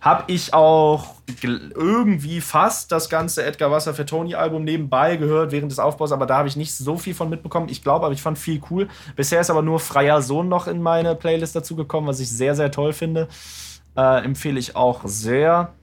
[0.00, 5.70] habe ich auch irgendwie fast das ganze Edgar Wasser für Tony Album nebenbei gehört während
[5.70, 7.68] des Aufbaus, aber da habe ich nicht so viel von mitbekommen.
[7.68, 8.88] Ich glaube, aber ich fand viel cool.
[9.14, 12.70] Bisher ist aber nur Freier Sohn noch in meine Playlist dazugekommen, was ich sehr, sehr
[12.70, 13.28] toll finde.
[13.94, 15.74] Äh, empfehle ich auch sehr.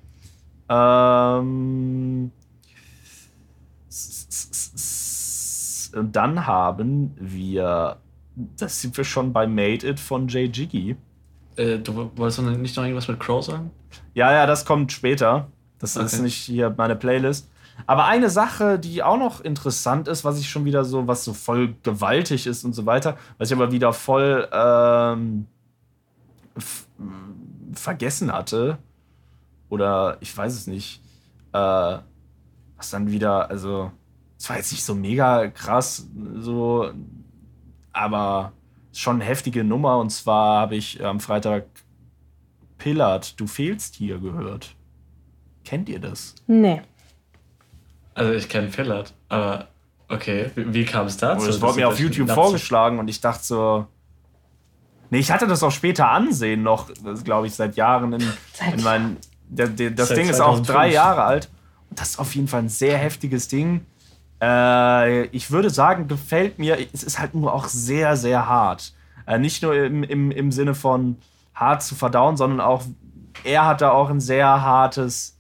[0.68, 2.32] Ähm,
[5.94, 7.98] dann haben wir,
[8.36, 10.96] das sind wir schon bei Made It von Jay Jiggy.
[11.56, 13.72] Äh, du wolltest nicht noch irgendwas mit Crow sagen?
[14.18, 15.48] Ja, ja, das kommt später.
[15.78, 16.24] Das ist Okay.
[16.24, 17.48] nicht hier meine Playlist.
[17.86, 21.34] Aber eine Sache, die auch noch interessant ist, was ich schon wieder so, was so
[21.34, 25.46] voll gewaltig ist und so weiter, was ich aber wieder voll ähm,
[27.74, 28.80] vergessen hatte,
[29.70, 31.00] oder ich weiß es nicht,
[31.54, 31.98] äh,
[32.78, 33.92] was dann wieder, also,
[34.40, 36.08] es war jetzt nicht so mega krass,
[36.40, 36.90] so,
[37.94, 38.52] aber
[38.94, 40.00] schon eine heftige Nummer.
[40.00, 41.66] Und zwar habe ich am Freitag
[42.78, 44.76] Pillard, du fehlst hier gehört.
[45.66, 46.36] Kennt ihr das?
[46.48, 46.82] Nee.
[48.14, 49.68] Also ich kenne Pillard, aber
[50.08, 51.44] okay, wie, wie kam es dazu?
[51.44, 53.88] Oh, das wurde mir auf YouTube vorgeschlagen und ich dachte so.
[55.10, 56.90] Nee, ich hatte das auch später ansehen noch,
[57.24, 59.18] glaube ich, seit Jahren in, Seit in meinen.
[59.50, 60.68] Der, der, das Seit Ding ist auch 2005.
[60.68, 61.50] drei Jahre alt.
[61.90, 63.86] Und das ist auf jeden Fall ein sehr heftiges Ding.
[64.42, 66.78] Äh, ich würde sagen, gefällt mir.
[66.94, 68.94] Es ist halt nur auch sehr, sehr hart.
[69.26, 71.18] Äh, nicht nur im, im, im Sinne von
[71.60, 72.84] hart zu verdauen, sondern auch,
[73.44, 75.40] er hat da auch ein sehr hartes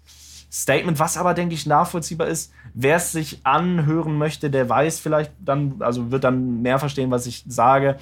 [0.51, 2.51] Statement, was aber, denke ich, nachvollziehbar ist.
[2.73, 7.25] Wer es sich anhören möchte, der weiß vielleicht dann, also wird dann mehr verstehen, was
[7.27, 7.97] ich sage.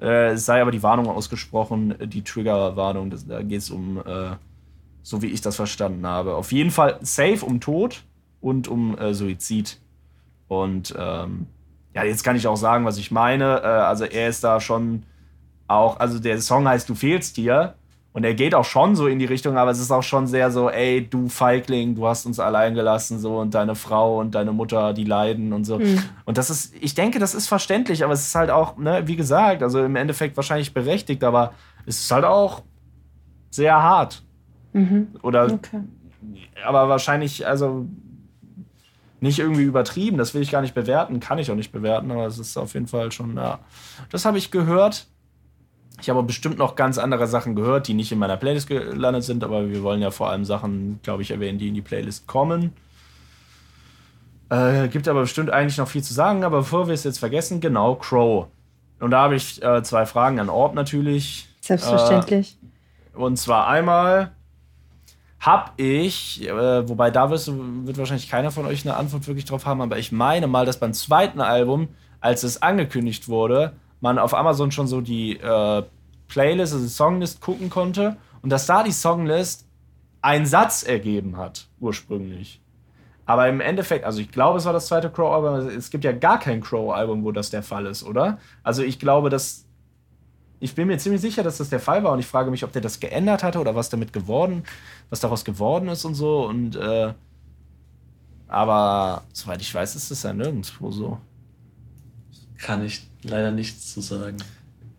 [0.00, 3.12] Äh, es sei aber die Warnung ausgesprochen, die Triggerwarnung.
[3.26, 4.36] Da geht es um, äh,
[5.02, 6.34] so wie ich das verstanden habe.
[6.34, 8.04] Auf jeden Fall safe um Tod
[8.40, 9.78] und um äh, Suizid.
[10.46, 11.46] Und ähm,
[11.94, 13.60] ja, jetzt kann ich auch sagen, was ich meine.
[13.62, 15.02] Äh, also er ist da schon
[15.68, 17.74] auch, also der Song heißt Du fehlst dir.
[18.14, 20.50] Und er geht auch schon so in die Richtung, aber es ist auch schon sehr
[20.50, 24.50] so, ey, du Feigling, du hast uns allein gelassen, so und deine Frau und deine
[24.50, 25.78] Mutter, die leiden und so.
[25.78, 26.02] Mhm.
[26.24, 29.14] Und das ist, ich denke, das ist verständlich, aber es ist halt auch, ne, wie
[29.14, 31.52] gesagt, also im Endeffekt wahrscheinlich berechtigt, aber
[31.86, 32.62] es ist halt auch
[33.50, 34.24] sehr hart.
[34.72, 35.08] Mhm.
[35.22, 35.82] Oder, Okay.
[36.66, 37.86] aber wahrscheinlich, also
[39.20, 42.26] nicht irgendwie übertrieben, das will ich gar nicht bewerten, kann ich auch nicht bewerten, aber
[42.26, 43.60] es ist auf jeden Fall schon, ja.
[44.10, 45.06] Das habe ich gehört.
[46.00, 49.42] Ich habe bestimmt noch ganz andere Sachen gehört, die nicht in meiner Playlist gelandet sind,
[49.42, 52.72] aber wir wollen ja vor allem Sachen, glaube ich, erwähnen, die in die Playlist kommen.
[54.50, 57.60] Äh, gibt aber bestimmt eigentlich noch viel zu sagen, aber bevor wir es jetzt vergessen,
[57.60, 58.46] genau, Crow.
[59.00, 61.48] Und da habe ich äh, zwei Fragen an Orb natürlich.
[61.60, 62.56] Selbstverständlich.
[63.14, 64.32] Und zwar einmal
[65.40, 69.66] habe ich, äh, wobei da wirst, wird wahrscheinlich keiner von euch eine Antwort wirklich drauf
[69.66, 71.88] haben, aber ich meine mal, dass beim zweiten Album,
[72.20, 75.82] als es angekündigt wurde, man auf Amazon schon so die äh,
[76.28, 79.66] Playlist, also die Songlist gucken konnte und dass da die Songlist
[80.20, 82.60] einen Satz ergeben hat, ursprünglich.
[83.26, 86.38] Aber im Endeffekt, also ich glaube, es war das zweite Crow-Album, es gibt ja gar
[86.38, 88.38] kein Crow-Album, wo das der Fall ist, oder?
[88.62, 89.66] Also ich glaube, dass
[90.60, 92.72] ich bin mir ziemlich sicher, dass das der Fall war und ich frage mich, ob
[92.72, 94.64] der das geändert hatte oder was damit geworden,
[95.10, 96.46] was daraus geworden ist und so.
[96.46, 97.12] Und äh,
[98.48, 101.18] aber soweit ich weiß, ist das ja nirgendwo so.
[102.56, 104.36] Kann ich leider nichts zu sagen.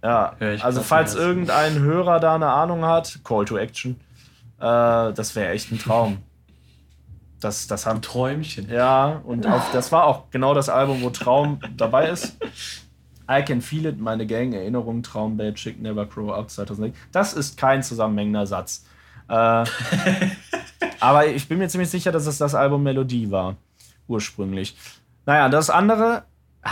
[0.04, 4.00] Ja, also falls irgendein Hörer da eine Ahnung hat, Call to Action,
[4.60, 6.20] äh, das wäre echt ein Traum.
[7.40, 8.70] Das, das haben Ein Träumchen.
[8.70, 12.38] Ja, und auf, das war auch genau das Album, wo Traum dabei ist.
[13.32, 16.98] I Can Feel It, meine Gang, Erinnerung, Traum, Bad Chick, Never Grow Up 2006.
[17.12, 18.86] Das ist kein zusammenhängender Satz.
[19.30, 19.34] Äh,
[21.00, 23.56] aber ich bin mir ziemlich sicher, dass es das Album Melodie war,
[24.08, 24.76] ursprünglich.
[25.26, 26.24] Naja, das andere,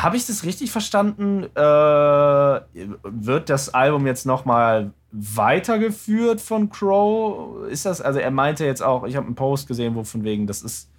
[0.03, 1.44] habe ich das richtig verstanden?
[1.56, 2.61] Äh,
[3.03, 7.65] wird das Album jetzt nochmal weitergeführt von Crow?
[7.68, 10.48] Ist das, also er meinte jetzt auch, ich habe einen Post gesehen, wo von wegen,
[10.48, 10.90] das ist,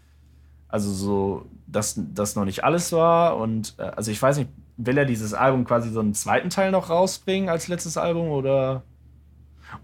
[0.68, 4.96] also so, dass das noch nicht alles war und, äh, also ich weiß nicht, will
[4.96, 8.82] er dieses Album quasi so einen zweiten Teil noch rausbringen als letztes Album oder?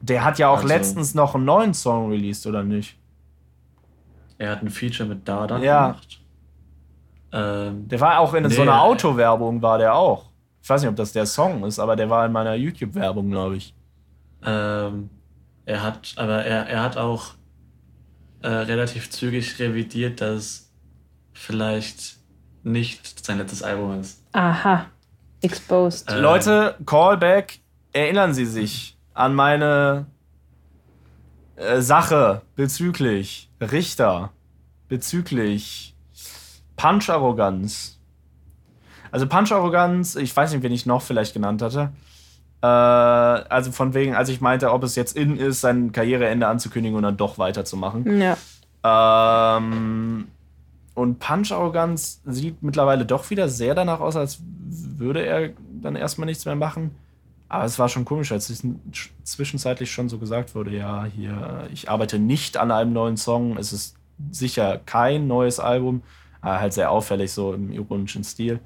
[0.00, 2.96] Der hat ja auch Also- letztens noch einen neuen Song released, oder nicht?
[4.38, 5.88] Er hat ein Feature mit Dada Ja.
[5.88, 6.20] gemacht.
[7.36, 10.26] Ähm, Der war auch in so Nee, einer äh, Autowerbung, war der auch.
[10.62, 13.56] Ich weiß nicht, ob das der Song ist, aber der war in meiner YouTube-Werbung, glaube
[13.56, 13.74] ich.
[14.46, 15.10] ähm,
[15.66, 17.34] er hat, aber er, er hat auch
[18.42, 20.70] äh, relativ zügig revidiert, dass
[21.32, 22.16] vielleicht
[22.62, 24.22] nicht sein letztes Album ist.
[24.32, 24.86] Aha.
[25.40, 26.08] Exposed.
[26.10, 27.60] Äh, Leute, Callback,
[27.92, 30.06] erinnern Sie sich an meine
[31.56, 34.32] äh, Sache bezüglich Richter,
[34.88, 35.93] bezüglich
[36.76, 37.98] Punch-Arroganz.
[39.10, 41.92] Also Punch-Arroganz, ich weiß nicht, wen ich noch vielleicht genannt hatte.
[42.62, 46.96] Äh, also von wegen, als ich meinte, ob es jetzt in ist, sein Karriereende anzukündigen
[46.96, 48.20] und dann doch weiterzumachen.
[48.20, 48.36] Ja.
[48.84, 50.28] Ähm,
[50.94, 55.50] und Punch-Arroganz sieht mittlerweile doch wieder sehr danach aus, als würde er
[55.82, 56.92] dann erstmal nichts mehr machen.
[57.48, 58.66] Aber es war schon komisch, als es
[59.22, 63.56] zwischenzeitlich schon so gesagt wurde, ja, hier, ich arbeite nicht an einem neuen Song.
[63.58, 63.96] Es ist
[64.30, 66.02] sicher kein neues Album.
[66.44, 68.60] Aber halt sehr auffällig, so im ironischen Stil.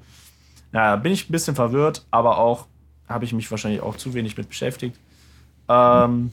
[0.71, 2.67] Naja, bin ich ein bisschen verwirrt, aber auch
[3.07, 4.99] habe ich mich wahrscheinlich auch zu wenig mit beschäftigt.
[5.69, 6.31] Ähm,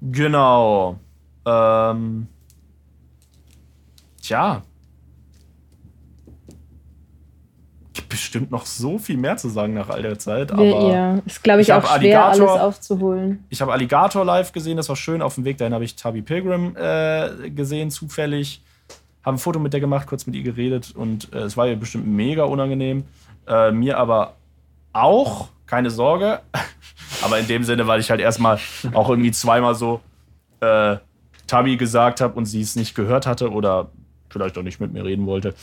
[0.00, 0.98] genau.
[1.44, 2.26] Ähm,
[4.20, 4.62] tja.
[7.92, 11.18] Gibt bestimmt noch so viel mehr zu sagen nach all der Zeit, aber ja.
[11.26, 13.44] Ist, glaube ich, ich auch schwer, Alligator- alles aufzuholen.
[13.50, 15.20] ich habe Alligator live gesehen, das war schön.
[15.20, 18.62] Auf dem Weg dahin habe ich Tabi Pilgrim äh, gesehen, zufällig.
[19.24, 21.76] Habe ein Foto mit der gemacht, kurz mit ihr geredet und äh, es war ihr
[21.76, 23.04] bestimmt mega unangenehm.
[23.46, 24.34] Äh, mir aber
[24.92, 26.40] auch, keine Sorge.
[27.22, 28.58] aber in dem Sinne, weil ich halt erstmal
[28.92, 30.00] auch irgendwie zweimal so
[30.60, 30.96] äh,
[31.46, 33.90] Tabi gesagt habe und sie es nicht gehört hatte oder
[34.30, 35.54] vielleicht auch nicht mit mir reden wollte.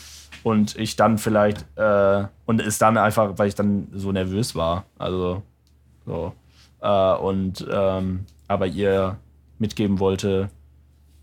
[0.44, 4.86] Und ich dann vielleicht, äh, und es dann einfach, weil ich dann so nervös war.
[4.98, 5.42] Also,
[6.06, 6.34] so.
[6.82, 9.18] Äh, und ähm, aber ihr
[9.58, 10.50] mitgeben wollte,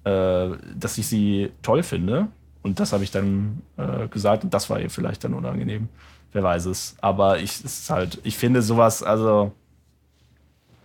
[0.07, 2.28] äh, dass ich sie toll finde.
[2.62, 5.89] Und das habe ich dann äh, gesagt und das war ihr vielleicht dann unangenehm.
[6.33, 6.97] Wer weiß es.
[7.01, 9.53] Aber ich ist halt, ich finde sowas, also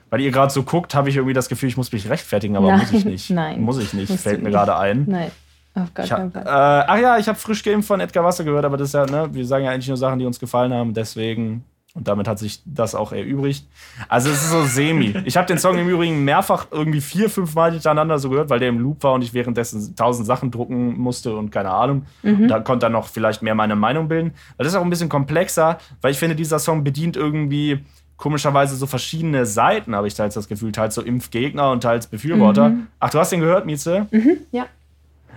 [0.10, 2.68] weil ihr gerade so guckt, habe ich irgendwie das Gefühl, ich muss mich rechtfertigen, aber
[2.68, 3.30] Nein, muss ich nicht.
[3.32, 4.58] nein, Muss ich nicht, fällt mir nicht.
[4.58, 5.06] gerade ein.
[5.08, 5.32] Nein,
[5.76, 6.86] auf gar keinen äh, Fall.
[6.88, 9.30] ach ja, ich habe frisch geimpft von Edgar Wasser gehört, aber das ist ja, ne,
[9.32, 11.64] wir sagen ja eigentlich nur Sachen, die uns gefallen haben, deswegen.
[11.94, 13.68] Und damit hat sich das auch erübrigt.
[14.08, 15.14] Also es ist so semi.
[15.26, 18.60] Ich habe den Song im Übrigen mehrfach irgendwie vier, fünf Mal hintereinander so gehört, weil
[18.60, 22.06] der im Loop war und ich währenddessen tausend Sachen drucken musste und keine Ahnung.
[22.48, 24.32] Da konnte dann noch vielleicht mehr meine Meinung bilden.
[24.58, 27.80] Das ist auch ein bisschen komplexer, weil ich finde, dieser Song bedient irgendwie
[28.16, 32.68] komischerweise so verschiedene Seiten, habe ich teils das Gefühl, teils so Impfgegner und teils Befürworter.
[33.00, 34.08] Ach, du hast den gehört, Mieze?
[34.52, 34.68] Ja.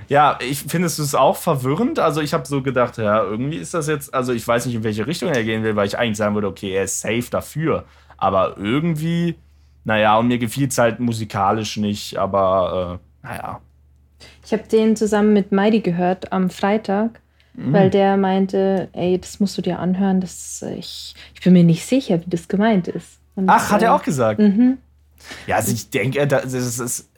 [0.08, 1.98] Ja, ich finde es auch verwirrend.
[1.98, 4.84] Also ich habe so gedacht, ja, irgendwie ist das jetzt, also ich weiß nicht, in
[4.84, 7.84] welche Richtung er gehen will, weil ich eigentlich sagen würde, okay, er ist safe dafür.
[8.16, 9.36] Aber irgendwie,
[9.84, 13.60] naja, und mir gefiel es halt musikalisch nicht, aber äh, naja.
[14.44, 17.20] Ich habe den zusammen mit Meidi gehört am Freitag,
[17.56, 21.62] weil der meinte, ey, das musst du dir anhören, das, äh, ich, ich bin mir
[21.62, 23.20] nicht sicher, wie das gemeint ist.
[23.36, 24.40] Und, Ach, hat äh, er auch gesagt?
[24.40, 24.78] Mhm.
[25.46, 27.08] Ja, also ich denke, das ist,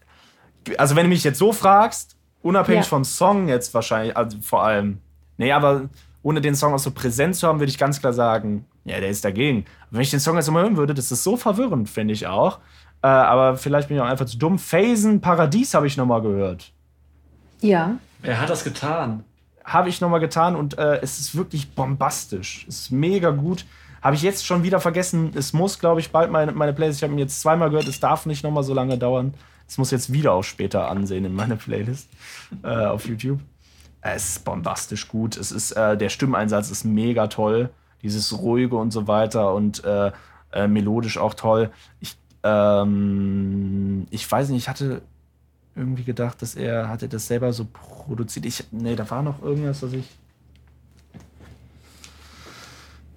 [0.76, 2.88] also wenn du mich jetzt so fragst, unabhängig Ja.
[2.88, 4.98] vom Song jetzt wahrscheinlich, also vor allem,
[5.36, 5.88] nee, aber
[6.22, 9.10] ohne den Song auch so präsent zu haben, würde ich ganz klar sagen, ja, der
[9.10, 9.64] ist dagegen.
[9.88, 12.26] Aber wenn ich den Song jetzt mal hören würde, das ist so verwirrend, finde ich
[12.26, 12.58] auch.
[13.02, 14.58] Äh, aber vielleicht bin ich auch einfach zu dumm.
[14.58, 16.72] Phasen Paradies habe ich nochmal gehört.
[17.60, 17.96] Ja.
[18.22, 19.24] Er hat das getan.
[19.64, 22.64] Habe ich nochmal getan und äh, es ist wirklich bombastisch.
[22.68, 23.64] Es ist mega gut.
[24.02, 25.32] Habe ich jetzt schon wieder vergessen.
[25.34, 27.00] Es muss, glaube ich, bald meine, meine Playlist.
[27.00, 27.88] Ich habe ihn jetzt zweimal gehört.
[27.88, 29.34] Es darf nicht nochmal so lange dauern.
[29.68, 32.08] Es muss jetzt wieder auch später ansehen in meine Playlist
[32.62, 33.40] äh, auf YouTube.
[34.00, 35.36] Es ist bombastisch gut.
[35.36, 37.70] Es ist, äh, der Stimmeinsatz ist mega toll.
[38.02, 40.12] Dieses ruhige und so weiter und äh,
[40.52, 41.70] äh, melodisch auch toll.
[42.00, 45.02] Ich, ähm, ich weiß nicht, ich hatte
[45.74, 48.46] irgendwie gedacht, dass er hatte das selber so produziert.
[48.46, 50.08] Ich, nee, da war noch irgendwas, was ich.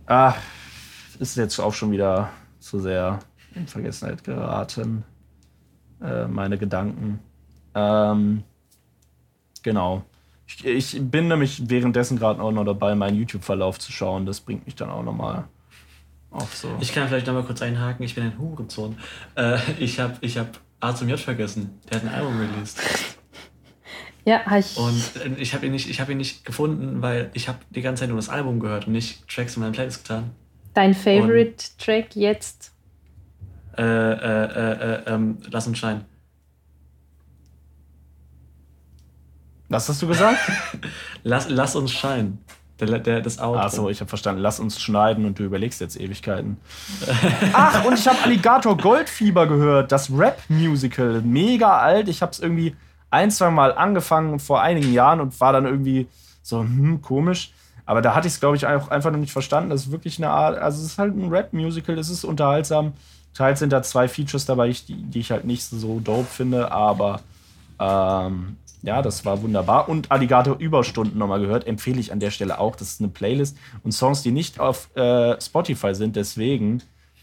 [0.08, 0.34] Ah,
[1.20, 3.20] ist jetzt auch schon wieder zu sehr
[3.54, 5.04] in Vergessenheit geraten.
[6.02, 7.20] Äh, meine Gedanken.
[7.76, 8.44] Ähm,
[9.64, 10.04] genau.
[10.48, 14.26] Ich, ich bin nämlich währenddessen gerade auch noch dabei, meinen YouTube-Verlauf zu schauen.
[14.26, 15.44] Das bringt mich dann auch nochmal
[16.32, 16.76] auf so.
[16.80, 18.04] Ich kann vielleicht noch mal kurz einhaken.
[18.06, 18.98] Ich bin ein Hurensohn.
[19.36, 21.80] Äh, ich habe ich hab A zum J vergessen.
[21.90, 22.80] Der hat ein Album released.
[24.26, 24.78] Ja, hab ich.
[24.78, 27.82] Und äh, ich habe ihn, nicht- ich hab ihn nicht gefunden, weil ich habe die
[27.82, 30.32] ganze Zeit nur das Album gehört und nicht Tracks in meiner Playlist getan.
[30.74, 32.74] Dein Favorite Track jetzt?
[33.80, 36.04] Äh, äh, äh, äh, ähm, Lass uns scheinen.
[39.70, 40.38] Was hast du gesagt?
[41.24, 42.44] Lass, lass uns scheinen.
[42.80, 43.60] Der, der, das Outro.
[43.60, 44.42] Achso, ich habe verstanden.
[44.42, 46.58] Lass uns schneiden und du überlegst jetzt Ewigkeiten.
[47.54, 51.22] Ach, und ich habe Alligator Goldfieber gehört, das Rap-Musical.
[51.22, 52.08] Mega alt.
[52.08, 52.76] Ich habe es irgendwie
[53.12, 56.08] ein, zwei Mal angefangen vor einigen Jahren und war dann irgendwie
[56.42, 57.54] so, hm, komisch.
[57.86, 59.70] Aber da hatte ich es, glaube ich, auch einfach noch nicht verstanden.
[59.72, 62.94] Das ist wirklich eine Art, also es ist halt ein Rap-Musical, es ist unterhaltsam.
[63.34, 67.22] Teils sind da zwei Features dabei, die, die ich halt nicht so dope finde, aber
[67.80, 69.90] ähm, ja, das war wunderbar.
[69.90, 72.76] Und Alligator Überstunden nochmal gehört, empfehle ich an der Stelle auch.
[72.76, 76.16] Das ist eine Playlist und Songs, die nicht auf äh, Spotify sind.
[76.16, 76.82] Deswegen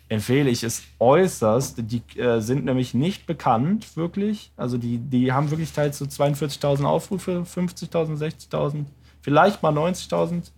[0.09, 1.83] empfehle ich es äußerst.
[1.91, 4.53] Die äh, sind nämlich nicht bekannt, wirklich.
[4.57, 8.85] Also die, die haben wirklich teils so 42.000 Aufrufe, 50.000, 60.000,
[9.23, 10.51] vielleicht mal 90.000.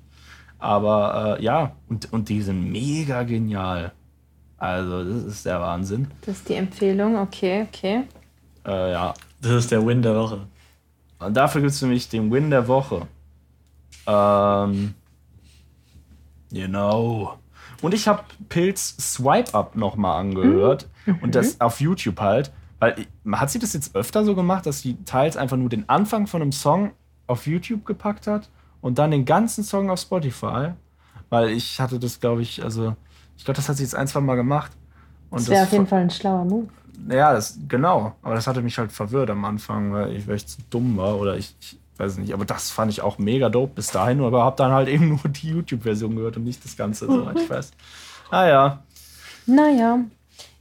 [0.58, 3.92] Aber äh, ja, und, und die sind mega genial.
[4.58, 6.08] Also, das ist der Wahnsinn.
[6.22, 7.16] Das ist die Empfehlung.
[7.16, 8.02] Okay, okay.
[8.66, 10.40] Äh, ja, Das ist der Win der Woche.
[11.20, 13.06] Und dafür gibt es nämlich den Win der Woche.
[14.06, 14.94] Ähm,
[16.50, 17.38] genau.
[17.82, 20.88] Und ich habe Pilz Swipe Up nochmal angehört.
[21.22, 22.52] Und das auf YouTube halt.
[22.80, 26.26] Weil, hat sie das jetzt öfter so gemacht, dass sie teils einfach nur den Anfang
[26.26, 26.92] von einem Song
[27.26, 28.48] auf YouTube gepackt hat
[28.80, 30.72] und dann den ganzen Song auf Spotify?
[31.28, 32.94] Weil ich hatte das, glaube ich, also,
[33.38, 34.72] ich glaube, das hat sie jetzt ein, zwei Mal gemacht.
[35.30, 36.66] Und Das wäre auf jeden Fall ein schlauer Move.
[37.10, 38.14] ja, das, genau.
[38.22, 41.18] Aber das hatte mich halt verwirrt am Anfang, weil ich, weil ich zu dumm war
[41.18, 42.34] oder ich, ich weiß nicht.
[42.34, 45.20] Aber das fand ich auch mega dope bis dahin, aber hab dann halt eben nur
[45.28, 47.70] die YouTube-Version gehört und nicht das Ganze, soweit ich weiß.
[48.30, 48.82] Ah ja.
[49.46, 50.00] Naja,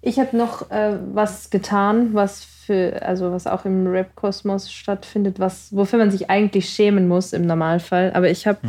[0.01, 5.75] ich habe noch äh, was getan, was für, also was auch im Rap-Kosmos stattfindet, was,
[5.75, 8.11] wofür man sich eigentlich schämen muss im Normalfall.
[8.13, 8.59] Aber ich habe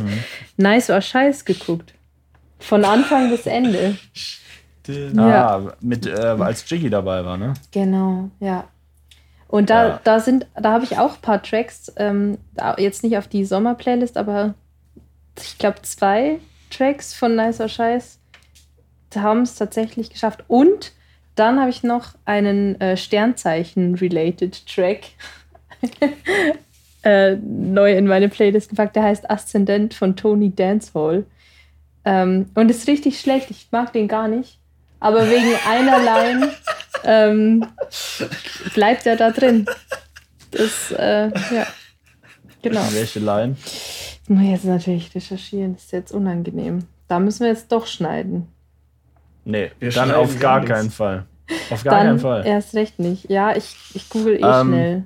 [0.57, 1.93] Nice or Scheiß geguckt.
[2.59, 3.97] Von Anfang bis Ende.
[4.87, 5.57] Ja.
[5.57, 7.53] Ah, mit, äh, als Jiggy dabei war, ne?
[7.71, 8.67] Genau, ja.
[9.47, 10.01] Und da, Ja.
[10.03, 12.37] da sind, da habe ich auch ein paar Tracks, ähm,
[12.77, 14.55] jetzt nicht auf die Sommerplaylist, aber
[15.37, 16.39] ich glaube zwei
[16.71, 18.19] Tracks von Nicer Scheiß
[19.15, 20.43] haben es tatsächlich geschafft.
[20.47, 20.91] Und
[21.35, 25.01] dann habe ich noch einen äh, Sternzeichen-related Track
[27.03, 28.95] äh, neu in meine Playlist gepackt.
[28.95, 31.25] Der heißt Aszendent von Tony Dancehall.
[32.05, 33.51] Ähm, und ist richtig schlecht.
[33.51, 34.59] Ich mag den gar nicht.
[34.99, 36.51] Aber wegen einer Line
[37.03, 37.65] ähm,
[38.73, 39.65] bleibt er da drin.
[40.51, 41.67] Das, äh, ja.
[42.61, 42.81] Genau.
[42.91, 43.55] Welche Line?
[43.61, 45.73] Das muss ich jetzt natürlich recherchieren.
[45.75, 46.79] Das ist jetzt unangenehm.
[47.07, 48.47] Da müssen wir jetzt doch schneiden.
[49.45, 50.75] Nee, Wir dann auf gar gar nichts.
[50.75, 51.25] keinen Fall.
[51.71, 52.45] Auf gar Dann keinen Fall.
[52.45, 53.29] erst recht nicht.
[53.29, 55.03] Ja, ich, ich google eh Ähm, schnell.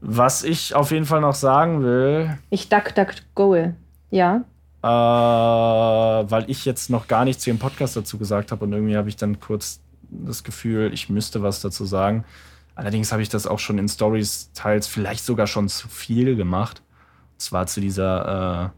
[0.00, 3.74] Was ich auf jeden Fall noch sagen will, Ich duck, duck, goe.
[4.10, 4.42] Ja.
[4.84, 8.98] Äh, weil ich jetzt noch gar nichts zu dem Podcast dazu gesagt habe und irgendwie
[8.98, 9.80] habe ich dann kurz
[10.10, 12.26] das Gefühl, ich müsste was dazu sagen.
[12.74, 16.82] Allerdings habe ich das auch schon in Stories teils vielleicht sogar schon zu viel gemacht.
[17.32, 18.72] Und zwar zu dieser,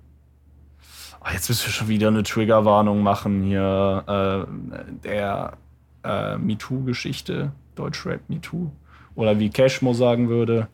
[0.79, 0.85] äh,
[1.25, 5.57] oh, jetzt müssen wir schon wieder eine Triggerwarnung machen hier, äh, der
[6.05, 8.71] äh, MeToo-Geschichte, Deutschrap MeToo.
[9.17, 10.69] Oder wie Cashmo sagen würde,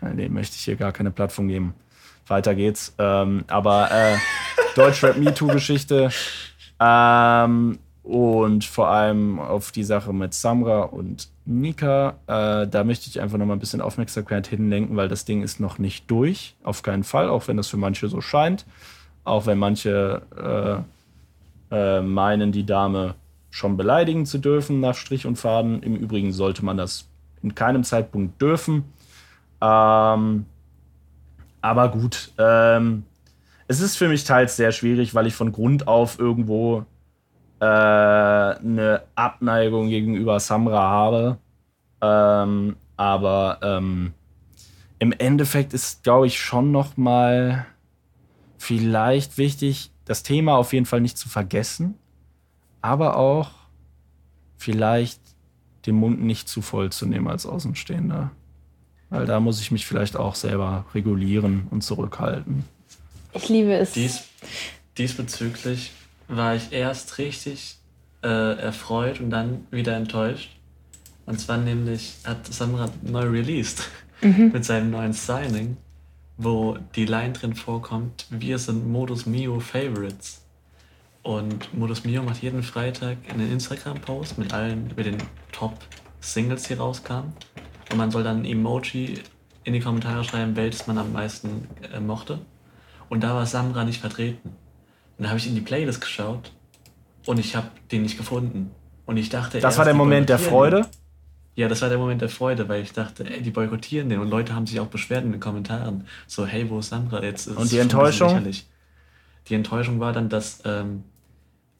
[0.00, 1.74] äh, dem möchte ich hier gar keine Plattform geben.
[2.30, 2.94] Weiter geht's.
[2.98, 4.16] Ähm, aber äh,
[4.74, 6.10] Deutschrap MeToo-Geschichte.
[6.80, 13.20] Ähm, und vor allem auf die Sache mit Samra und Nika, äh, da möchte ich
[13.20, 16.54] einfach noch mal ein bisschen Aufmerksamkeit hinlenken, weil das Ding ist noch nicht durch.
[16.62, 18.64] Auf keinen Fall, auch wenn das für manche so scheint.
[19.24, 20.22] Auch wenn manche
[21.70, 23.14] äh, äh, meinen, die Dame
[23.50, 25.82] schon beleidigen zu dürfen nach Strich und Faden.
[25.82, 27.08] Im Übrigen sollte man das
[27.42, 28.84] in keinem Zeitpunkt dürfen.
[29.60, 30.46] Ähm,
[31.60, 33.04] aber gut, ähm,
[33.66, 36.84] es ist für mich teils sehr schwierig, weil ich von Grund auf irgendwo
[37.60, 41.38] äh, eine Abneigung gegenüber Samra habe.
[42.00, 44.14] Ähm, aber ähm,
[44.98, 47.66] im Endeffekt ist, glaube ich, schon noch mal
[48.56, 51.94] vielleicht wichtig, das Thema auf jeden Fall nicht zu vergessen,
[52.80, 53.50] aber auch
[54.56, 55.20] vielleicht
[55.86, 58.30] den Mund nicht zu voll zu nehmen als Außenstehender.
[59.10, 62.64] Weil da muss ich mich vielleicht auch selber regulieren und zurückhalten.
[63.32, 63.92] Ich liebe es.
[63.92, 64.24] Dies,
[64.96, 65.92] diesbezüglich
[66.28, 67.78] war ich erst richtig
[68.22, 70.50] äh, erfreut und dann wieder enttäuscht.
[71.26, 73.88] Und zwar nämlich hat Samra neu released
[74.20, 75.76] mit seinem neuen Signing,
[76.36, 80.42] wo die Line drin vorkommt, wir sind Modus Mio Favorites.
[81.22, 85.18] Und Modus Mio macht jeden Freitag einen Instagram-Post mit allen, mit den
[85.52, 87.32] Top-Singles, die rauskamen.
[87.90, 89.18] Und man soll dann ein Emoji
[89.64, 92.38] in die Kommentare schreiben, welches man am meisten äh, mochte.
[93.08, 94.50] Und da war Samra nicht vertreten.
[95.16, 96.52] Und da habe ich in die Playlist geschaut
[97.26, 98.70] und ich habe den nicht gefunden.
[99.06, 100.86] Und ich dachte, Das war der Moment der Freude.
[101.56, 104.20] Ja, das war der Moment der Freude, weil ich dachte, ey, die boykottieren den.
[104.20, 106.06] Und Leute haben sich auch beschwert in den Kommentaren.
[106.26, 107.22] So, hey, wo ist Samra?
[107.22, 108.40] Jetzt ist Und die Enttäuschung?
[109.48, 111.02] Die Enttäuschung war dann, dass ähm,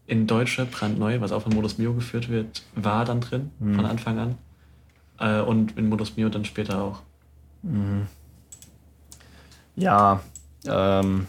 [0.07, 3.75] in Deutsche brandneu, was auch von Modus Mio geführt wird, war dann drin Mhm.
[3.77, 4.35] von Anfang an.
[5.19, 7.03] Äh, und in Modus Mio dann später auch.
[9.75, 10.21] Ja,
[10.67, 11.27] ähm,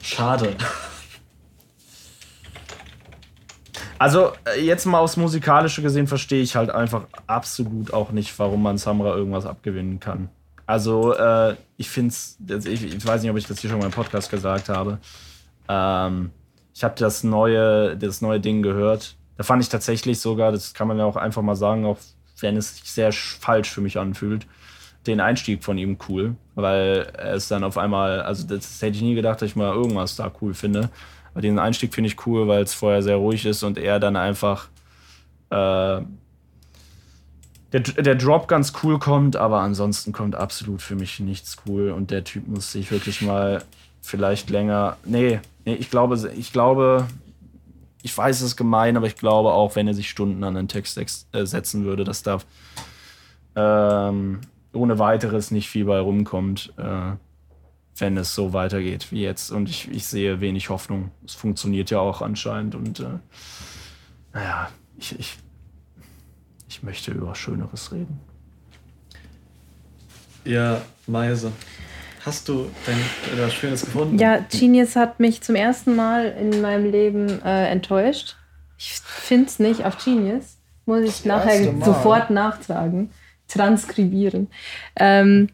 [0.00, 0.56] Schade.
[3.98, 8.62] Also, äh, jetzt mal aufs Musikalische gesehen, verstehe ich halt einfach absolut auch nicht, warum
[8.62, 10.28] man Samra irgendwas abgewinnen kann.
[10.66, 13.86] Also, äh, ich finde es, ich, ich weiß nicht, ob ich das hier schon mal
[13.86, 14.98] im Podcast gesagt habe.
[15.68, 16.30] Ähm,
[16.74, 19.16] ich habe das neue, das neue Ding gehört.
[19.36, 21.98] Da fand ich tatsächlich sogar, das kann man ja auch einfach mal sagen, auch
[22.40, 24.46] wenn es sich sehr sch- falsch für mich anfühlt,
[25.06, 29.14] den Einstieg von ihm cool, weil es dann auf einmal, also das hätte ich nie
[29.14, 30.90] gedacht, dass ich mal irgendwas da cool finde.
[31.32, 34.16] Aber den Einstieg finde ich cool, weil es vorher sehr ruhig ist und er dann
[34.16, 34.68] einfach
[35.50, 36.00] äh,
[37.72, 42.10] der, der Drop ganz cool kommt, aber ansonsten kommt absolut für mich nichts cool und
[42.10, 43.62] der Typ muss sich wirklich mal
[44.00, 44.96] vielleicht länger.
[45.04, 47.06] Nee, nee, ich glaube, ich glaube,
[48.08, 50.66] ich weiß, es ist gemein, aber ich glaube auch, wenn er sich Stunden an den
[50.66, 52.38] Text ex- äh, setzen würde, dass da
[53.54, 54.40] ähm,
[54.72, 57.12] ohne weiteres nicht viel bei rumkommt, äh,
[57.98, 59.50] wenn es so weitergeht wie jetzt.
[59.50, 61.10] Und ich, ich sehe wenig Hoffnung.
[61.26, 63.18] Es funktioniert ja auch anscheinend und äh,
[64.32, 65.36] naja, ich, ich,
[66.68, 68.20] ich möchte über Schöneres reden.
[70.46, 71.52] Ja, Meise.
[72.24, 72.98] Hast du denn
[73.32, 74.18] etwas Schönes gefunden?
[74.18, 78.36] Ja, Genius hat mich zum ersten Mal in meinem Leben äh, enttäuscht.
[78.78, 80.56] Ich finde es nicht auf Genius.
[80.86, 81.84] Muss ich nachher erste Mal.
[81.84, 83.10] sofort nachtragen,
[83.48, 84.48] transkribieren.
[84.96, 85.48] Ähm,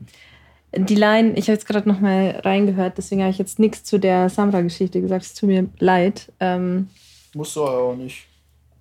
[0.77, 3.99] die Line, ich habe jetzt gerade noch mal reingehört, deswegen habe ich jetzt nichts zu
[3.99, 5.25] der Samra-Geschichte gesagt.
[5.25, 6.33] Es tut mir leid.
[6.41, 6.89] Ähm,
[7.35, 8.27] Musst du auch nicht.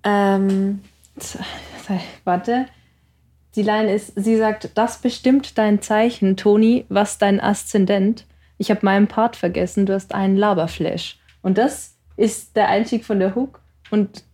[0.04, 0.80] ähm,
[2.24, 2.66] warte.
[3.56, 8.26] Die Line ist, sie sagt, das bestimmt dein Zeichen, Toni, was dein Aszendent.
[8.58, 11.18] Ich habe meinen Part vergessen, du hast einen Laberflash.
[11.42, 13.60] Und das ist der Einstieg von der Hook.
[13.90, 14.24] Und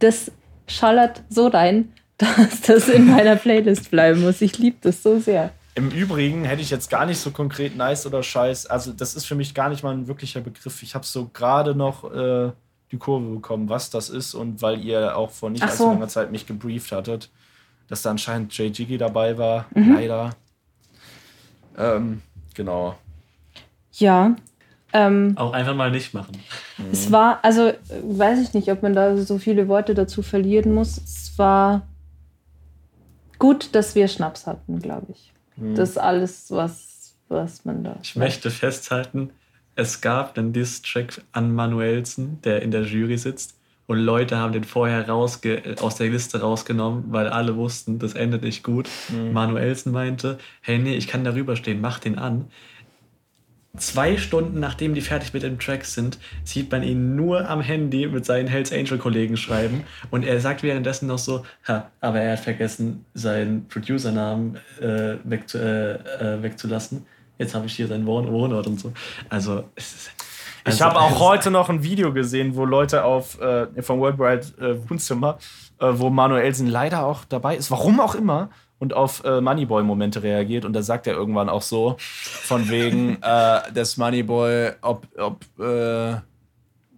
[0.00, 0.30] das
[0.66, 4.40] schallert so rein, dass das in meiner Playlist bleiben muss.
[4.40, 5.52] Ich liebe das so sehr.
[5.74, 8.66] Im Übrigen hätte ich jetzt gar nicht so konkret nice oder scheiß.
[8.66, 10.82] Also, das ist für mich gar nicht mal ein wirklicher Begriff.
[10.82, 12.52] Ich habe so gerade noch äh,
[12.90, 14.34] die Kurve bekommen, was das ist.
[14.34, 15.90] Und weil ihr auch vor nicht Ach allzu so.
[15.90, 17.30] langer Zeit mich gebrieft hattet,
[17.92, 19.66] dass da anscheinend Jay Jiggy dabei war.
[19.74, 19.92] Mhm.
[19.92, 20.30] Leider.
[21.76, 22.22] Ähm,
[22.54, 22.96] genau.
[23.92, 24.34] Ja.
[24.94, 26.32] Ähm, Auch einfach mal nicht machen.
[26.90, 27.70] Es war, also
[28.02, 30.96] weiß ich nicht, ob man da so viele Worte dazu verlieren muss.
[30.96, 31.86] Es war
[33.38, 35.30] gut, dass wir Schnaps hatten, glaube ich.
[35.56, 37.98] Das ist alles, was, was man da.
[38.02, 39.32] Ich möchte festhalten,
[39.76, 43.54] es gab einen Diss-Track an Manuelsen, der in der Jury sitzt.
[43.86, 48.42] Und Leute haben den vorher rausge aus der Liste rausgenommen, weil alle wussten, das endet
[48.42, 48.88] nicht gut.
[49.32, 52.46] Manuelsen meinte, hey, nee, ich kann darüber stehen, mach den an.
[53.74, 58.06] Zwei Stunden nachdem die fertig mit dem Track sind, sieht man ihn nur am Handy
[58.06, 59.84] mit seinen Hells Angel Kollegen schreiben.
[60.10, 65.56] Und er sagt währenddessen noch so, ha, aber er hat vergessen, seinen Producernamen äh, wegzu
[65.56, 67.06] äh, äh, wegzulassen.
[67.38, 68.92] Jetzt habe ich hier seinen Wohn Wohnort und so.
[69.30, 70.10] Also, es ist.
[70.64, 74.46] Ich also, habe auch heute noch ein Video gesehen, wo Leute auf äh, vom Worldwide
[74.60, 75.38] äh, Wohnzimmer,
[75.80, 80.64] äh, wo Manuelsen leider auch dabei ist, warum auch immer, und auf äh, Moneyboy-Momente reagiert.
[80.64, 86.16] Und da sagt er irgendwann auch so, von wegen, äh, dass Moneyboy, ob, ob äh,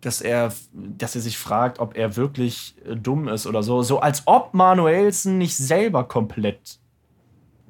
[0.03, 3.83] dass er, dass er sich fragt, ob er wirklich äh, dumm ist oder so.
[3.83, 6.79] So als ob Manuelsen nicht selber komplett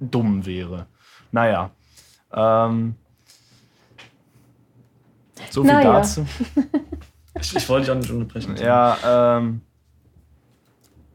[0.01, 0.87] dumm wäre.
[1.31, 1.71] Naja.
[2.33, 2.97] Ähm,
[5.55, 5.93] so viel Naja.
[5.95, 6.27] dazu.
[7.41, 8.57] Ich, ich wollte dich auch nicht unterbrechen.
[8.59, 9.61] Ja, ähm.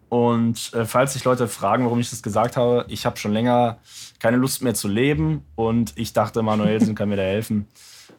[0.10, 3.78] Und äh, falls sich Leute fragen, warum ich das gesagt habe, ich habe schon länger
[4.20, 7.68] keine Lust mehr zu leben und ich dachte, Manuelsen kann mir da helfen.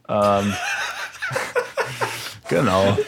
[0.09, 0.53] Ähm,
[2.49, 2.99] genau.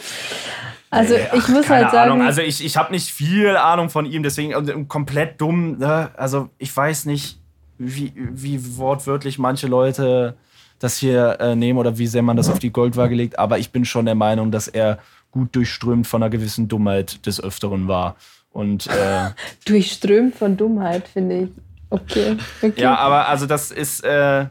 [0.89, 2.25] Also Ey, ich ach, muss halt sagen, Ahnung.
[2.25, 5.79] Also ich, ich habe nicht viel Ahnung von ihm, deswegen also, komplett dumm.
[5.79, 6.11] Ne?
[6.15, 7.39] Also ich weiß nicht,
[7.77, 10.37] wie, wie wortwörtlich manche Leute
[10.83, 13.71] das hier äh, nehmen oder wie sehr man das auf die Goldwaage legt, aber ich
[13.71, 14.99] bin schon der Meinung, dass er
[15.31, 18.17] gut durchströmt von einer gewissen Dummheit des Öfteren war.
[18.51, 19.31] Und äh,
[19.65, 21.49] durchströmt von Dummheit, finde ich.
[21.89, 22.37] Okay.
[22.61, 22.81] okay.
[22.81, 24.47] ja, aber also das ist äh,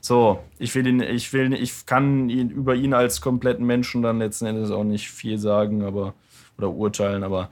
[0.00, 4.18] so, ich will ihn, ich will, ich kann ihn über ihn als kompletten Menschen dann
[4.18, 6.14] letzten Endes auch nicht viel sagen, aber
[6.56, 7.50] oder urteilen, aber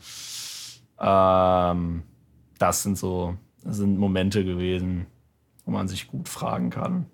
[0.98, 2.02] ähm,
[2.58, 5.06] das sind so, das sind Momente gewesen,
[5.66, 7.06] wo man sich gut fragen kann.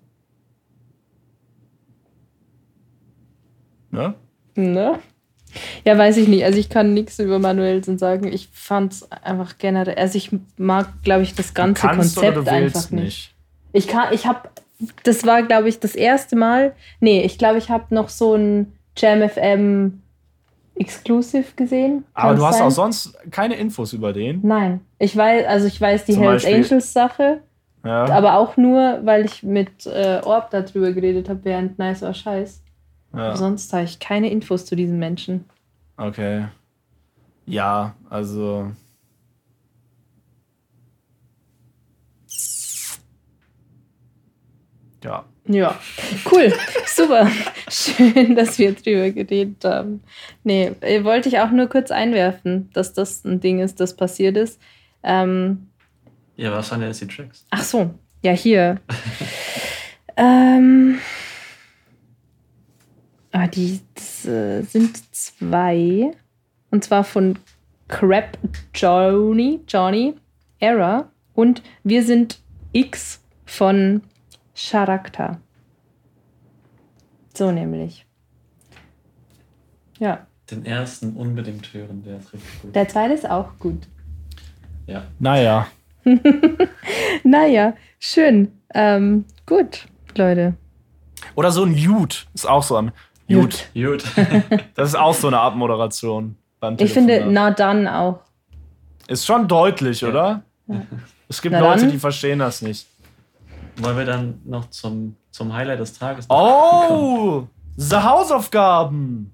[3.91, 4.13] Ne?
[4.55, 4.99] Ne?
[5.83, 6.45] Ja, weiß ich nicht.
[6.45, 8.31] Also ich kann nichts über Manuelsen sagen.
[8.31, 9.95] Ich fand es einfach generell.
[9.95, 13.33] Also ich mag, glaube ich, das ganze Konzept einfach nicht.
[13.73, 14.49] Ich kann, ich habe,
[15.03, 16.73] das war, glaube ich, das erste Mal.
[17.01, 20.01] Nee, ich glaube, ich habe noch so ein Jam FM
[20.75, 22.05] Exclusive gesehen.
[22.13, 22.67] Aber du hast sein?
[22.67, 24.39] auch sonst keine Infos über den.
[24.43, 27.41] Nein, ich weiß, also ich weiß die Zum Hells Beispiel- Angels Sache,
[27.85, 28.05] Ja.
[28.05, 32.60] aber auch nur, weil ich mit äh, Orb darüber geredet habe, während Nice or Scheiß.
[33.13, 33.35] Ja.
[33.35, 35.45] Sonst habe ich keine Infos zu diesen Menschen.
[35.97, 36.47] Okay.
[37.45, 38.71] Ja, also.
[45.03, 45.25] Ja.
[45.47, 45.79] Ja,
[46.31, 46.53] cool,
[46.85, 47.27] super.
[47.67, 50.03] Schön, dass wir drüber geredet haben.
[50.43, 54.37] Nee, äh, wollte ich auch nur kurz einwerfen, dass das ein Ding ist, das passiert
[54.37, 54.61] ist.
[55.01, 55.67] Ähm,
[56.37, 57.45] Ja, was waren denn jetzt die Tracks?
[57.49, 57.89] ach so,
[58.21, 58.79] ja, hier.
[60.15, 60.99] ähm,
[63.31, 66.11] ah, die das, äh, sind zwei.
[66.69, 67.37] Und zwar von
[67.87, 68.37] Crap
[68.73, 70.15] Johnny, Johnny,
[70.59, 72.39] Era und Wir sind
[72.71, 74.01] X von
[74.55, 75.39] Charakter.
[77.33, 78.05] So nämlich.
[79.99, 82.75] Ja, Den ersten unbedingt hören, der ist richtig gut.
[82.75, 83.87] der zweite ist auch gut.
[84.87, 85.03] Ja.
[85.19, 85.67] Naja.
[87.23, 88.51] Naja, schön.
[88.73, 90.55] Ähm, gut, Leute.
[91.35, 92.15] Oder so ein Jude.
[92.33, 92.91] Ist auch so am.
[93.31, 93.55] Jude.
[93.73, 94.03] Gut.
[94.75, 96.35] Das ist auch so eine Abmoderation.
[96.59, 98.19] Beim Ich finde, na dann auch.
[99.07, 100.09] Ist schon deutlich, Ja.
[100.09, 100.41] oder?
[101.27, 101.91] Es gibt Na Leute, dann.
[101.91, 102.87] die verstehen das nicht.
[103.77, 106.25] Wollen wir dann noch zum, zum Highlight des Tages?
[106.29, 107.47] Oh!
[107.77, 109.33] The Hausaufgaben!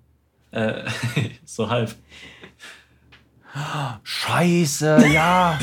[0.51, 0.83] Äh,
[1.45, 1.93] so halb.
[4.03, 5.57] Scheiße, ja.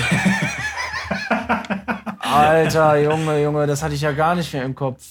[2.18, 5.04] Alter, Junge, Junge, das hatte ich ja gar nicht mehr im Kopf.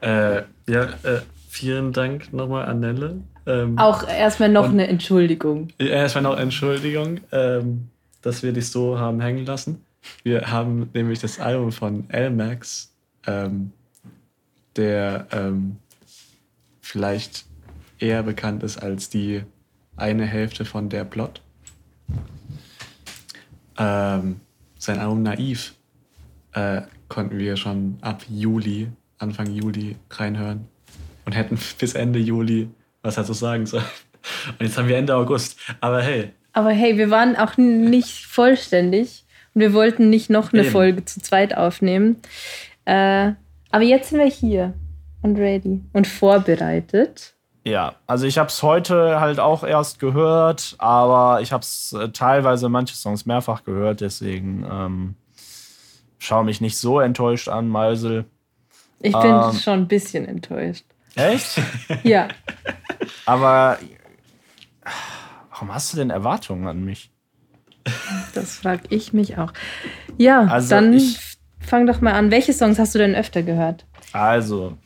[0.00, 1.20] Äh, ja, äh,
[1.58, 3.20] vielen Dank nochmal an Nelle.
[3.46, 5.68] Ähm, Auch erstmal noch eine Entschuldigung.
[5.78, 7.88] Erstmal noch Entschuldigung, ähm,
[8.22, 9.84] dass wir dich so haben hängen lassen.
[10.22, 12.94] Wir haben nämlich das Album von L-Max,
[13.26, 13.72] ähm,
[14.76, 15.76] der ähm,
[16.80, 17.44] vielleicht
[17.98, 19.42] eher bekannt ist als die
[19.96, 21.42] eine Hälfte von Der Plot.
[23.76, 24.40] Ähm,
[24.78, 25.74] sein Album Naiv
[26.52, 30.68] äh, konnten wir schon ab Juli, Anfang Juli reinhören
[31.28, 32.70] und hätten bis Ende Juli
[33.02, 33.84] was dazu sagen sollen.
[34.58, 35.58] Und jetzt haben wir Ende August.
[35.82, 40.62] Aber hey, Aber hey, wir waren auch nicht vollständig und wir wollten nicht noch eine
[40.62, 40.70] Eben.
[40.70, 42.16] Folge zu zweit aufnehmen.
[42.86, 43.32] Äh,
[43.70, 44.72] aber jetzt sind wir hier
[45.20, 47.34] und ready und vorbereitet.
[47.64, 52.08] Ja, also ich habe es heute halt auch erst gehört, aber ich habe es äh,
[52.08, 55.14] teilweise manche Songs mehrfach gehört, deswegen ähm,
[56.18, 58.24] schaue mich nicht so enttäuscht an, Meisel.
[59.00, 59.52] Ich bin Ähm.
[59.52, 60.86] schon ein bisschen enttäuscht.
[61.18, 61.60] Echt?
[62.04, 62.28] Ja.
[63.26, 63.78] Aber
[65.50, 67.10] warum hast du denn Erwartungen an mich?
[68.34, 69.52] Das frage ich mich auch.
[70.16, 71.18] Ja, Also dann ich-
[71.60, 72.30] fang doch mal an.
[72.30, 73.84] Welche Songs hast du denn öfter gehört?
[74.12, 74.78] Also,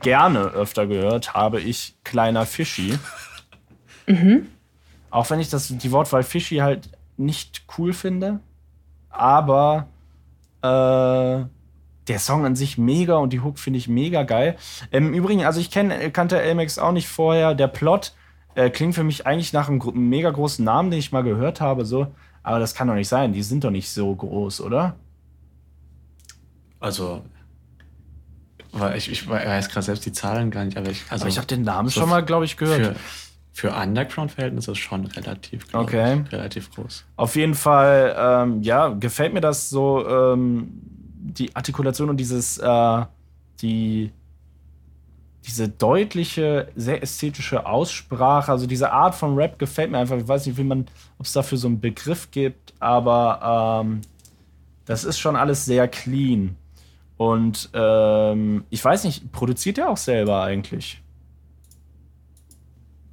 [0.00, 2.98] gerne öfter gehört habe ich Kleiner Fischi.
[5.10, 8.40] Auch wenn ich das, die Wortwahl Fischi halt nicht cool finde.
[9.10, 9.86] Aber
[10.62, 11.44] äh,
[12.08, 14.56] der Song an sich mega und die Hook finde ich mega geil.
[14.90, 17.54] Im Übrigen, also ich kenn, kannte Elmex auch nicht vorher.
[17.54, 18.12] Der Plot
[18.54, 21.84] äh, klingt für mich eigentlich nach einem mega großen Namen, den ich mal gehört habe.
[21.84, 22.08] So.
[22.42, 23.32] Aber das kann doch nicht sein.
[23.32, 24.96] Die sind doch nicht so groß, oder?
[26.80, 27.22] Also,
[28.96, 31.46] ich, ich weiß gerade selbst die Zahlen gar nicht, aber ich, also Aber ich habe
[31.46, 32.96] den Namen so schon mal, glaube ich, gehört.
[33.52, 36.22] Für, für Underground-Verhältnisse ist schon relativ, Okay.
[36.24, 37.04] ich, relativ groß.
[37.16, 40.80] Auf jeden Fall, ähm, ja, gefällt mir das so, ähm,
[41.22, 43.04] die Artikulation und dieses, äh,
[43.60, 44.12] die,
[45.46, 50.18] diese deutliche, sehr ästhetische Aussprache, also diese Art von Rap gefällt mir einfach.
[50.18, 50.86] Ich weiß nicht, wie man,
[51.18, 54.00] ob es dafür so einen Begriff gibt, aber ähm,
[54.84, 56.56] das ist schon alles sehr clean.
[57.16, 61.00] Und ähm, ich weiß nicht, produziert er auch selber eigentlich?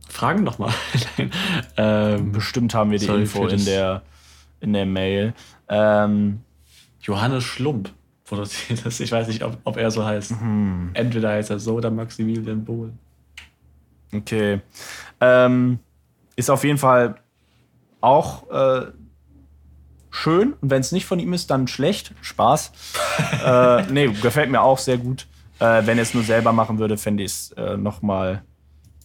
[0.08, 0.74] Fragen doch mal.
[1.18, 1.32] Nein.
[1.78, 4.02] ähm, Bestimmt haben wir die Info in der,
[4.62, 5.34] in der Mail.
[5.68, 6.42] Ähm,
[7.02, 7.92] Johannes Schlump
[8.30, 9.00] produziert das.
[9.00, 10.32] Ich weiß nicht, ob, ob er so heißt.
[10.40, 10.92] hm.
[10.94, 12.94] Entweder heißt er so oder Maximilian Bohl.
[14.14, 14.62] Okay.
[15.20, 15.80] Ähm,
[16.36, 17.16] ist auf jeden Fall
[18.02, 18.92] auch äh,
[20.10, 20.54] schön.
[20.62, 22.14] Und wenn es nicht von ihm ist, dann schlecht.
[22.22, 22.72] Spaß.
[23.46, 25.28] äh, nee, gefällt mir auch sehr gut.
[25.60, 28.44] Äh, wenn er es nur selber machen würde, fände ich es äh, nochmal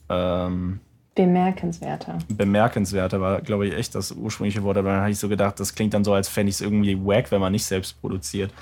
[0.09, 0.81] ähm,
[1.15, 2.19] Bemerkenswerter.
[2.29, 3.21] bemerkenswerter.
[3.21, 4.77] War, glaube ich, echt das ursprüngliche Wort.
[4.77, 6.97] Aber dann habe ich so gedacht, das klingt dann so, als fände ich es irgendwie
[6.99, 8.53] wack, wenn man nicht selbst produziert.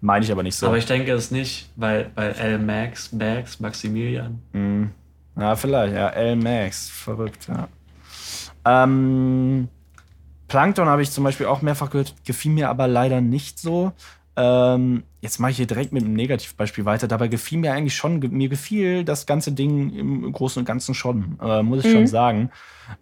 [0.00, 0.66] Meine ich aber nicht so.
[0.66, 2.58] Aber ich denke es nicht, weil, weil L.
[2.58, 4.40] Max, Max, Maximilian.
[4.52, 4.90] Hm.
[5.36, 6.08] Ja, vielleicht, ja.
[6.10, 6.36] L.
[6.36, 7.68] Max, verrückt, ja.
[8.64, 9.68] Ähm,
[10.46, 13.92] Plankton habe ich zum Beispiel auch mehrfach gehört, gefiel mir aber leider nicht so.
[14.40, 17.08] Ähm, jetzt mache ich hier direkt mit einem Negativbeispiel weiter.
[17.08, 21.36] Dabei gefiel mir eigentlich schon, mir gefiel das ganze Ding im Großen und Ganzen schon,
[21.42, 22.50] äh, muss ich schon sagen.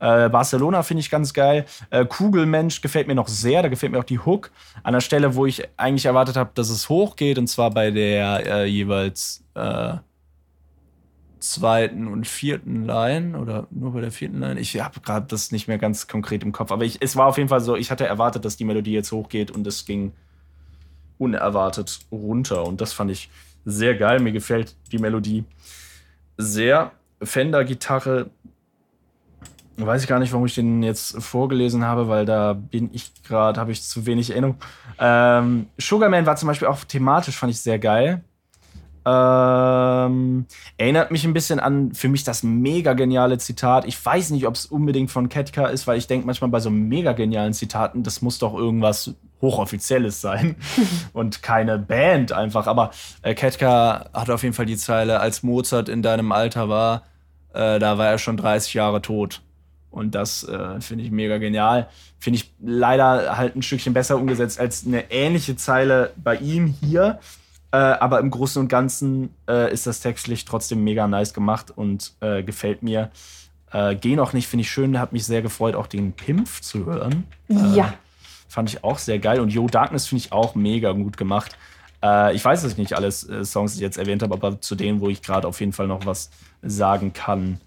[0.00, 1.66] Äh, Barcelona finde ich ganz geil.
[1.90, 4.50] Äh, Kugelmensch gefällt mir noch sehr, da gefällt mir auch die Hook.
[4.82, 8.46] An der Stelle, wo ich eigentlich erwartet habe, dass es hochgeht, und zwar bei der
[8.46, 9.96] äh, jeweils äh,
[11.38, 14.58] zweiten und vierten Line oder nur bei der vierten Line.
[14.58, 17.36] Ich habe gerade das nicht mehr ganz konkret im Kopf, aber ich, es war auf
[17.36, 20.12] jeden Fall so, ich hatte erwartet, dass die Melodie jetzt hochgeht und es ging
[21.18, 23.30] unerwartet runter und das fand ich
[23.64, 24.20] sehr geil.
[24.20, 25.44] Mir gefällt die Melodie
[26.36, 26.92] sehr.
[27.22, 28.30] Fender-Gitarre,
[29.78, 33.58] weiß ich gar nicht, warum ich den jetzt vorgelesen habe, weil da bin ich gerade,
[33.58, 34.56] habe ich zu wenig Erinnerung.
[34.98, 38.22] Ähm, Sugarman war zum Beispiel auch thematisch, fand ich sehr geil.
[39.08, 40.46] Ähm,
[40.78, 43.84] erinnert mich ein bisschen an für mich das mega geniale Zitat.
[43.86, 46.70] Ich weiß nicht, ob es unbedingt von Ketka ist, weil ich denke manchmal bei so
[46.70, 50.56] mega genialen Zitaten, das muss doch irgendwas Hochoffizielles sein
[51.12, 52.66] und keine Band einfach.
[52.66, 52.90] Aber
[53.22, 57.04] äh, Ketka hat auf jeden Fall die Zeile, als Mozart in deinem Alter war,
[57.54, 59.40] äh, da war er schon 30 Jahre tot.
[59.90, 61.88] Und das äh, finde ich mega genial.
[62.18, 67.20] Finde ich leider halt ein Stückchen besser umgesetzt als eine ähnliche Zeile bei ihm hier.
[67.72, 72.14] Äh, aber im Großen und Ganzen äh, ist das textlich trotzdem mega nice gemacht und
[72.20, 73.10] äh, gefällt mir.
[73.72, 74.98] Äh, Geh noch nicht, finde ich schön.
[74.98, 77.24] Hat mich sehr gefreut, auch den Pimpf zu hören.
[77.48, 77.94] Ja.
[78.48, 79.40] Fand ich auch sehr geil.
[79.40, 81.56] Und Yo Darkness finde ich auch mega gut gemacht.
[82.02, 84.74] Äh, ich weiß es nicht, alles äh, Songs, die ich jetzt erwähnt habe, aber zu
[84.74, 86.30] denen, wo ich gerade auf jeden Fall noch was
[86.62, 87.60] sagen kann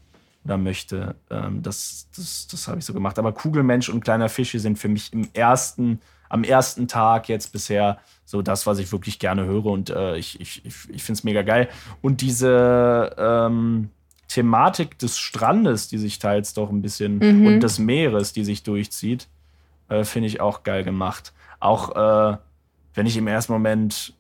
[0.46, 3.20] oder möchte, ähm, das, das, das habe ich so gemacht.
[3.20, 6.00] Aber Kugelmensch und Kleiner Fische sind für mich im ersten,
[6.30, 9.66] am ersten Tag jetzt bisher so das, was ich wirklich gerne höre.
[9.66, 11.68] Und äh, ich, ich, ich, ich finde es mega geil.
[12.02, 13.90] Und diese ähm,
[14.28, 17.48] Thematik des Strandes, die sich teils doch ein bisschen Mhm.
[17.48, 19.28] und des Meeres, die sich durchzieht,
[19.90, 21.34] äh, finde ich auch geil gemacht.
[21.60, 21.96] Auch
[22.34, 22.38] äh,
[22.94, 24.14] wenn ich im ersten Moment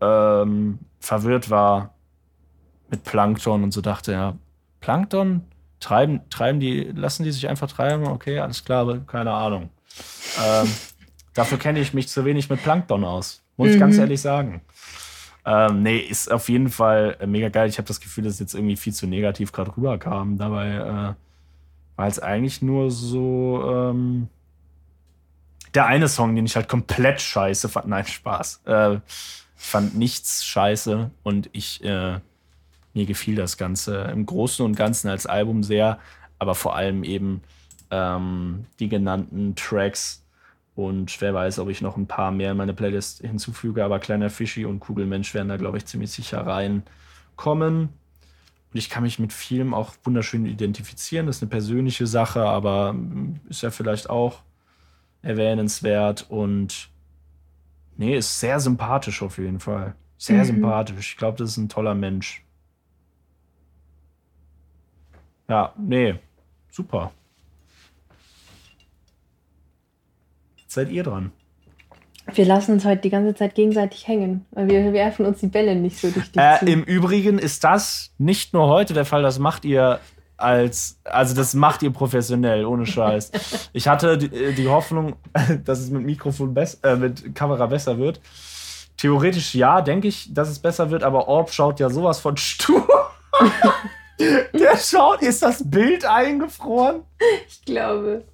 [0.00, 1.94] ähm, verwirrt war
[2.90, 4.34] mit Plankton und so dachte, ja,
[4.80, 5.42] Plankton
[5.80, 9.70] treiben, treiben die, lassen die sich einfach treiben, okay, alles klar, aber keine Ahnung.
[10.44, 10.68] ähm,
[11.38, 14.00] dafür kenne ich mich zu wenig mit Plankton aus, muss ich ganz Mhm.
[14.02, 14.60] ehrlich sagen.
[15.46, 17.68] Ähm, nee, ist auf jeden Fall äh, mega geil.
[17.68, 20.36] Ich habe das Gefühl, dass es jetzt irgendwie viel zu negativ gerade rüberkam.
[20.36, 21.14] Dabei äh,
[21.96, 24.28] war es eigentlich nur so ähm,
[25.74, 27.86] der eine Song, den ich halt komplett scheiße fand.
[27.88, 28.62] Nein, Spaß.
[28.66, 29.00] Äh, ich
[29.64, 32.20] fand nichts scheiße und ich äh,
[32.94, 35.98] mir gefiel das Ganze im Großen und Ganzen als Album sehr,
[36.38, 37.42] aber vor allem eben
[37.90, 40.22] ähm, die genannten Tracks
[40.78, 44.30] und wer weiß, ob ich noch ein paar mehr in meine Playlist hinzufüge, aber Kleiner
[44.30, 47.80] Fischi und Kugelmensch werden da, glaube ich, ziemlich sicher reinkommen.
[47.80, 51.26] Und ich kann mich mit vielem auch wunderschön identifizieren.
[51.26, 52.94] Das ist eine persönliche Sache, aber
[53.48, 54.42] ist ja vielleicht auch
[55.20, 56.90] erwähnenswert und
[57.96, 59.96] nee, ist sehr sympathisch auf jeden Fall.
[60.16, 60.44] Sehr mhm.
[60.44, 61.10] sympathisch.
[61.10, 62.44] Ich glaube, das ist ein toller Mensch.
[65.48, 66.20] Ja, nee,
[66.70, 67.10] super.
[70.57, 71.32] Jetzt seid ihr dran.
[72.32, 75.74] Wir lassen uns heute die ganze Zeit gegenseitig hängen, weil wir werfen uns die Bälle
[75.74, 76.66] nicht so richtig äh, zu.
[76.66, 79.98] Im Übrigen ist das nicht nur heute der Fall, das macht ihr
[80.36, 83.32] als, also das macht ihr professionell, ohne Scheiß.
[83.72, 85.16] Ich hatte die, äh, die Hoffnung,
[85.64, 88.20] dass es mit Mikrofon besser, äh, mit Kamera besser wird.
[88.96, 92.86] Theoretisch ja, denke ich, dass es besser wird, aber Orb schaut ja sowas von stur.
[94.20, 97.04] Der schaut, ist das Bild eingefroren?
[97.46, 98.24] Ich glaube.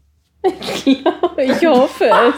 [0.44, 2.34] Ich hoffe es.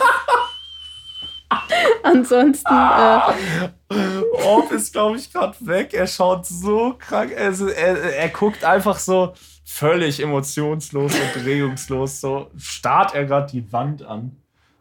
[2.03, 2.73] Ansonsten.
[2.73, 3.69] Äh
[4.45, 5.95] Orb ist, glaube ich, gerade weg.
[5.95, 7.33] Er schaut so krank.
[7.37, 9.35] Also, er, er guckt einfach so
[9.65, 12.21] völlig emotionslos und regungslos.
[12.21, 14.37] So starrt er gerade die Wand an.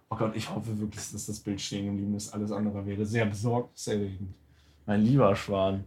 [0.10, 2.34] Oh Gott, ich hoffe wirklich, dass das Bild stehen geblieben ist.
[2.34, 4.34] Alles andere wäre sehr besorgniserregend.
[4.86, 5.84] Mein lieber Schwan.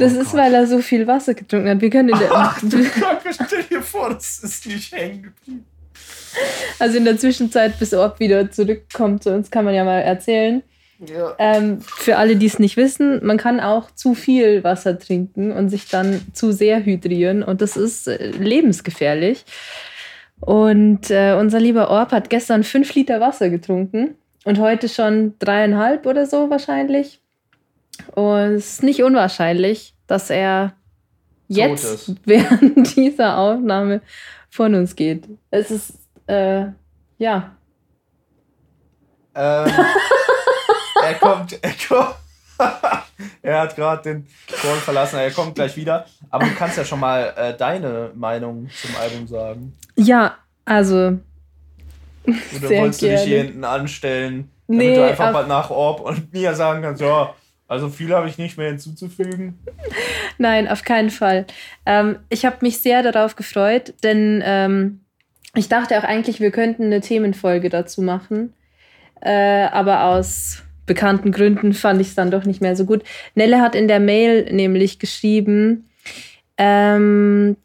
[0.00, 1.80] Das oh ist, weil er so viel Wasser getrunken hat.
[1.80, 2.30] Wir können in der.
[2.32, 5.66] Ach du Kacke, stell dir vor, das ist nicht hängen geblieben.
[6.78, 10.62] Also in der Zwischenzeit, bis Orb wieder zurückkommt zu uns, kann man ja mal erzählen.
[11.06, 11.34] Ja.
[11.38, 15.70] Ähm, für alle, die es nicht wissen, man kann auch zu viel Wasser trinken und
[15.70, 17.42] sich dann zu sehr hydrieren.
[17.42, 19.44] Und das ist äh, lebensgefährlich.
[20.40, 24.14] Und äh, unser lieber Orb hat gestern fünf Liter Wasser getrunken
[24.44, 27.19] und heute schon dreieinhalb oder so wahrscheinlich.
[28.14, 30.74] Und es ist nicht unwahrscheinlich, dass er
[31.48, 34.00] jetzt während dieser Aufnahme
[34.50, 35.28] von uns geht.
[35.50, 35.94] Es ist,
[36.26, 36.66] äh,
[37.18, 37.56] ja.
[39.34, 39.72] Ähm,
[41.02, 42.14] er kommt, er kommt.
[43.42, 46.06] er hat gerade den Call verlassen, er kommt gleich wieder.
[46.30, 49.76] Aber du kannst ja schon mal äh, deine Meinung zum Album sagen.
[49.96, 51.18] Ja, also.
[52.26, 53.16] Oder wolltest gerne.
[53.16, 56.82] du dich hier hinten anstellen, damit nee, du einfach mal nach Orb und mir sagen
[56.82, 57.34] kannst, ja,
[57.70, 59.56] also viel habe ich nicht mehr hinzuzufügen.
[60.38, 61.46] Nein, auf keinen Fall.
[61.86, 65.02] Ähm, ich habe mich sehr darauf gefreut, denn ähm,
[65.54, 68.54] ich dachte auch eigentlich, wir könnten eine Themenfolge dazu machen.
[69.20, 73.04] Äh, aber aus bekannten Gründen fand ich es dann doch nicht mehr so gut.
[73.36, 75.88] Nelle hat in der Mail nämlich geschrieben,
[76.58, 77.56] ähm,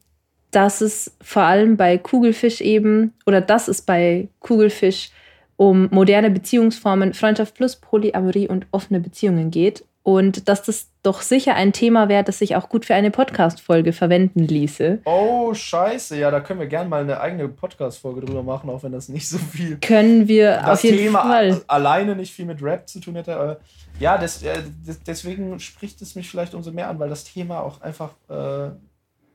[0.51, 5.09] dass es vor allem bei Kugelfisch eben, oder dass es bei Kugelfisch
[5.55, 11.55] um moderne Beziehungsformen, Freundschaft plus Polyamorie und offene Beziehungen geht und dass das doch sicher
[11.55, 14.99] ein Thema wäre, das sich auch gut für eine Podcast-Folge verwenden ließe.
[15.03, 16.15] Oh, scheiße.
[16.15, 19.27] Ja, da können wir gerne mal eine eigene Podcast-Folge drüber machen, auch wenn das nicht
[19.27, 19.77] so viel.
[19.77, 21.59] Können wir das auf jeden Thema Fall.
[21.65, 23.59] alleine nicht viel mit Rap zu tun hätte.
[23.99, 24.61] ja, das, äh,
[25.07, 28.69] deswegen spricht es mich vielleicht umso mehr an, weil das Thema auch einfach äh,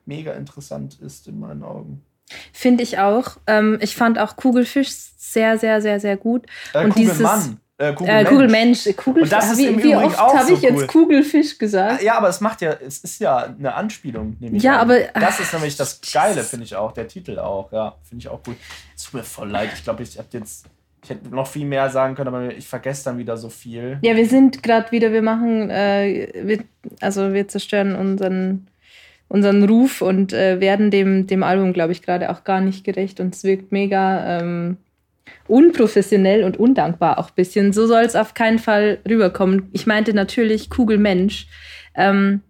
[0.06, 2.04] mega interessant ist in meinen Augen.
[2.52, 3.38] Finde ich auch.
[3.48, 6.46] Ähm, ich fand auch Kugelfisch sehr, sehr, sehr, sehr gut.
[6.74, 7.38] Äh, Und Kugelmann.
[7.40, 8.86] dieses äh, Kugelmensch.
[8.86, 8.96] Äh, Kugelmensch.
[8.96, 9.30] Kugelfisch.
[9.30, 12.02] das ist wie, wie oft habe ich so jetzt Kugelfisch gesagt?
[12.02, 14.62] Ja, aber es macht ja, es ist ja eine Anspielung, nämlich.
[14.62, 14.80] Ja, an.
[14.80, 14.98] aber.
[15.14, 16.92] Das ist nämlich das Geile, finde ich auch.
[16.92, 18.56] Der Titel auch, ja, finde ich auch gut.
[18.94, 19.70] Es tut mir voll leid.
[19.74, 20.66] Ich glaube, ich habe jetzt.
[21.02, 23.98] Ich hätte noch viel mehr sagen können, aber ich vergesse dann wieder so viel.
[24.02, 26.58] Ja, wir sind gerade wieder, wir machen, äh, wir,
[27.00, 28.66] also wir zerstören unseren,
[29.28, 33.18] unseren Ruf und äh, werden dem, dem Album, glaube ich, gerade auch gar nicht gerecht
[33.18, 34.40] und es wirkt mega.
[34.40, 34.76] Ähm,
[35.46, 37.72] unprofessionell und undankbar auch ein bisschen.
[37.72, 39.68] So soll es auf keinen Fall rüberkommen.
[39.72, 41.46] Ich meinte natürlich Kugelmensch.
[41.94, 42.42] Ähm,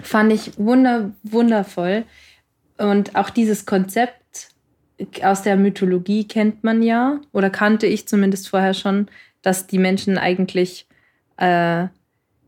[0.00, 2.04] fand ich wunder, wundervoll.
[2.78, 4.48] Und auch dieses Konzept
[5.22, 9.08] aus der Mythologie kennt man ja, oder kannte ich zumindest vorher schon,
[9.42, 10.86] dass die Menschen eigentlich
[11.36, 11.88] äh,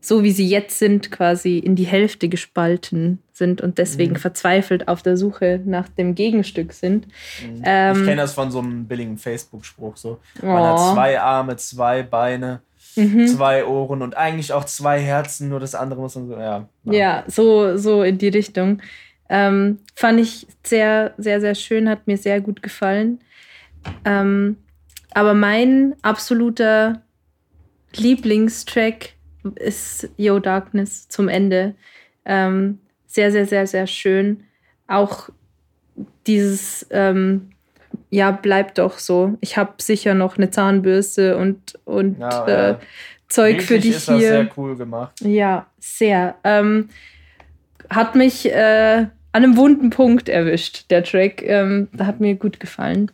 [0.05, 4.17] so wie sie jetzt sind, quasi in die Hälfte gespalten sind und deswegen mhm.
[4.19, 7.07] verzweifelt auf der Suche nach dem Gegenstück sind.
[7.07, 7.61] Mhm.
[7.65, 10.19] Ähm, ich kenne das von so einem billigen Facebook-Spruch so.
[10.41, 10.65] Man oh.
[10.65, 12.61] hat zwei Arme, zwei Beine,
[12.95, 13.27] mhm.
[13.27, 16.69] zwei Ohren und eigentlich auch zwei Herzen, nur das andere muss man so, ja.
[16.83, 18.81] Ja, so, so in die Richtung.
[19.27, 23.19] Ähm, fand ich sehr, sehr, sehr schön, hat mir sehr gut gefallen.
[24.05, 24.57] Ähm,
[25.15, 27.01] aber mein absoluter
[27.95, 29.14] Lieblingstrack
[29.55, 31.75] ist Yo Darkness zum Ende.
[32.25, 34.43] Ähm, sehr, sehr, sehr, sehr schön.
[34.87, 35.29] Auch
[36.27, 37.49] dieses, ähm,
[38.09, 39.37] ja, bleibt doch so.
[39.41, 42.75] Ich habe sicher noch eine Zahnbürste und, und ja, äh, äh,
[43.27, 44.15] Zeug für dich ist hier.
[44.15, 45.19] Das sehr cool gemacht.
[45.21, 46.35] Ja, sehr.
[46.43, 46.89] Ähm,
[47.89, 51.41] hat mich äh, an einem wunden Punkt erwischt, der Track.
[51.43, 53.11] Ähm, hat mir gut gefallen.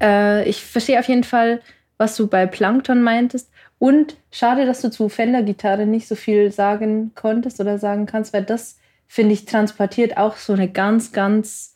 [0.00, 1.60] Äh, ich verstehe auf jeden Fall,
[1.98, 3.50] was du bei Plankton meintest.
[3.82, 8.44] Und schade, dass du zu Fender-Gitarre nicht so viel sagen konntest oder sagen kannst, weil
[8.44, 8.78] das,
[9.08, 11.74] finde ich, transportiert auch so eine ganz, ganz,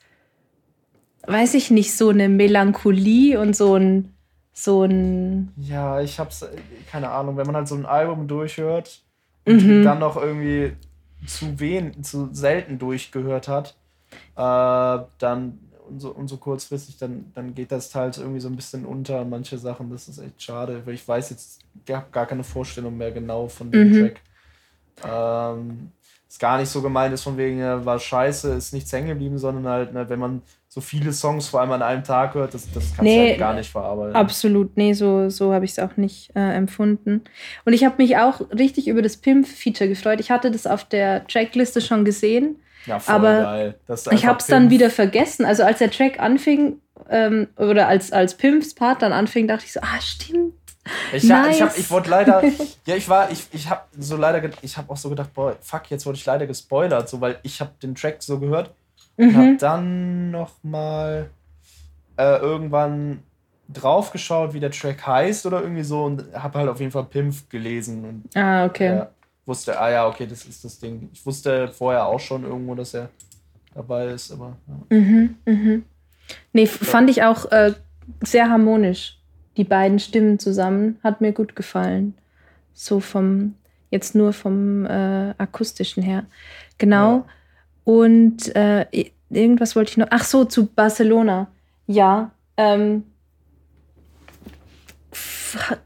[1.27, 4.15] weiß ich nicht, so eine Melancholie und so ein,
[4.53, 5.53] so ein.
[5.57, 6.47] Ja, ich hab's,
[6.89, 9.03] keine Ahnung, wenn man halt so ein Album durchhört
[9.45, 9.83] und mhm.
[9.83, 10.75] dann noch irgendwie
[11.27, 13.75] zu wen, zu selten durchgehört hat,
[14.37, 15.59] äh, dann
[15.89, 19.25] und so, und so kurzfristig, dann, dann geht das halt irgendwie so ein bisschen unter,
[19.25, 19.91] manche Sachen.
[19.91, 23.49] Das ist echt schade, weil ich weiß jetzt, ich habe gar keine Vorstellung mehr genau
[23.49, 24.01] von dem mhm.
[24.01, 24.21] Track.
[25.05, 25.91] Ähm,
[26.29, 29.67] ist gar nicht so gemeint ist von wegen, war scheiße, ist nichts hängen geblieben, sondern
[29.67, 32.89] halt, ne, wenn man so viele Songs vor allem an einem Tag hört, das, das
[32.89, 34.15] kannst nee, du halt gar nicht verarbeiten.
[34.15, 37.23] Absolut, nee, so, so habe ich es auch nicht äh, empfunden.
[37.65, 40.21] Und ich habe mich auch richtig über das Pimp-Feature gefreut.
[40.21, 42.57] Ich hatte das auf der Trackliste schon gesehen
[42.87, 43.75] ja, voll aber geil.
[44.11, 45.45] ich habe es dann wieder vergessen.
[45.45, 46.81] Also als der Track anfing
[47.11, 50.55] ähm, oder als, als Pimps Part dann anfing, dachte ich so, ah, stimmt.
[51.13, 51.61] Ich, nice.
[51.61, 52.43] ich, ich wurde leider,
[52.87, 55.91] ja, ich war, ich, ich habe so leider, ich habe auch so gedacht, boah, fuck,
[55.91, 58.71] jetzt wurde ich leider gespoilert, so, weil ich habe den Track so gehört
[59.17, 59.37] und mhm.
[59.37, 61.31] habe dann noch mal
[62.17, 63.23] äh, irgendwann
[63.69, 67.05] drauf geschaut, wie der Track heißt oder irgendwie so und habe halt auf jeden Fall
[67.05, 68.05] Pimp gelesen.
[68.05, 68.87] Und, ah, okay.
[68.87, 69.11] Ja,
[69.47, 71.09] wusste, ah ja, okay, das ist das Ding.
[71.13, 73.11] Ich wusste vorher auch schon irgendwo, dass er
[73.75, 74.57] dabei ist, aber.
[74.67, 74.97] Ja.
[74.97, 75.85] Mhm, mhm.
[76.53, 77.75] Nee, fand ich auch äh,
[78.23, 79.19] sehr harmonisch.
[79.57, 82.15] Die beiden Stimmen zusammen hat mir gut gefallen.
[82.75, 83.55] So vom,
[83.91, 86.27] jetzt nur vom äh, akustischen her.
[86.79, 87.17] Genau.
[87.17, 87.25] Ja.
[87.85, 88.87] Und äh,
[89.31, 90.09] irgendwas wollte ich noch.
[90.11, 91.47] Ach so, zu Barcelona.
[91.87, 92.33] Ja.
[92.57, 93.05] Ähm,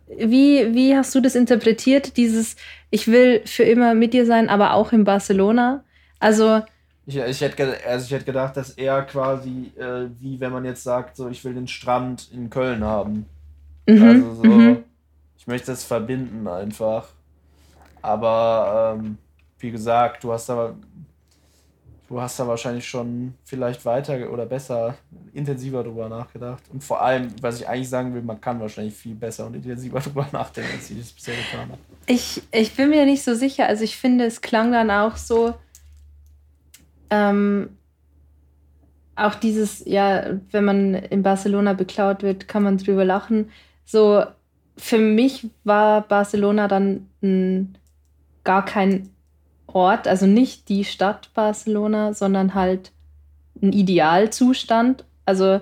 [0.09, 2.57] wie, wie hast du das interpretiert, dieses
[2.91, 5.85] ich will für immer mit dir sein, aber auch in Barcelona.
[6.19, 6.63] Also.
[7.07, 10.83] Ich, ich, hätte, also ich hätte gedacht, dass er quasi, äh, wie wenn man jetzt
[10.83, 13.27] sagt, so ich will den Strand in Köln haben.
[13.87, 14.85] Mhm, also so, mhm.
[15.37, 17.09] ich möchte das verbinden einfach.
[18.03, 19.19] Aber ähm,
[19.59, 20.75] wie gesagt, du hast da
[22.11, 24.97] du hast da wahrscheinlich schon vielleicht weiter oder besser,
[25.33, 26.61] intensiver drüber nachgedacht.
[26.73, 30.01] Und vor allem, was ich eigentlich sagen will, man kann wahrscheinlich viel besser und intensiver
[30.01, 31.81] drüber nachdenken, als ich das bisher getan habe.
[32.07, 33.67] Ich, ich bin mir nicht so sicher.
[33.69, 35.55] Also ich finde, es klang dann auch so,
[37.11, 37.71] ähm,
[39.15, 43.51] auch dieses, ja, wenn man in Barcelona beklaut wird, kann man drüber lachen.
[43.85, 44.25] So,
[44.77, 47.75] für mich war Barcelona dann m,
[48.43, 49.11] gar kein
[49.75, 52.93] Ort, also nicht die Stadt Barcelona, sondern halt
[53.63, 55.05] ein Idealzustand.
[55.25, 55.61] Also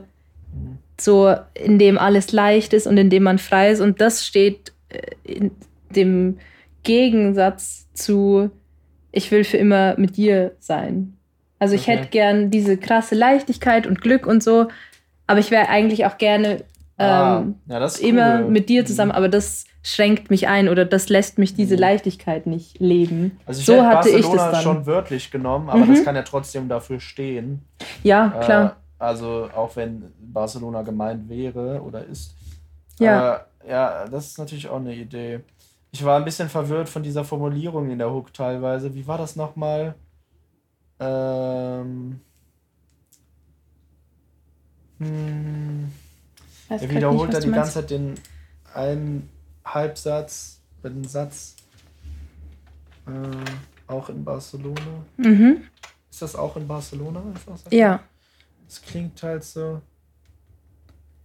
[1.01, 3.81] so, in dem alles leicht ist und in dem man frei ist.
[3.81, 5.51] Und das steht äh, in
[5.95, 6.39] dem
[6.83, 8.51] Gegensatz zu,
[9.13, 11.17] ich will für immer mit dir sein.
[11.59, 11.97] Also ich okay.
[11.97, 14.69] hätte gern diese krasse Leichtigkeit und Glück und so,
[15.27, 16.65] aber ich wäre eigentlich auch gerne
[16.99, 18.51] ähm, ja, immer cool.
[18.51, 19.11] mit dir zusammen.
[19.11, 19.17] Mhm.
[19.17, 21.81] Aber das schränkt mich ein oder das lässt mich diese mhm.
[21.81, 23.39] Leichtigkeit nicht leben.
[23.47, 24.63] Also ich so hatte Barcelona ich das dann.
[24.63, 25.95] schon wörtlich genommen, aber mhm.
[25.95, 27.63] das kann ja trotzdem dafür stehen.
[28.03, 28.67] Ja, klar.
[28.67, 32.35] Äh, also auch wenn Barcelona gemeint wäre oder ist.
[32.99, 33.37] Ja.
[33.37, 35.41] Äh, ja, das ist natürlich auch eine Idee.
[35.91, 38.95] Ich war ein bisschen verwirrt von dieser Formulierung in der Hook teilweise.
[38.95, 39.95] Wie war das nochmal?
[41.01, 42.21] Ähm.
[44.99, 45.93] Hm,
[46.69, 48.15] er wiederholt da die ganze Zeit den
[48.75, 49.29] einen
[49.65, 51.57] Halbsatz, den Satz
[53.07, 55.05] äh, auch in Barcelona.
[55.17, 55.63] Mhm.
[56.11, 57.23] Ist das auch in Barcelona?
[57.71, 58.01] Ja.
[58.69, 59.81] Es klingt halt so.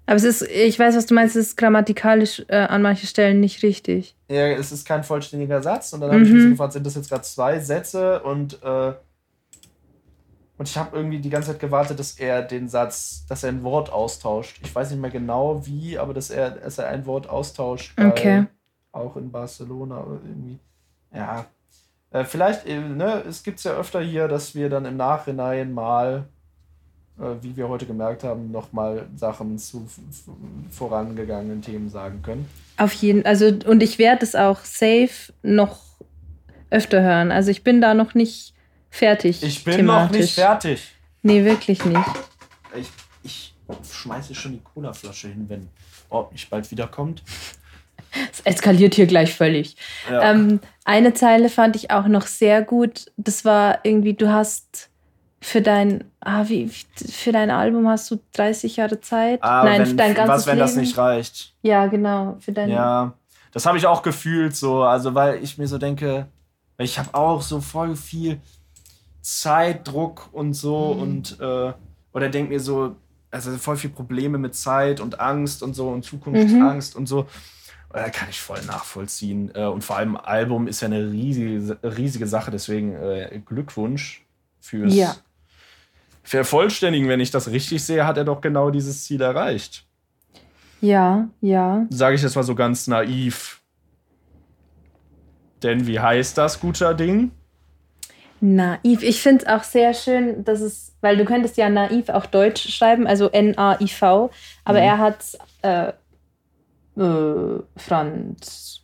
[0.05, 3.39] Aber es ist, ich weiß, was du meinst, es ist grammatikalisch äh, an manchen Stellen
[3.39, 4.15] nicht richtig.
[4.29, 5.93] Ja, es ist kein vollständiger Satz.
[5.93, 6.13] Und dann mhm.
[6.13, 8.21] habe ich mich gefragt, sind das jetzt gerade zwei Sätze?
[8.21, 8.93] Und, äh,
[10.63, 13.63] und ich habe irgendwie die ganze Zeit gewartet, dass er den Satz, dass er ein
[13.63, 14.61] Wort austauscht.
[14.63, 17.99] Ich weiß nicht mehr genau wie, aber dass er, dass er ein Wort austauscht.
[17.99, 18.45] Okay.
[18.93, 20.57] Auch in Barcelona irgendwie.
[21.13, 21.47] Ja.
[22.11, 25.73] Äh, vielleicht, äh, ne, es gibt es ja öfter hier, dass wir dann im Nachhinein
[25.73, 26.29] mal
[27.19, 29.85] äh, wie wir heute gemerkt haben, nochmal Sachen zu
[30.69, 32.47] vorangegangenen Themen sagen können.
[32.77, 35.81] Auf jeden also und ich werde es auch safe noch
[36.69, 37.33] öfter hören.
[37.33, 38.52] Also ich bin da noch nicht
[38.93, 39.43] fertig.
[39.43, 40.11] Ich bin thematisch.
[40.11, 40.91] noch nicht fertig.
[41.23, 42.09] Nee, wirklich nicht.
[42.75, 42.89] Ich,
[43.23, 43.53] ich
[43.91, 45.69] schmeiße schon die Colaflasche hin, wenn
[46.09, 47.23] Ort nicht bald wiederkommt.
[48.31, 49.75] Es eskaliert hier gleich völlig.
[50.09, 50.31] Ja.
[50.31, 53.11] Ähm, eine Zeile fand ich auch noch sehr gut.
[53.17, 54.89] Das war irgendwie, du hast
[55.41, 59.39] für dein, ah, wie, für dein Album hast du 30 Jahre Zeit.
[59.41, 60.67] Ah, Nein, wenn, für dein ganzes was, wenn Leben.
[60.67, 61.55] das nicht reicht?
[61.63, 62.37] Ja, genau.
[62.39, 63.13] Für dein ja,
[63.51, 64.83] das habe ich auch gefühlt so.
[64.83, 66.27] Also, weil ich mir so denke,
[66.77, 68.39] ich habe auch so voll viel
[69.23, 71.01] Zeitdruck und so mhm.
[71.01, 71.73] und, äh,
[72.13, 72.97] oder denke mir so,
[73.31, 77.25] also voll viel Probleme mit Zeit und Angst und so und Zukunftsangst und so.
[77.93, 79.51] Äh, kann ich voll nachvollziehen.
[79.55, 84.25] Äh, und vor allem Album ist ja eine riesige, riesige Sache, deswegen äh, Glückwunsch
[84.59, 85.15] fürs Ja.
[86.23, 87.07] Vervollständigen.
[87.07, 89.85] Wenn ich das richtig sehe, hat er doch genau dieses Ziel erreicht.
[90.81, 91.85] Ja, ja.
[91.89, 93.61] Sage ich das mal so ganz naiv.
[95.61, 97.31] Denn wie heißt das guter Ding?
[98.45, 99.03] Naiv.
[99.03, 102.67] Ich finde es auch sehr schön, dass es, weil du könntest ja naiv auch Deutsch
[102.75, 104.29] schreiben, also N-A-I-V,
[104.65, 104.83] aber Mhm.
[104.83, 105.17] er hat
[105.61, 105.93] äh,
[107.01, 108.81] äh, Franz.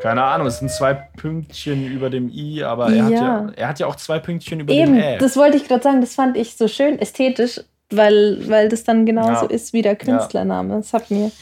[0.00, 3.18] Keine Ahnung, es sind zwei Pünktchen über dem I, aber er, hat, Ja.
[3.20, 5.18] ja, er hat ja auch zwei Pünktchen über eben, dem Ä.
[5.18, 7.60] das wollte ich gerade sagen, das fand ich so schön ästhetisch,
[7.90, 9.50] weil, weil das dann genauso Ja.
[9.50, 10.76] ist wie der Künstlername.
[10.76, 11.32] Das hat mir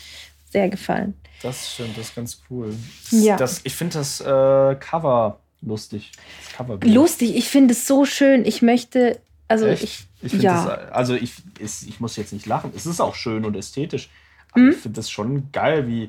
[0.51, 1.13] sehr gefallen.
[1.43, 2.73] Das stimmt, das ist ganz cool.
[3.11, 3.37] Ja.
[3.37, 6.13] Das, ich finde das äh, Cover lustig.
[6.45, 8.45] Das Cover Lustig, ich finde es so schön.
[8.47, 9.83] Ich möchte, also Echt?
[10.23, 10.65] ich, Ich ja.
[10.65, 12.73] das, also ich, ist, ich muss jetzt nicht lachen.
[12.75, 14.09] Es ist auch schön und ästhetisch.
[14.53, 14.71] Aber Mhm.
[14.71, 16.09] ich finde das schon geil, wie,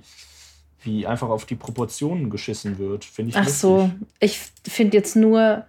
[0.83, 3.03] wie einfach auf die Proportionen geschissen wird.
[3.03, 3.59] Finde ich Ach lustig.
[3.59, 5.65] so, ich finde jetzt nur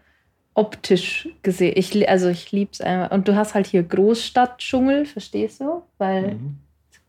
[0.55, 1.75] optisch gesehen.
[1.77, 3.11] Ich, also ich liebe es einfach.
[3.15, 5.83] Und du hast halt hier Großstadtdschungel, verstehst du?
[5.99, 6.59] Weil Mhm.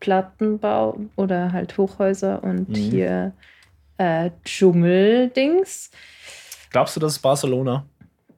[0.00, 2.74] Plattenbau oder halt Hochhäuser und Mhm.
[2.74, 3.32] hier
[3.98, 5.90] äh, Dschungeldings.
[6.70, 7.84] Glaubst du, das ist Barcelona?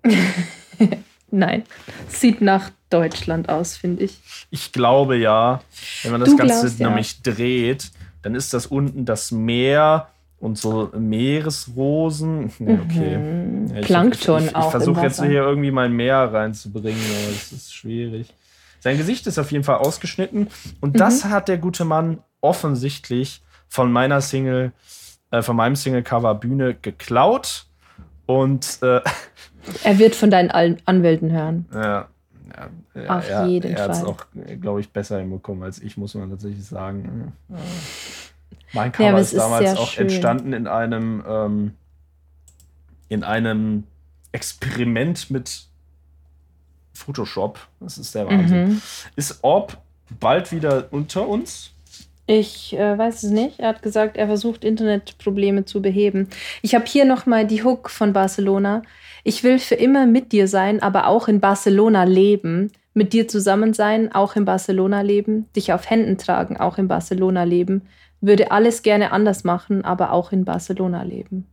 [1.31, 1.63] Nein,
[2.09, 4.19] sieht nach Deutschland aus, finde ich.
[4.51, 5.61] Ich glaube ja.
[6.03, 6.89] Wenn man das Du Ganze glaubst, ja.
[6.89, 7.91] nämlich dreht,
[8.23, 10.09] dann ist das unten das Meer
[10.41, 12.53] und so Meeresrosen.
[12.59, 13.17] Ja, okay.
[13.17, 13.67] Mhm.
[13.69, 14.61] Ja, ich- Plankton ich, ich, auch.
[14.61, 18.33] Ich im versuche jetzt hier irgendwie mein Meer reinzubringen, aber das ist schwierig.
[18.81, 20.49] Sein Gesicht ist auf jeden Fall ausgeschnitten
[20.81, 20.99] und Mhm.
[20.99, 24.73] das hat der gute Mann offensichtlich von meiner Single,
[25.31, 27.65] äh, von meinem Single-Cover Bühne geklaut
[28.41, 29.01] und äh,
[29.85, 30.51] Er wird von deinen
[30.87, 31.67] Anwälten hören.
[31.75, 32.09] ja,
[32.95, 34.09] ja, Auf er, jeden er hat es Fall.
[34.09, 34.27] auch,
[34.61, 37.33] glaube ich, besser hinbekommen als ich, muss man tatsächlich sagen.
[38.73, 40.05] Mein Ja, Cover aber ist ist damals auch schön.
[40.05, 41.75] entstanden in einem ähm,
[43.09, 43.85] in einem
[44.33, 45.67] Experiment mit
[46.95, 47.59] Photoshop.
[47.81, 48.69] Das ist der Wahnsinn.
[48.69, 48.83] Mhm.
[49.17, 49.79] Ist Orb
[50.21, 51.72] bald wieder unter uns?
[52.27, 53.59] Ich äh, weiß es nicht.
[53.59, 56.29] Er hat gesagt, er versucht Internetprobleme zu beheben.
[56.63, 58.83] Ich habe hier noch mal die Hook von Barcelona.
[59.25, 62.71] Ich will für immer mit dir sein, aber auch in Barcelona leben.
[62.95, 65.49] Mit dir zusammen sein, auch in Barcelona leben.
[65.57, 67.83] Dich auf Händen tragen, auch in Barcelona leben.
[68.21, 71.47] Würde alles gerne anders machen, aber auch in Barcelona leben.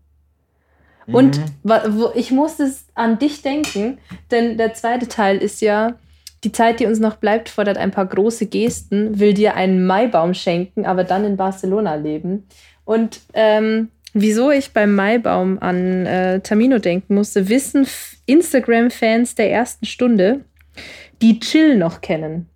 [1.07, 1.43] Und Mhm.
[1.63, 3.97] wo, ich musste es an dich denken,
[4.29, 5.95] denn der zweite Teil ist ja,
[6.43, 10.33] die Zeit, die uns noch bleibt, fordert ein paar große Gesten, will dir einen Maibaum
[10.33, 12.47] schenken, aber dann in Barcelona leben.
[12.85, 17.87] Und ähm, wieso ich beim Maibaum an äh, Tamino denken musste, wissen
[18.25, 20.45] Instagram-Fans der ersten Stunde,
[21.21, 22.49] die Chill noch kennen.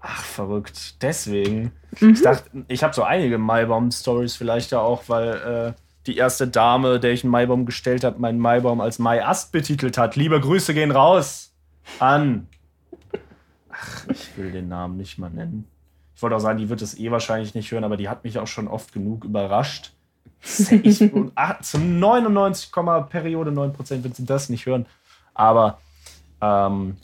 [0.00, 1.02] Ach, verrückt.
[1.02, 1.72] Deswegen.
[2.00, 2.10] Mhm.
[2.10, 6.98] Ich dachte, ich habe so einige Maibaum-Stories vielleicht ja auch, weil äh, die erste Dame,
[6.98, 10.16] der ich einen Maibaum gestellt habe, meinen Maibaum als Maiast betitelt hat.
[10.16, 11.52] Liebe Grüße gehen raus
[11.98, 12.46] an.
[13.80, 15.68] Ach, ich will den Namen nicht mal nennen.
[16.14, 18.38] Ich wollte auch sagen, die wird es eh wahrscheinlich nicht hören, aber die hat mich
[18.38, 19.92] auch schon oft genug überrascht.
[20.82, 21.02] Ich,
[21.34, 22.70] ach, zum 99,
[23.08, 24.86] Periode 9% wird sie das nicht hören.
[25.34, 25.80] Aber
[26.40, 26.96] ähm,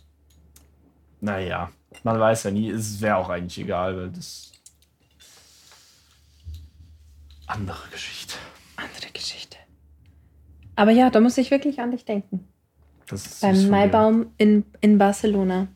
[1.20, 1.70] naja,
[2.02, 4.52] man weiß ja nie, es wäre auch eigentlich egal, weil das.
[7.46, 8.34] Andere Geschichte.
[8.76, 9.56] Andere Geschichte.
[10.76, 12.48] Aber ja, da muss ich wirklich an dich denken.
[13.06, 13.70] Das ist süß Beim.
[13.70, 15.68] Maibaum in, in Barcelona.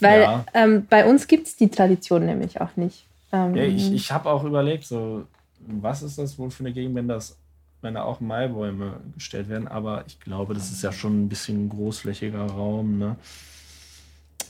[0.00, 0.44] Weil Ja.
[0.54, 3.04] ähm, bei uns gibt es die Tradition nämlich auch nicht.
[3.32, 5.24] Ähm, Ja, ich ich habe auch überlegt, so,
[5.60, 7.36] was ist das wohl für eine Gegend, wenn das,
[7.82, 11.66] wenn da auch Maibäume gestellt werden, aber ich glaube, das ist ja schon ein bisschen
[11.66, 13.16] ein großflächiger Raum, ne?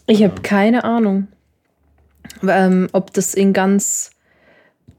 [0.06, 1.28] ich habe keine Ahnung,
[2.46, 4.10] ähm, ob das in ganz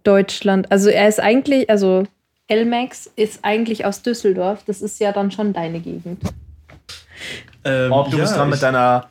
[0.04, 2.04] Deutschland, also er ist eigentlich, also
[2.48, 6.22] Elmax ist eigentlich aus Düsseldorf, das ist ja dann schon deine Gegend.
[7.64, 9.10] Ähm, Ob du ja, bist dran mit deiner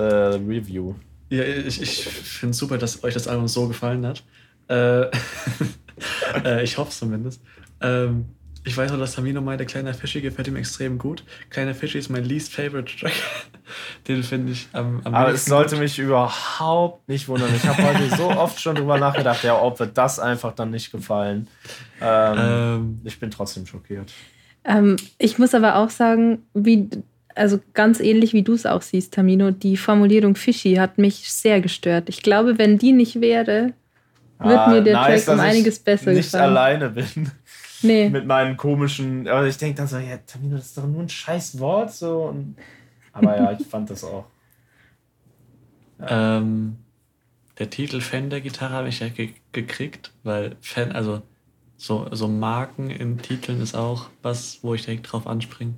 [0.00, 0.94] äh, Review.
[1.28, 4.22] Ja, ich, ich finde super, dass euch das Album so gefallen hat.
[4.68, 5.02] Äh,
[6.44, 7.40] äh, ich hoffe es zumindest.
[7.80, 8.26] Ähm,
[8.62, 11.24] ich weiß auch, dass Tamino meinte, Kleiner Fischi gefällt ihm extrem gut.
[11.48, 13.12] Kleiner Fischi ist mein least favorite Track.
[14.08, 15.84] Den finde ich am, am Aber es sollte gut.
[15.84, 17.54] mich überhaupt nicht wundern.
[17.54, 20.90] Ich habe heute so oft schon drüber nachgedacht, ja, ob wird das einfach dann nicht
[20.92, 21.48] gefallen.
[22.00, 24.12] Ähm, Ähm, ich bin trotzdem schockiert.
[24.64, 26.88] Ähm, ich muss aber auch sagen, wie,
[27.34, 31.60] also ganz ähnlich wie du es auch siehst, Tamino, die Formulierung Fischi hat mich sehr
[31.60, 32.08] gestört.
[32.08, 33.72] Ich glaube, wenn die nicht wäre,
[34.38, 36.56] wird mir der Track um einiges besser nicht gefallen.
[36.56, 37.30] alleine bin
[37.82, 38.10] Nee.
[38.10, 39.26] mit meinen komischen.
[39.26, 42.24] Aber ich denke dann so, ja, Tamino, das ist doch nur ein scheiß Wort so.
[42.24, 42.56] Und,
[43.12, 44.26] aber ja, ich fand das auch.
[46.06, 46.76] Ähm,
[47.58, 51.22] der Titel Fender-Gitarre habe ich ja ge gekriegt, weil Fan, also
[51.76, 55.74] so, so Marken in Titeln ist auch was, wo ich direkt drauf anspringe.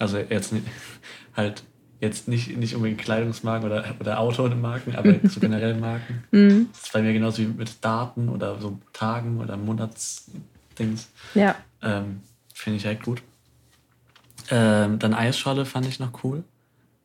[0.00, 0.66] Also jetzt nicht,
[1.36, 1.62] halt
[2.00, 6.24] jetzt nicht, nicht unbedingt Kleidungsmarken oder, oder Automarken, aber so generell Marken.
[6.32, 6.68] Mhm.
[6.72, 11.10] Das ist bei mir genauso wie mit Daten oder so Tagen oder Monatsdings.
[11.34, 11.54] Ja.
[11.82, 12.22] Ähm,
[12.54, 13.22] Finde ich echt gut.
[14.50, 16.42] Ähm, dann Eisscholle fand ich noch cool.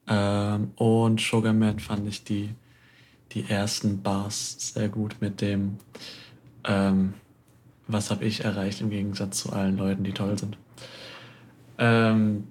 [0.08, 2.56] Ähm, und Sugarman fand ich die,
[3.34, 5.78] die ersten Bars sehr gut mit dem,
[6.64, 7.14] ähm,
[7.88, 10.58] was habe ich erreicht im Gegensatz zu allen Leuten, die toll sind.
[11.78, 12.48] Ähm,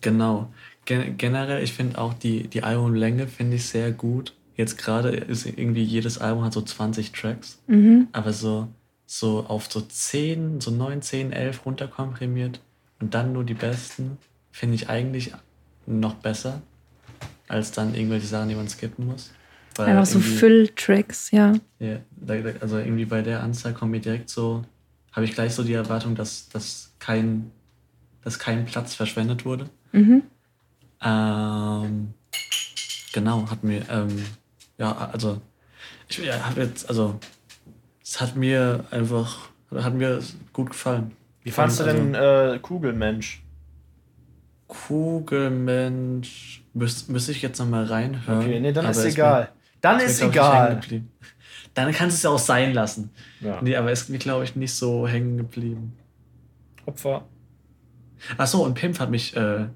[0.00, 0.52] genau.
[0.84, 4.34] Gen generell, ich finde auch die, die Albumlänge finde ich sehr gut.
[4.56, 8.08] Jetzt gerade ist irgendwie jedes Album hat so 20 Tracks, Mhm.
[8.12, 8.68] aber so,
[9.06, 12.60] so auf so 10, so 9, 10, 11 runterkomprimiert
[13.00, 14.18] und dann nur die besten,
[14.50, 15.32] finde ich eigentlich
[15.86, 16.60] noch besser,
[17.46, 19.30] als dann irgendwelche Sachen, die man skippen muss.
[19.76, 21.52] Weil Einfach so Fülltracks, ja.
[21.78, 21.98] ja,
[22.60, 24.64] also irgendwie bei der Anzahl kommt mir direkt so,
[25.12, 27.52] habe ich gleich so die Erwartung, dass, dass, kein,
[28.24, 29.70] dass kein Platz verschwendet wurde.
[29.92, 30.22] Mhm.
[31.02, 32.14] Ähm,
[33.12, 34.24] genau, hat mir, ähm,
[34.78, 35.40] ja, also,
[36.08, 37.18] ich ja, habe jetzt, also,
[38.02, 40.20] es hat mir einfach, hat mir
[40.52, 41.12] gut gefallen.
[41.42, 43.42] Wie fandst du Also- denn äh, Kugelmensch?
[44.66, 48.40] Kugelmensch, müsste müsste ich jetzt nochmal reinhören.
[48.40, 49.50] Okay, nee, dann aber ist es egal.
[49.80, 50.74] Dann mir- ist mir, egal.
[50.80, 51.10] geblieben.
[51.74, 53.10] Dann kannst du es ja auch sein lassen.
[53.40, 53.60] Ja.
[53.62, 55.96] Nee, aber ist mir, glaube ich, nicht so hängen geblieben.
[56.86, 57.24] Opfer.
[58.36, 59.66] Achso, und Pimp hat mich, äh,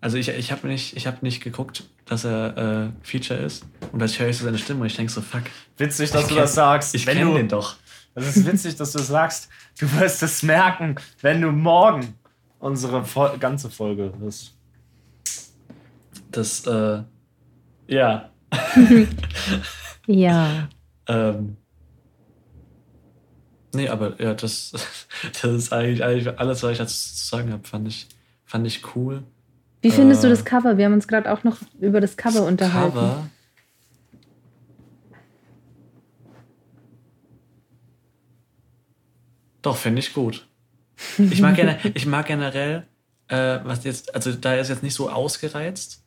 [0.00, 3.64] also ich, ich habe nicht, ich hab nicht geguckt, dass er äh, Feature ist.
[3.92, 5.42] Und jetzt höre ich so seine Stimme und ich denke so, fuck,
[5.78, 6.94] Witzig, dass Ich du kenn- das sagst.
[6.94, 7.76] ich kenne den doch.
[8.14, 9.48] Das ist witzig, dass du es sagst.
[9.78, 12.14] Du wirst es merken, wenn du morgen
[12.58, 14.54] unsere Fol ganze Folge hörst.
[16.30, 17.02] Das, äh,
[17.88, 18.30] ja,
[20.06, 20.68] Ja.
[21.08, 21.56] ähm,
[23.74, 24.72] nee, aber ja, das,
[25.42, 28.06] das ist eigentlich, eigentlich alles, was ich dazu zu sagen habe, fand ich,
[28.44, 29.22] fand ich cool.
[29.80, 30.78] Wie findest du Äh, das Cover?
[30.78, 32.94] Wir haben uns gerade auch noch über das Cover unterhalten.
[32.94, 33.26] Cover.
[39.62, 40.46] Doch, finde ich gut.
[41.18, 42.86] Ich mag, gener ich mag generell,
[43.28, 46.04] äh, was jetzt, also da ist jetzt nicht so ausgereizt,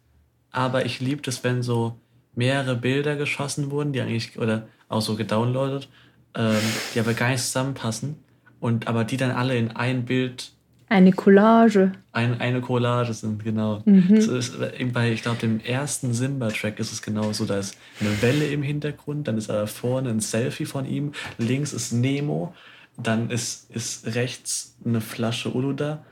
[0.51, 1.99] aber ich liebe es, wenn so
[2.33, 5.89] mehrere Bilder geschossen wurden, die eigentlich, oder auch so gedownloadet,
[6.35, 6.57] ähm,
[6.93, 8.17] die aber gar nicht zusammenpassen
[8.59, 10.51] und aber die dann alle in ein Bild
[10.89, 11.91] Eine Collage.
[12.11, 13.81] ein, eine Collage sind, genau.
[13.85, 14.15] Mhm.
[14.15, 17.45] Ist, äh, bei, ich glaube, dem ersten Simba-Track ist es genau so.
[17.45, 21.73] Da ist eine Welle im Hintergrund, dann ist da vorne ein Selfie von ihm, links
[21.73, 22.53] ist Nemo,
[22.97, 26.03] dann ist, ist rechts eine Flasche Uluda.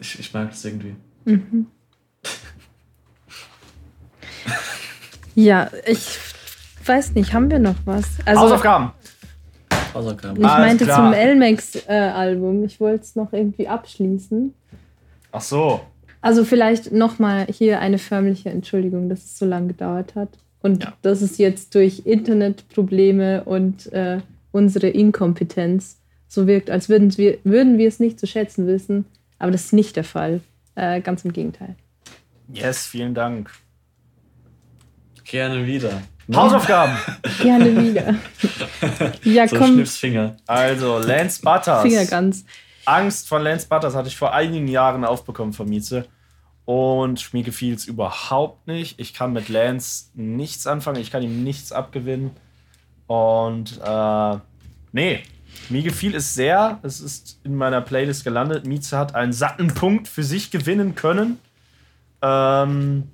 [0.00, 0.94] Ich, ich mag das irgendwie.
[1.24, 1.66] Mhm.
[5.34, 6.18] Ja, ich
[6.84, 8.04] weiß nicht, haben wir noch was?
[8.24, 8.92] Also, Hausaufgaben.
[9.94, 10.38] Hausaufgaben.
[10.40, 10.96] ich Alles meinte klar.
[10.96, 14.52] zum Elmex-Album, ich wollte es noch irgendwie abschließen.
[15.32, 15.80] Ach so.
[16.20, 20.30] Also vielleicht nochmal hier eine förmliche Entschuldigung, dass es so lange gedauert hat.
[20.62, 20.94] Und Ja.
[21.02, 24.18] dass es jetzt durch Internetprobleme und äh,
[24.50, 29.04] unsere Inkompetenz so wirkt, als würden wir, würden wir es nicht zu schätzen wissen.
[29.38, 30.40] Aber das ist nicht der Fall.
[30.74, 31.76] Äh, ganz im Gegenteil.
[32.52, 33.50] Yes, vielen Dank.
[35.24, 36.02] Gerne wieder.
[36.32, 36.96] Hausaufgaben.
[37.42, 38.14] Gerne wieder.
[39.24, 40.36] ja, So komm, Schnipsfinger.
[40.46, 41.82] Also, Lance Butters.
[41.82, 42.44] Fingerguns.
[42.86, 46.06] Angst von Lance Butters hatte ich vor einigen Jahren aufbekommen von Mieze.
[46.64, 48.98] Und mir gefiel es überhaupt nicht.
[48.98, 51.00] Ich kann mit Lance nichts anfangen.
[51.00, 52.30] Ich kann ihm nichts abgewinnen.
[53.06, 54.38] Und äh,
[54.92, 55.22] nee,
[55.68, 56.78] mir gefiel es sehr.
[56.82, 58.66] Es ist in meiner Playlist gelandet.
[58.66, 61.38] Mieze hat einen satten Punkt für sich gewinnen können.
[62.22, 63.10] Ähm,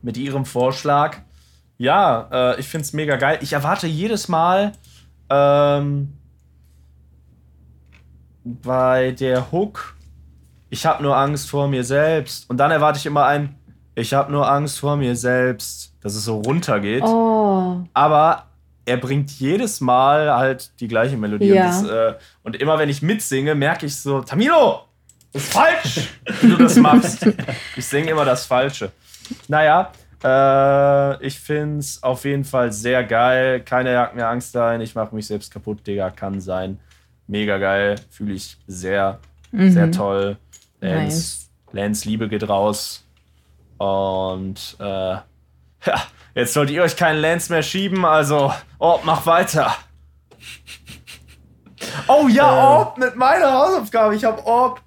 [0.00, 1.18] mit ihrem Vorschlag.
[1.82, 3.40] Ja, äh, ich finde es mega geil.
[3.40, 4.70] Ich erwarte jedes Mal
[5.28, 6.12] ähm,
[8.44, 9.96] bei der Hook,
[10.70, 12.48] ich habe nur Angst vor mir selbst.
[12.48, 13.56] Und dann erwarte ich immer ein,
[13.96, 17.02] ich habe nur Angst vor mir selbst, dass es so runtergeht.
[17.02, 18.44] Oh, Aber
[18.84, 21.46] er bringt jedes Mal halt die gleiche Melodie.
[21.46, 21.64] Ja.
[21.64, 22.14] Und, das, äh,
[22.44, 24.82] und immer wenn ich mitsinge, merke ich so, Tamilo,
[25.32, 26.08] das ist falsch,
[26.42, 27.26] wie du das machst.
[27.76, 28.92] ich singe immer das Falsche.
[29.48, 29.90] Naja,
[30.24, 33.60] äh, ich finde es auf jeden Fall sehr geil.
[33.60, 34.80] Keiner jagt mir Angst ein.
[34.80, 36.10] Ich mache mich selbst kaputt, Digga.
[36.10, 36.78] Kann sein.
[37.26, 37.96] Mega geil.
[38.10, 39.18] Fühle ich sehr,
[39.52, 40.36] sehr toll.
[40.80, 41.04] Lance, Mhm.
[41.04, 41.50] Nice.
[41.72, 43.04] Lance Liebe geht raus.
[43.78, 44.84] Und äh,
[45.86, 46.02] ja,
[46.34, 48.04] jetzt sollt ihr euch keinen Lance mehr schieben.
[48.04, 49.74] Also, Orb, mach weiter.
[52.06, 52.60] Oh ja, Äh.
[52.60, 54.14] Orb mit meiner Hausaufgabe.
[54.14, 54.80] Ich habe Orb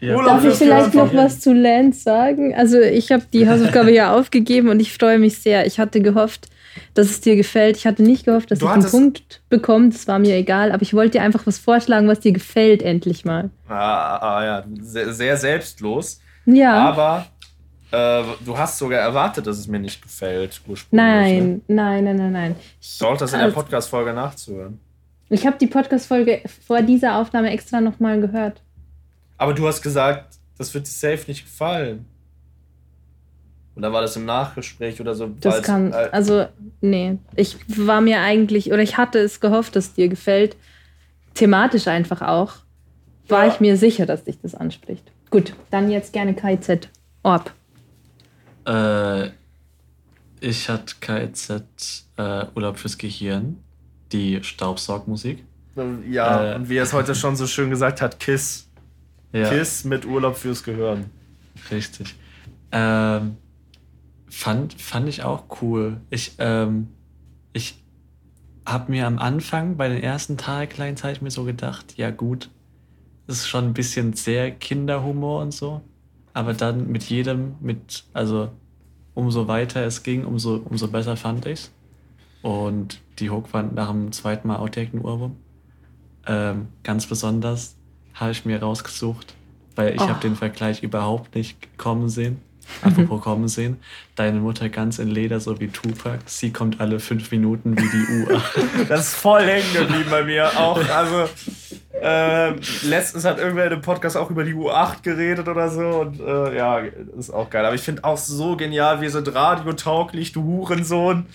[0.00, 0.22] Ja.
[0.22, 2.54] Darf ich vielleicht noch was zu Lance sagen?
[2.54, 5.66] Also ich habe die Hausaufgabe ja aufgegeben und ich freue mich sehr.
[5.66, 6.48] Ich hatte gehofft,
[6.94, 7.76] dass es dir gefällt.
[7.76, 9.88] Ich hatte nicht gehofft, dass Du ich einen Punkt bekomme.
[9.88, 10.72] Das war mir egal.
[10.72, 13.50] Aber ich wollte dir einfach was vorschlagen, was dir gefällt, endlich mal.
[13.68, 16.20] Ah, ah, ja, sehr, sehr selbstlos.
[16.44, 16.74] Ja.
[16.74, 17.26] Aber
[17.90, 20.92] äh, du hast sogar erwartet, dass es mir nicht gefällt, ursprünglich.
[20.92, 21.02] Ne?
[21.02, 22.56] nein, nein, nein, nein, nein.
[22.80, 24.78] Ich, Dort das in der also, Podcast-Folge nachzuhören.
[25.30, 28.60] ich habe die Podcast-Folge vor dieser Aufnahme extra nochmal gehört.
[29.38, 32.06] Aber du hast gesagt, das wird dir safe nicht gefallen.
[33.74, 35.26] Oder war das im Nachgespräch oder so?
[35.40, 36.46] Das kann, äh, also,
[36.80, 37.18] nee.
[37.34, 40.56] Ich war mir eigentlich, oder ich hatte es gehofft, dass dir gefällt.
[41.34, 42.54] Thematisch einfach auch.
[43.28, 43.52] War Ja.
[43.52, 45.04] ich mir sicher, dass dich das anspricht.
[45.30, 46.88] Gut, dann jetzt gerne KZ.
[47.22, 47.52] Orb.
[48.66, 49.30] Äh,
[50.40, 51.62] ich hatte KZ
[52.16, 53.58] äh, Urlaub fürs Gehirn,
[54.12, 55.44] die Staubsaugmusik.
[56.08, 58.65] ja, äh, und wie er es heute schon so schön gesagt hat, Kiss.
[59.36, 61.10] Ja, Kiss mit Urlaub fürs Gehirn.
[61.70, 62.14] richtig.
[62.72, 63.36] Ähm,
[64.28, 66.00] fand, fand ich auch cool.
[66.10, 66.88] Ich, ähm,
[67.52, 67.82] ich
[68.64, 72.50] habe mir am Anfang bei den ersten Tageklines habe ich mir so gedacht, ja gut,
[73.26, 75.82] das ist schon ein bisschen sehr Kinderhumor und so.
[76.32, 78.50] Aber dann mit jedem, mit, also
[79.14, 81.72] umso weiter es ging, umso, umso besser fand ich's.
[82.42, 85.36] Und die Hook fand nach dem zweiten Mal Outtake ein Ohrwurm.
[86.26, 87.75] Ähm, ganz besonders
[88.16, 89.34] habe ich mir rausgesucht,
[89.76, 90.08] weil ich Oh.
[90.08, 92.40] habe den Vergleich überhaupt nicht kommen sehen.
[92.82, 93.76] Apropos kommen sehen.
[94.16, 96.18] Deine Mutter ganz in Leder, so wie Tupac.
[96.26, 98.42] Sie kommt alle fünf Minuten wie die Uhr.
[98.88, 100.46] Das ist voll hängen geblieben bei mir.
[100.58, 101.28] Auch, also,
[102.00, 106.00] ähm, letztens hat irgendwer in einem Podcast auch über die U8 geredet oder so.
[106.00, 106.78] Und äh, ja,
[107.18, 107.64] ist auch geil.
[107.64, 111.26] Aber ich finde auch so genial, wir sind radiotauglich, du Hurensohn.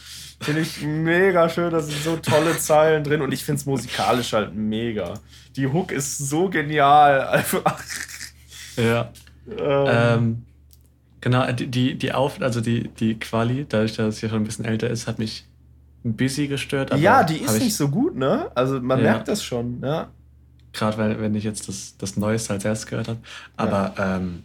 [0.42, 4.34] Finde ich mega schön, da sind so tolle Zeilen drin und ich finde es musikalisch
[4.34, 5.14] halt mega.
[5.56, 7.22] Die Hook ist so genial.
[7.28, 7.80] Einfach.
[8.78, 9.12] ja.
[9.50, 10.46] Ähm, Ähm,
[11.20, 14.90] genau, die, die, Auf, also die, die Quali, dadurch, dass sie schon ein bisschen älter
[14.90, 15.46] ist, hat mich
[16.06, 16.96] ein bisschen gestört.
[16.98, 18.50] ja, die ist ich- nicht so gut, ne?
[18.56, 19.12] Also man Ja.
[19.14, 20.10] merkt das schon, ja.
[20.74, 23.20] Gerade weil, wenn ich jetzt das, das Neueste als erstes gehört habe.
[23.58, 24.44] Aber ähm,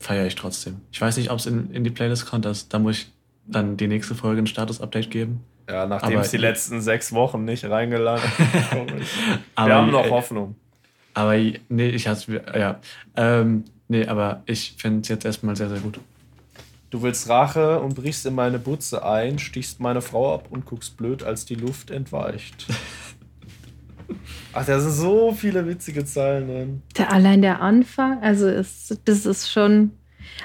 [0.00, 0.80] feiere ich trotzdem.
[0.90, 2.44] Ich weiß nicht, ob es in, in die Playlist kommt.
[2.44, 3.12] Das, da muss ich
[3.46, 5.40] dann die nächste Folge ein Status-Update geben.
[5.72, 8.22] Ja, nachdem Aber- es die letzten sechs Wochen nicht reingelangt
[9.00, 9.14] ist.
[9.54, 10.54] Aber, Wir haben noch Hoffnung.
[11.14, 12.78] Aber nee, ich hatte ja.
[13.16, 15.98] Ähm, nee, aber ich finde es jetzt erstmal sehr, sehr gut.
[16.90, 20.98] Du willst Rache und brichst in meine Butze ein, stichst meine Frau ab und guckst
[20.98, 22.66] blöd, als die Luft entweicht.
[24.52, 26.82] Ach, da sind so viele witzige Zeilen drin.
[26.98, 29.92] Der, allein der Anfang, also ist, das ist schon.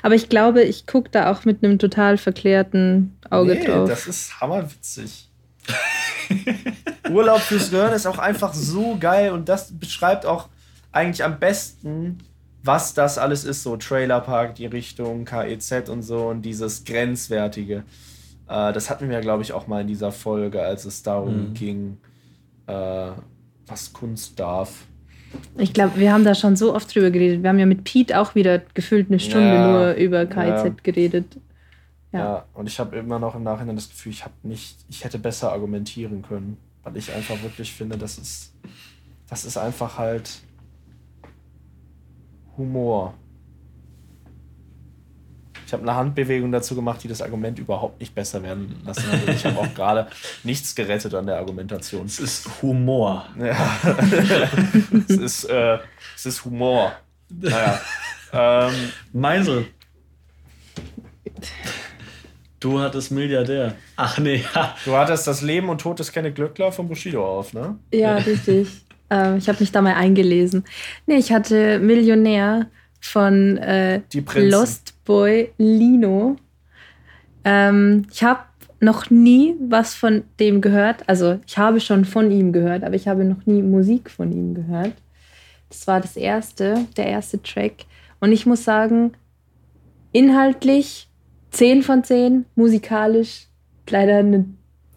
[0.04, 3.90] Aber ich glaube, ich gucke da auch mit einem total verklärten Auge nee, drauf.
[3.90, 5.30] das ist hammerwitzig.
[7.10, 10.50] Urlaub fürs Gehirn ist auch einfach so geil und das beschreibt auch
[10.92, 12.20] eigentlich am besten,
[12.64, 13.64] was das alles ist.
[13.64, 17.84] So Trailerpark, die Richtung, KEZ und so und dieses Grenzwertige.
[18.50, 21.50] Äh, das hatten wir ja, glaube ich, auch mal in dieser Folge, als es darum
[21.50, 21.54] Mhm.
[21.54, 21.98] ging,
[22.68, 23.12] äh,
[23.68, 24.87] was Kunst darf.
[25.58, 27.42] Ich glaube, wir haben da schon so oft drüber geredet.
[27.42, 30.76] Wir haben ja mit Pete auch wieder gefühlt eine Stunde Ja, nur über KIZ ja.
[30.84, 31.38] geredet.
[32.12, 32.20] Ja.
[32.20, 32.46] Ja.
[32.54, 35.52] und ich habe immer noch im Nachhinein das Gefühl, ich habe nicht, ich hätte besser
[35.52, 38.54] argumentieren können, weil ich einfach wirklich finde, das ist,
[39.30, 40.40] das ist einfach halt
[42.58, 43.14] Humor.
[45.68, 49.28] Ich habe eine Handbewegung dazu gemacht, die das Argument überhaupt nicht besser werden lassen hat.
[49.28, 50.08] Und ich habe auch gerade
[50.46, 52.06] nichts gerettet an der Argumentation.
[52.06, 53.28] Es ist Humor.
[53.38, 53.78] Ja.
[55.10, 55.78] es, ist, äh,
[56.16, 56.94] es ist Humor.
[57.30, 57.82] Naja.
[58.32, 58.74] ähm,
[59.12, 59.66] Meisel.
[62.62, 63.76] Du hattest Milliardär.
[63.98, 64.74] Ach nee, ha.
[64.86, 67.78] Du hattest das Leben und Tod des Kenne Glöckler von Bushido auf, ne?
[67.94, 68.70] Ja, richtig.
[69.10, 70.64] ähm, ich habe mich da mal eingelesen.
[71.08, 72.68] Nee, ich hatte Millionär
[73.02, 74.50] von äh, Die Prinzen.
[74.50, 76.36] Lost Boy Lino.
[77.46, 78.42] Ähm, ich habe
[78.82, 81.08] noch nie was von dem gehört.
[81.08, 84.54] Also ich habe schon von ihm gehört, aber ich habe noch nie Musik von ihm
[84.54, 84.94] gehört.
[85.70, 87.86] Das war das erste, der erste Track.
[88.20, 89.14] Und ich muss sagen,
[90.12, 91.08] inhaltlich
[91.52, 93.48] 10 von 10, musikalisch
[93.90, 94.46] leider eine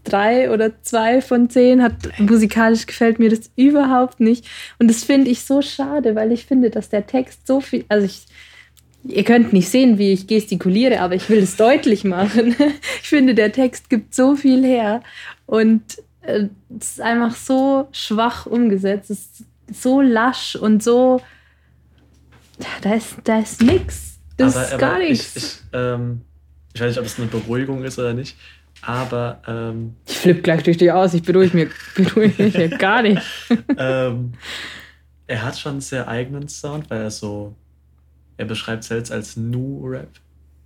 [0.05, 1.83] 3 oder 2 von 10.
[1.83, 4.45] Hat, musikalisch gefällt mir das überhaupt nicht.
[4.81, 8.05] Und das finde ich so schade, weil ich finde, dass der Text so viel, also
[8.05, 8.27] ich,
[9.05, 12.55] ihr könnt nicht sehen, wie ich gestikuliere, aber ich will es deutlich machen.
[13.03, 15.03] Ich finde, der Text gibt so viel her
[15.47, 15.83] und
[16.21, 16.47] äh,
[16.79, 19.11] es ist einfach so schwach umgesetzt.
[19.11, 21.21] Es ist so lasch und so.
[22.83, 24.19] Da ist, da ist nix.
[24.37, 25.37] Das ist gar nichts.
[25.37, 26.21] Ich, ich, ähm,
[26.73, 28.37] ich weiß nicht, ob es eine Beruhigung ist oder nicht,
[28.83, 33.03] aber ähm, Ich flippe gleich durch dich aus, ich beruhige mich, beruhige mich ja gar
[33.03, 33.23] nicht.
[33.77, 34.33] ähm,
[35.27, 37.55] er hat schon einen sehr eigenen Sound, weil er so,
[38.41, 40.09] er beschreibt selbst als New Rap,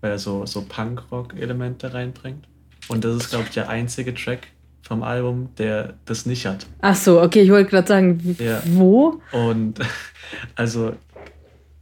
[0.00, 2.46] weil er so, so Punk-Rock-Elemente reinbringt.
[2.86, 4.46] Und das ist, glaube ich, der einzige Track
[4.82, 6.66] vom Album, der das nicht hat.
[6.82, 8.62] Ach so, okay, ich wollte gerade sagen, Ja.
[8.66, 9.20] wo?
[9.32, 9.80] Und
[10.54, 10.92] also,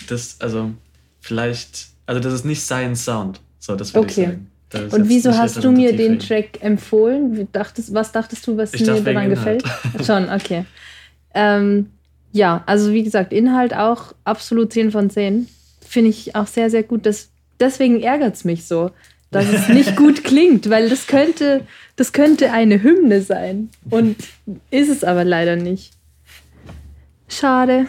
[0.08, 0.70] das, also,
[1.20, 3.40] vielleicht, also, das ist nicht sein Sound.
[3.58, 4.38] So, das würde Okay.
[4.70, 4.92] ich sagen.
[4.92, 6.18] Und wieso hast du mir den.
[6.18, 7.48] Track empfohlen?
[7.52, 9.62] Dachtest, was dachtest du, was Ich mir daran gefällt?
[10.06, 10.64] Schon, okay.
[11.34, 11.90] Ähm,
[12.32, 15.48] ja, also wie gesagt, Inhalt auch absolut 10 von 10.
[15.92, 17.04] Finde ich auch sehr, sehr gut.
[17.04, 17.28] Das,
[17.60, 18.92] deswegen ärgert es mich so,
[19.30, 21.66] dass es nicht gut klingt, weil das könnte,
[21.96, 23.68] das könnte eine Hymne sein.
[23.90, 24.16] Und
[24.70, 25.92] ist es aber leider nicht.
[27.28, 27.88] Schade.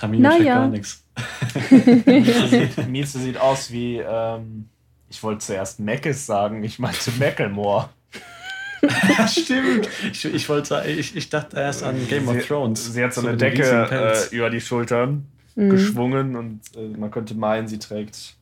[0.00, 0.54] Checkt Naja.
[0.54, 1.04] gar nichts.
[2.88, 4.68] Mieze sieht, aus wie, ähm,
[5.10, 7.90] ich wollte zuerst Meckes sagen, ich meinte Mecklemore.
[9.28, 9.88] Stimmt.
[10.10, 12.92] Ich, ich wollte ich, ich dachte erst an Game of Sie- Thrones.
[12.94, 13.62] Sie hat so eine Decke
[14.30, 15.70] äh, über die Schultern Mhm.
[15.70, 18.34] geschwungen und äh, man könnte meinen, sie trägt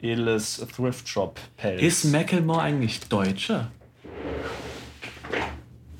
[0.00, 1.82] edles Thrift Shop Pelz.
[1.82, 3.70] Ist Macklemore eigentlich Deutscher?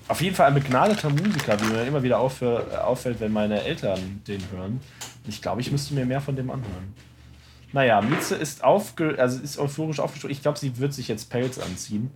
[0.09, 4.23] Auf jeden Fall ein begnadeter Musiker, wie mir immer wieder äh, auffällt, wenn meine Eltern
[4.27, 4.81] den hören.
[5.27, 6.95] Ich glaube, ich müsste mir mehr von dem anhören.
[7.73, 10.31] Naja, Mieze ist, aufge also ist euphorisch aufgestoßen.
[10.31, 12.11] Ich glaube, sie wird sich jetzt Pelz anziehen.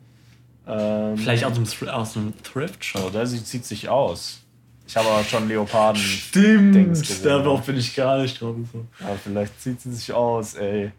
[0.67, 3.07] Ähm, Vielleicht aus dem Thrift Shop.
[3.07, 4.43] Oder sie zieht sich aus.
[4.91, 6.03] Ich habe aber schon Leoparden.
[6.03, 7.25] Stimmt.
[7.25, 8.89] Darauf bin ich gar nicht drauf gekommen.
[8.99, 10.91] Aber vielleicht zieht sie sich aus, ey.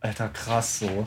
[0.00, 1.06] Alter, krass so.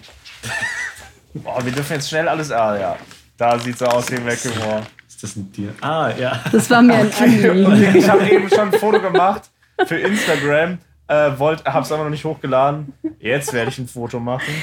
[1.34, 2.52] Boah, wir dürfen jetzt schnell alles.
[2.52, 2.96] Ah, ja.
[3.38, 4.84] Da sieht sie aus wie Macklemore.
[5.08, 5.74] Ist das ein Tier?
[5.82, 6.40] Ah, ja.
[6.52, 7.96] Das war mir ein Anliegen.
[7.96, 9.50] Ich habe eben schon ein Foto gemacht
[9.88, 10.78] für Instagram.
[11.08, 12.94] Äh, wollt, hab's aber noch nicht hochgeladen.
[13.20, 14.54] Jetzt werde ich ein Foto machen.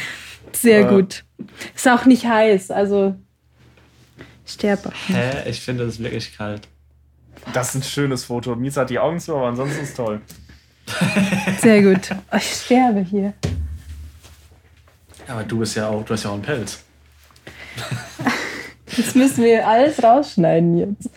[0.52, 0.84] Sehr Äh.
[0.88, 1.24] gut.
[1.74, 3.16] Ist auch nicht heiß, also
[4.46, 4.92] sterbe.
[5.09, 5.51] Hä?
[5.51, 6.68] Ich finde das wirklich kalt.
[7.52, 8.54] Das ist ein schönes Foto.
[8.56, 10.20] Mies hat die Augen zu, aber ansonsten ist es toll.
[11.60, 12.10] Sehr gut.
[12.36, 13.32] Ich sterbe hier.
[15.28, 16.82] Aber du bist ja auch, du hast ja auch einen Pelz.
[18.96, 21.10] Das müssen wir alles rausschneiden jetzt.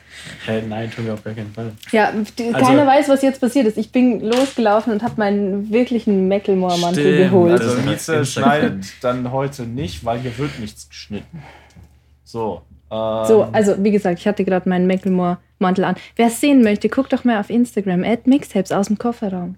[0.46, 0.64] Hä?
[0.68, 1.72] Nein, tun wir auf gar keinen Fall.
[1.92, 3.78] Ja, die, Also- keiner weiß, was jetzt passiert ist.
[3.78, 7.52] Ich bin losgelaufen und habe meinen wirklichen Macklemore-Mantel Stimmt, geholt.
[7.62, 11.44] also- Also Mieze schneidet dann heute nicht, weil hier wird nichts geschnitten.
[12.24, 12.64] So.
[12.92, 15.96] Ähm, so, also wie gesagt, ich hatte gerade meinen Macklemore-Mantel an.
[16.16, 18.04] Wer es sehen möchte, guckt doch mal auf Instagram.
[18.04, 19.56] Add Mixtapes aus dem Kofferraum.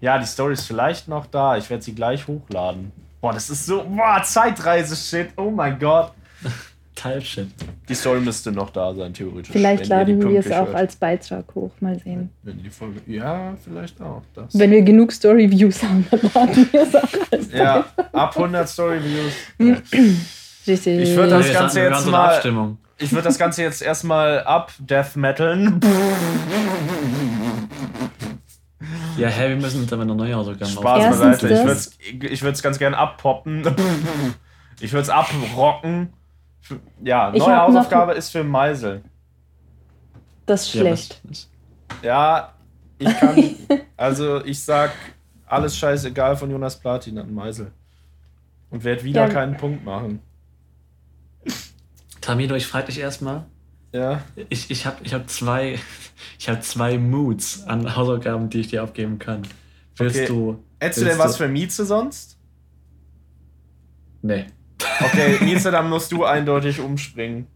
[0.00, 1.56] Ja, die Story ist vielleicht noch da.
[1.56, 2.92] Ich werde sie gleich hochladen.
[3.20, 3.82] Boah, das ist so.
[3.84, 5.30] Boah, Zeitreise-Shit.
[5.36, 6.12] Oh mein Gott.
[6.94, 7.48] Type-Shit.
[7.88, 9.52] Die Story müsste noch da sein, theoretisch.
[9.52, 10.74] Vielleicht laden wir es auch hört.
[10.74, 11.70] als Beitrag hoch.
[11.80, 12.30] Mal sehen.
[12.42, 13.00] Wenn die Folge.
[13.06, 14.22] Ja, vielleicht auch.
[14.34, 14.58] Das.
[14.58, 19.82] Wenn wir genug Story-Views haben, dann laden wir es auch als ja, ab 100 Story-Views.
[20.66, 21.00] Richtig.
[21.00, 22.78] Ich würd das Ganze jetzt so eine mal- Abstimmung.
[22.98, 25.74] Ich würde das Ganze jetzt erstmal ab Death Metal.
[29.18, 31.88] Ja, hä, wir müssen uns aber noch neue Hausaufgaben Spaß beiseite.
[32.20, 33.62] Ich würde es ganz gerne abpoppen.
[34.80, 36.12] Ich würde es abrocken.
[37.02, 39.02] Ja, Ich neue Hausaufgabe ist für Meisel.
[40.44, 41.20] Das ist schlecht.
[42.02, 42.52] Ja,
[42.98, 43.54] ich kann.
[43.96, 44.92] also, ich sag
[45.46, 47.72] alles scheißegal von Jonas Platin an Meisel.
[48.70, 49.32] Und werde wieder Ja.
[49.32, 50.20] keinen Punkt machen.
[52.26, 53.44] Tamino, ich frage dich erstmal.
[53.92, 54.22] Ja.
[54.48, 55.78] Ich, ich habe ich hab zwei,
[56.38, 59.42] ich hab zwei Moods an Hausaufgaben, die ich dir abgeben kann.
[59.96, 60.26] Willst Okay.
[60.26, 60.62] du.
[60.80, 62.36] Hättest du denn was für Mieze sonst?
[64.22, 64.46] Nee.
[65.00, 67.46] Okay, Mieze, dann musst du eindeutig umspringen.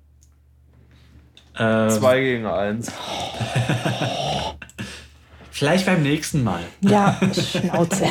[1.58, 2.92] Ähm, Zwei gegen eins.
[5.50, 6.62] Vielleicht beim nächsten Mal.
[6.80, 8.06] Ja, Schnauze.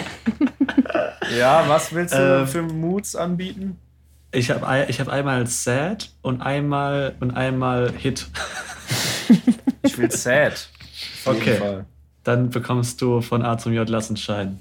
[1.35, 2.47] Ja, was willst du Ähm.
[2.47, 3.79] für Moods anbieten?
[4.31, 8.27] Ich habe ich hab einmal Sad und einmal und einmal Hit.
[9.83, 10.67] Ich will sad.
[11.25, 11.57] Auf jeden Okay.
[11.57, 11.85] Fall.
[12.23, 14.59] Dann bekommst du von A zum J Lass uns scheiden.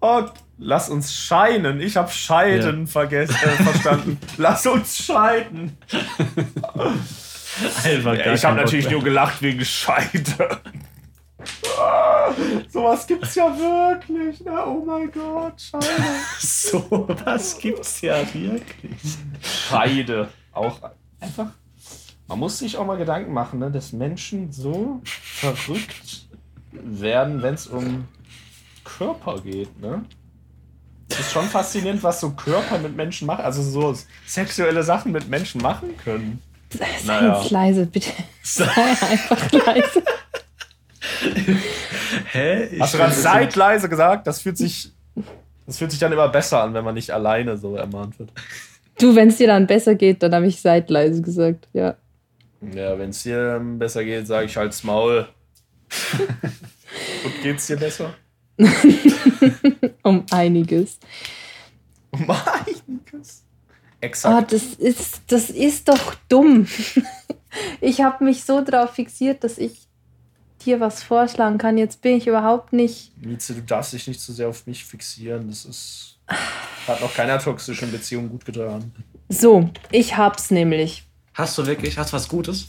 [0.00, 0.22] Oh,
[0.58, 1.80] lass uns scheinen.
[1.80, 4.18] Ich habe scheiden vergessen, äh, verstanden.
[4.38, 5.76] lass uns scheiden.
[7.84, 10.60] Einfach Ja, ich habe natürlich nur gelacht wegen Scheide.
[12.68, 14.40] Sowas gibt's ja wirklich.
[14.44, 14.66] Ne?
[14.66, 15.86] Oh mein Gott, Scheide.
[16.38, 19.16] So, was gibt's ja wirklich.
[19.42, 20.28] Scheide.
[20.52, 20.78] Auch
[21.20, 21.48] einfach.
[22.28, 26.28] Man muss sich auch mal Gedanken machen, ne, dass Menschen so verrückt
[26.72, 28.06] werden, wenn es um
[28.84, 29.80] Körper geht.
[29.80, 30.04] Ne?
[31.08, 33.96] Es ist schon faszinierend, was so Körper mit Menschen machen, also so
[34.26, 36.40] sexuelle Sachen mit Menschen machen können.
[36.72, 37.40] Sei Naja.
[37.40, 38.10] jetzt leise, bitte.
[38.44, 40.02] Sei einfach leise.
[42.32, 42.64] Hä?
[42.72, 44.26] Ich Hast du gerade find, das seid leise gesagt?
[44.26, 44.92] Das fühlt sich.
[45.66, 48.32] Das fühlt sich dann immer besser an, wenn man nicht alleine so ermahnt wird.
[48.98, 51.68] Du, wenn es dir dann besser geht, dann habe ich seid leise gesagt.
[51.72, 51.96] Ja.
[52.74, 55.28] Ja, wenn es dir besser geht, sage ich halt's Maul.
[57.24, 58.14] Und geht's dir besser?
[60.02, 60.98] Um einiges.
[62.10, 63.44] Um einiges.
[63.44, 64.52] Oh, Exakt.
[64.52, 66.66] das ist, das ist doch dumm.
[67.80, 69.88] Ich habe mich so drauf fixiert, dass ich
[70.64, 71.78] dir was vorschlagen kann.
[71.78, 73.12] Jetzt bin ich überhaupt nicht.
[73.18, 75.48] Mieze, du darfst dich nicht zu sehr auf mich fixieren.
[75.48, 76.18] Das ist.
[76.86, 78.92] Hat noch keiner toxischen Beziehung gut getan.
[79.28, 81.04] So, ich hab's nämlich.
[81.34, 82.68] Hast du wirklich, hast du was Gutes?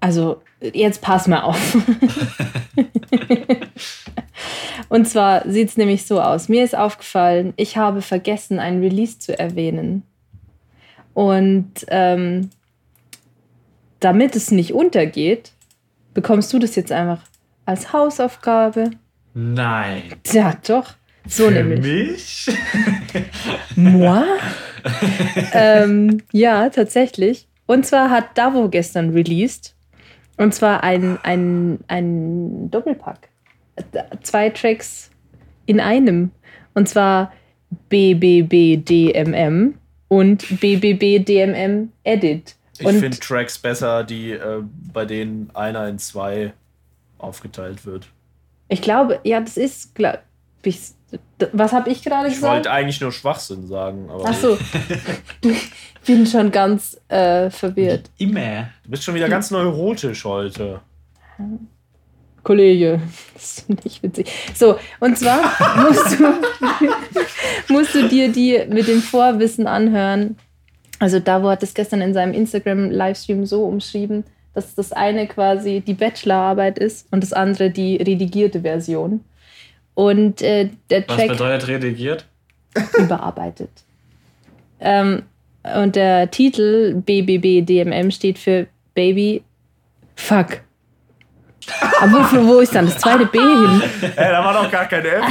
[0.00, 1.76] Also, jetzt pass mal auf.
[4.88, 6.48] Und zwar sieht es nämlich so aus.
[6.48, 10.02] Mir ist aufgefallen, ich habe vergessen, ein Release zu erwähnen.
[11.14, 12.50] Und ähm,
[14.00, 15.53] damit es nicht untergeht,
[16.14, 17.20] bekommst du das jetzt einfach
[17.66, 18.90] als Hausaufgabe.
[19.34, 20.02] Nein.
[20.22, 20.94] Tja, doch.
[21.26, 21.80] So nämlich.
[21.80, 22.58] mich?
[23.76, 24.22] Moi?
[25.52, 27.48] ähm, ja, tatsächlich.
[27.66, 29.74] Und zwar hat Davo gestern released.
[30.36, 33.28] Und zwar ein, ein, ein Doppelpack.
[33.94, 35.10] D- Zwei Tracks
[35.66, 36.30] in einem.
[36.74, 37.32] Und zwar
[37.88, 39.74] BBBDMM
[40.08, 42.54] und BBBDMM Edit.
[42.90, 44.62] Ich finde Tracks besser, die äh,
[44.92, 46.52] bei denen einer in zwei
[47.18, 48.06] aufgeteilt wird.
[48.68, 50.18] ich glaube, ja, das ist, glaub
[50.62, 50.80] ich,
[51.52, 52.54] was habe ich gerade Ich gesagt?
[52.54, 54.58] wollte eigentlich nur Schwachsinn sagen, aber Ach so.
[55.42, 55.60] Ich
[56.06, 58.10] bin schon ganz äh, verwirrt.
[58.18, 58.70] Immer.
[58.82, 60.80] du bist schon wieder ganz neurotisch heute.
[62.42, 63.00] Kollege,
[63.32, 64.30] das ist nicht witzig.
[64.54, 65.40] So, und zwar
[65.82, 66.34] musst du,
[67.72, 70.36] musst du dir die mit dem Vorwissen anhören.
[70.98, 75.94] Also Davo hat es gestern in seinem Instagram-Livestream so umschrieben, dass das eine quasi die
[75.94, 79.24] Bachelorarbeit ist und das andere die redigierte Version.
[79.94, 82.26] Und äh, der Was Track bedeutet redigiert?
[82.98, 83.70] überarbeitet.
[84.80, 85.22] Ähm,
[85.76, 89.42] und der Titel BBBDMM steht für Baby
[90.16, 90.60] Fuck.
[92.00, 93.82] Aber wofür, wo ist dann das zweite B hin?
[94.16, 95.24] Ey, da war doch gar kein F.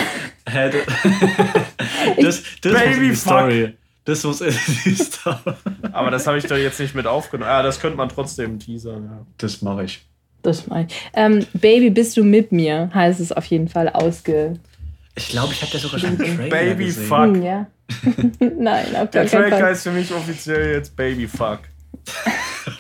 [0.50, 0.72] Hä,
[2.22, 3.18] das, das, Baby fuck.
[3.18, 3.74] Story.
[4.06, 5.38] Das die Story.
[5.92, 7.50] Aber das habe ich doch jetzt nicht mit aufgenommen.
[7.50, 9.04] Ja, das könnte man trotzdem teasern.
[9.06, 9.26] Ja.
[9.38, 10.06] Das mache ich.
[10.42, 10.96] Das mein ich.
[11.14, 12.90] Ähm, Baby, bist du mit mir?
[12.94, 14.60] Heißt es auf jeden Fall ausge.
[15.16, 17.06] Ich glaube, ich habe da sogar schon einen Trailer Baby gesehen.
[17.08, 17.20] fuck.
[17.36, 17.68] Hm, ja.
[18.60, 19.64] Nein, auf Der Track Fall.
[19.64, 21.60] heißt für mich offiziell jetzt Baby Fuck.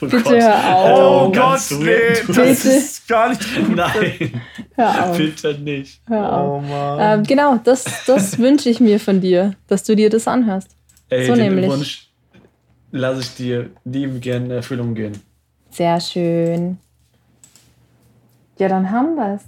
[0.01, 0.33] Oh Bitte Gott.
[0.33, 0.99] hör auf.
[1.27, 2.75] Oh, ganz Gott, nee, das Bitte.
[2.77, 3.75] ist gar nicht gut.
[3.75, 4.41] Nein,
[4.75, 5.17] Hör auf.
[5.17, 6.01] bitte nicht.
[6.07, 6.63] Hör auf.
[6.63, 7.19] Oh Mann.
[7.19, 10.69] Ähm, genau, das, das wünsche ich mir von dir, dass du dir das anhörst.
[11.09, 11.69] Ey, So den nämlich.
[11.69, 12.09] Wunsch
[12.91, 15.13] lasse ich dir lieben gern in Erfüllung gehen.
[15.71, 16.77] Sehr schön.
[18.59, 19.43] Ja, dann haben wir's.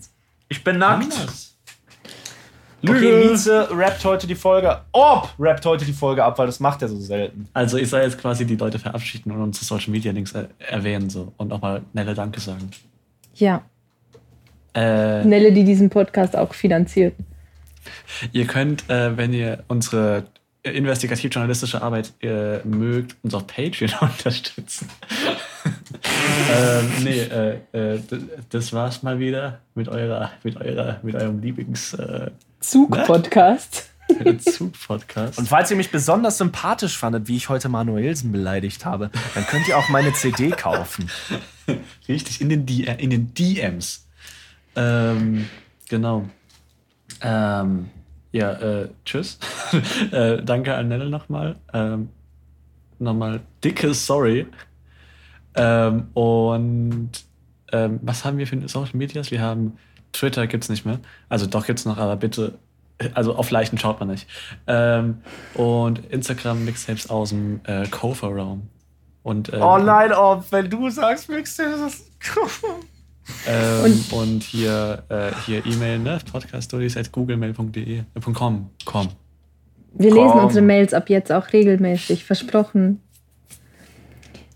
[0.49, 1.13] Ich bin nackt.
[2.87, 3.29] Okay.
[3.29, 4.81] Mieze rappt heute die Folge.
[4.91, 7.47] Ob rappt heute die Folge ab, weil das macht er so selten.
[7.53, 11.09] Also ich soll jetzt quasi die Leute verabschieden und unsere Social Media Links er erwähnen
[11.09, 12.69] so und nochmal Nelle Danke sagen.
[13.35, 13.63] Ja,
[14.75, 17.15] Äh, Nelle, die diesen Podcast auch finanziert.
[18.33, 20.25] Ihr könnt, äh, wenn ihr unsere
[20.71, 24.89] investigativ-journalistische Arbeit äh, mögt, uns auf Patreon unterstützen.
[26.55, 27.99] ähm, nee, äh, äh,
[28.49, 33.89] das war's mal wieder mit eurer, mit eurer, mit eurem Lieblings äh, Zug-Podcast.
[34.39, 35.39] Zug-Podcast.
[35.39, 39.67] Und falls ihr mich besonders sympathisch fandet, wie ich heute Manuelsen beleidigt habe, dann könnt
[39.67, 41.09] ihr auch meine CD kaufen.
[42.07, 44.05] Richtig, in den, D in den DMs.
[44.75, 45.49] Ähm,
[45.89, 46.25] genau.
[47.21, 47.89] Ähm,
[48.35, 49.39] ja, äh, tschüss.
[50.11, 51.55] äh, danke an Nelle nochmal.
[51.73, 52.09] Ähm,
[52.99, 54.45] nochmal dickes Sorry.
[55.55, 57.11] Ähm, und
[57.71, 59.31] ähm, was haben wir für Social Medias?
[59.31, 59.77] Wir haben
[60.11, 60.99] Twitter gibt's nicht mehr.
[61.29, 62.55] Also doch gibt's noch, aber bitte,
[63.13, 64.27] also auf Leichen schaut man nicht.
[64.67, 65.21] Ähm,
[65.53, 68.67] und Instagram Mixtapes aus dem äh, Kofa-Raum.
[69.23, 72.11] Und, ähm, Oh nein, oh, wenn du sagst, Mixtape, das ist.
[73.47, 76.19] Ähm, und, hier, äh, hier E-Mail, ne?
[76.31, 77.99] Podcaststories at googlemail.de.
[77.99, 78.03] Äh,
[78.33, 78.69] .com.
[78.85, 79.09] Com.
[79.93, 83.01] Wir lesen unsere Mails ab jetzt auch regelmäßig, versprochen.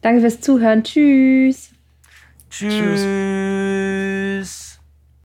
[0.02, 0.84] Danke fürs Zuhören.
[0.84, 1.72] Tschüss.
[2.50, 3.02] Tschüss.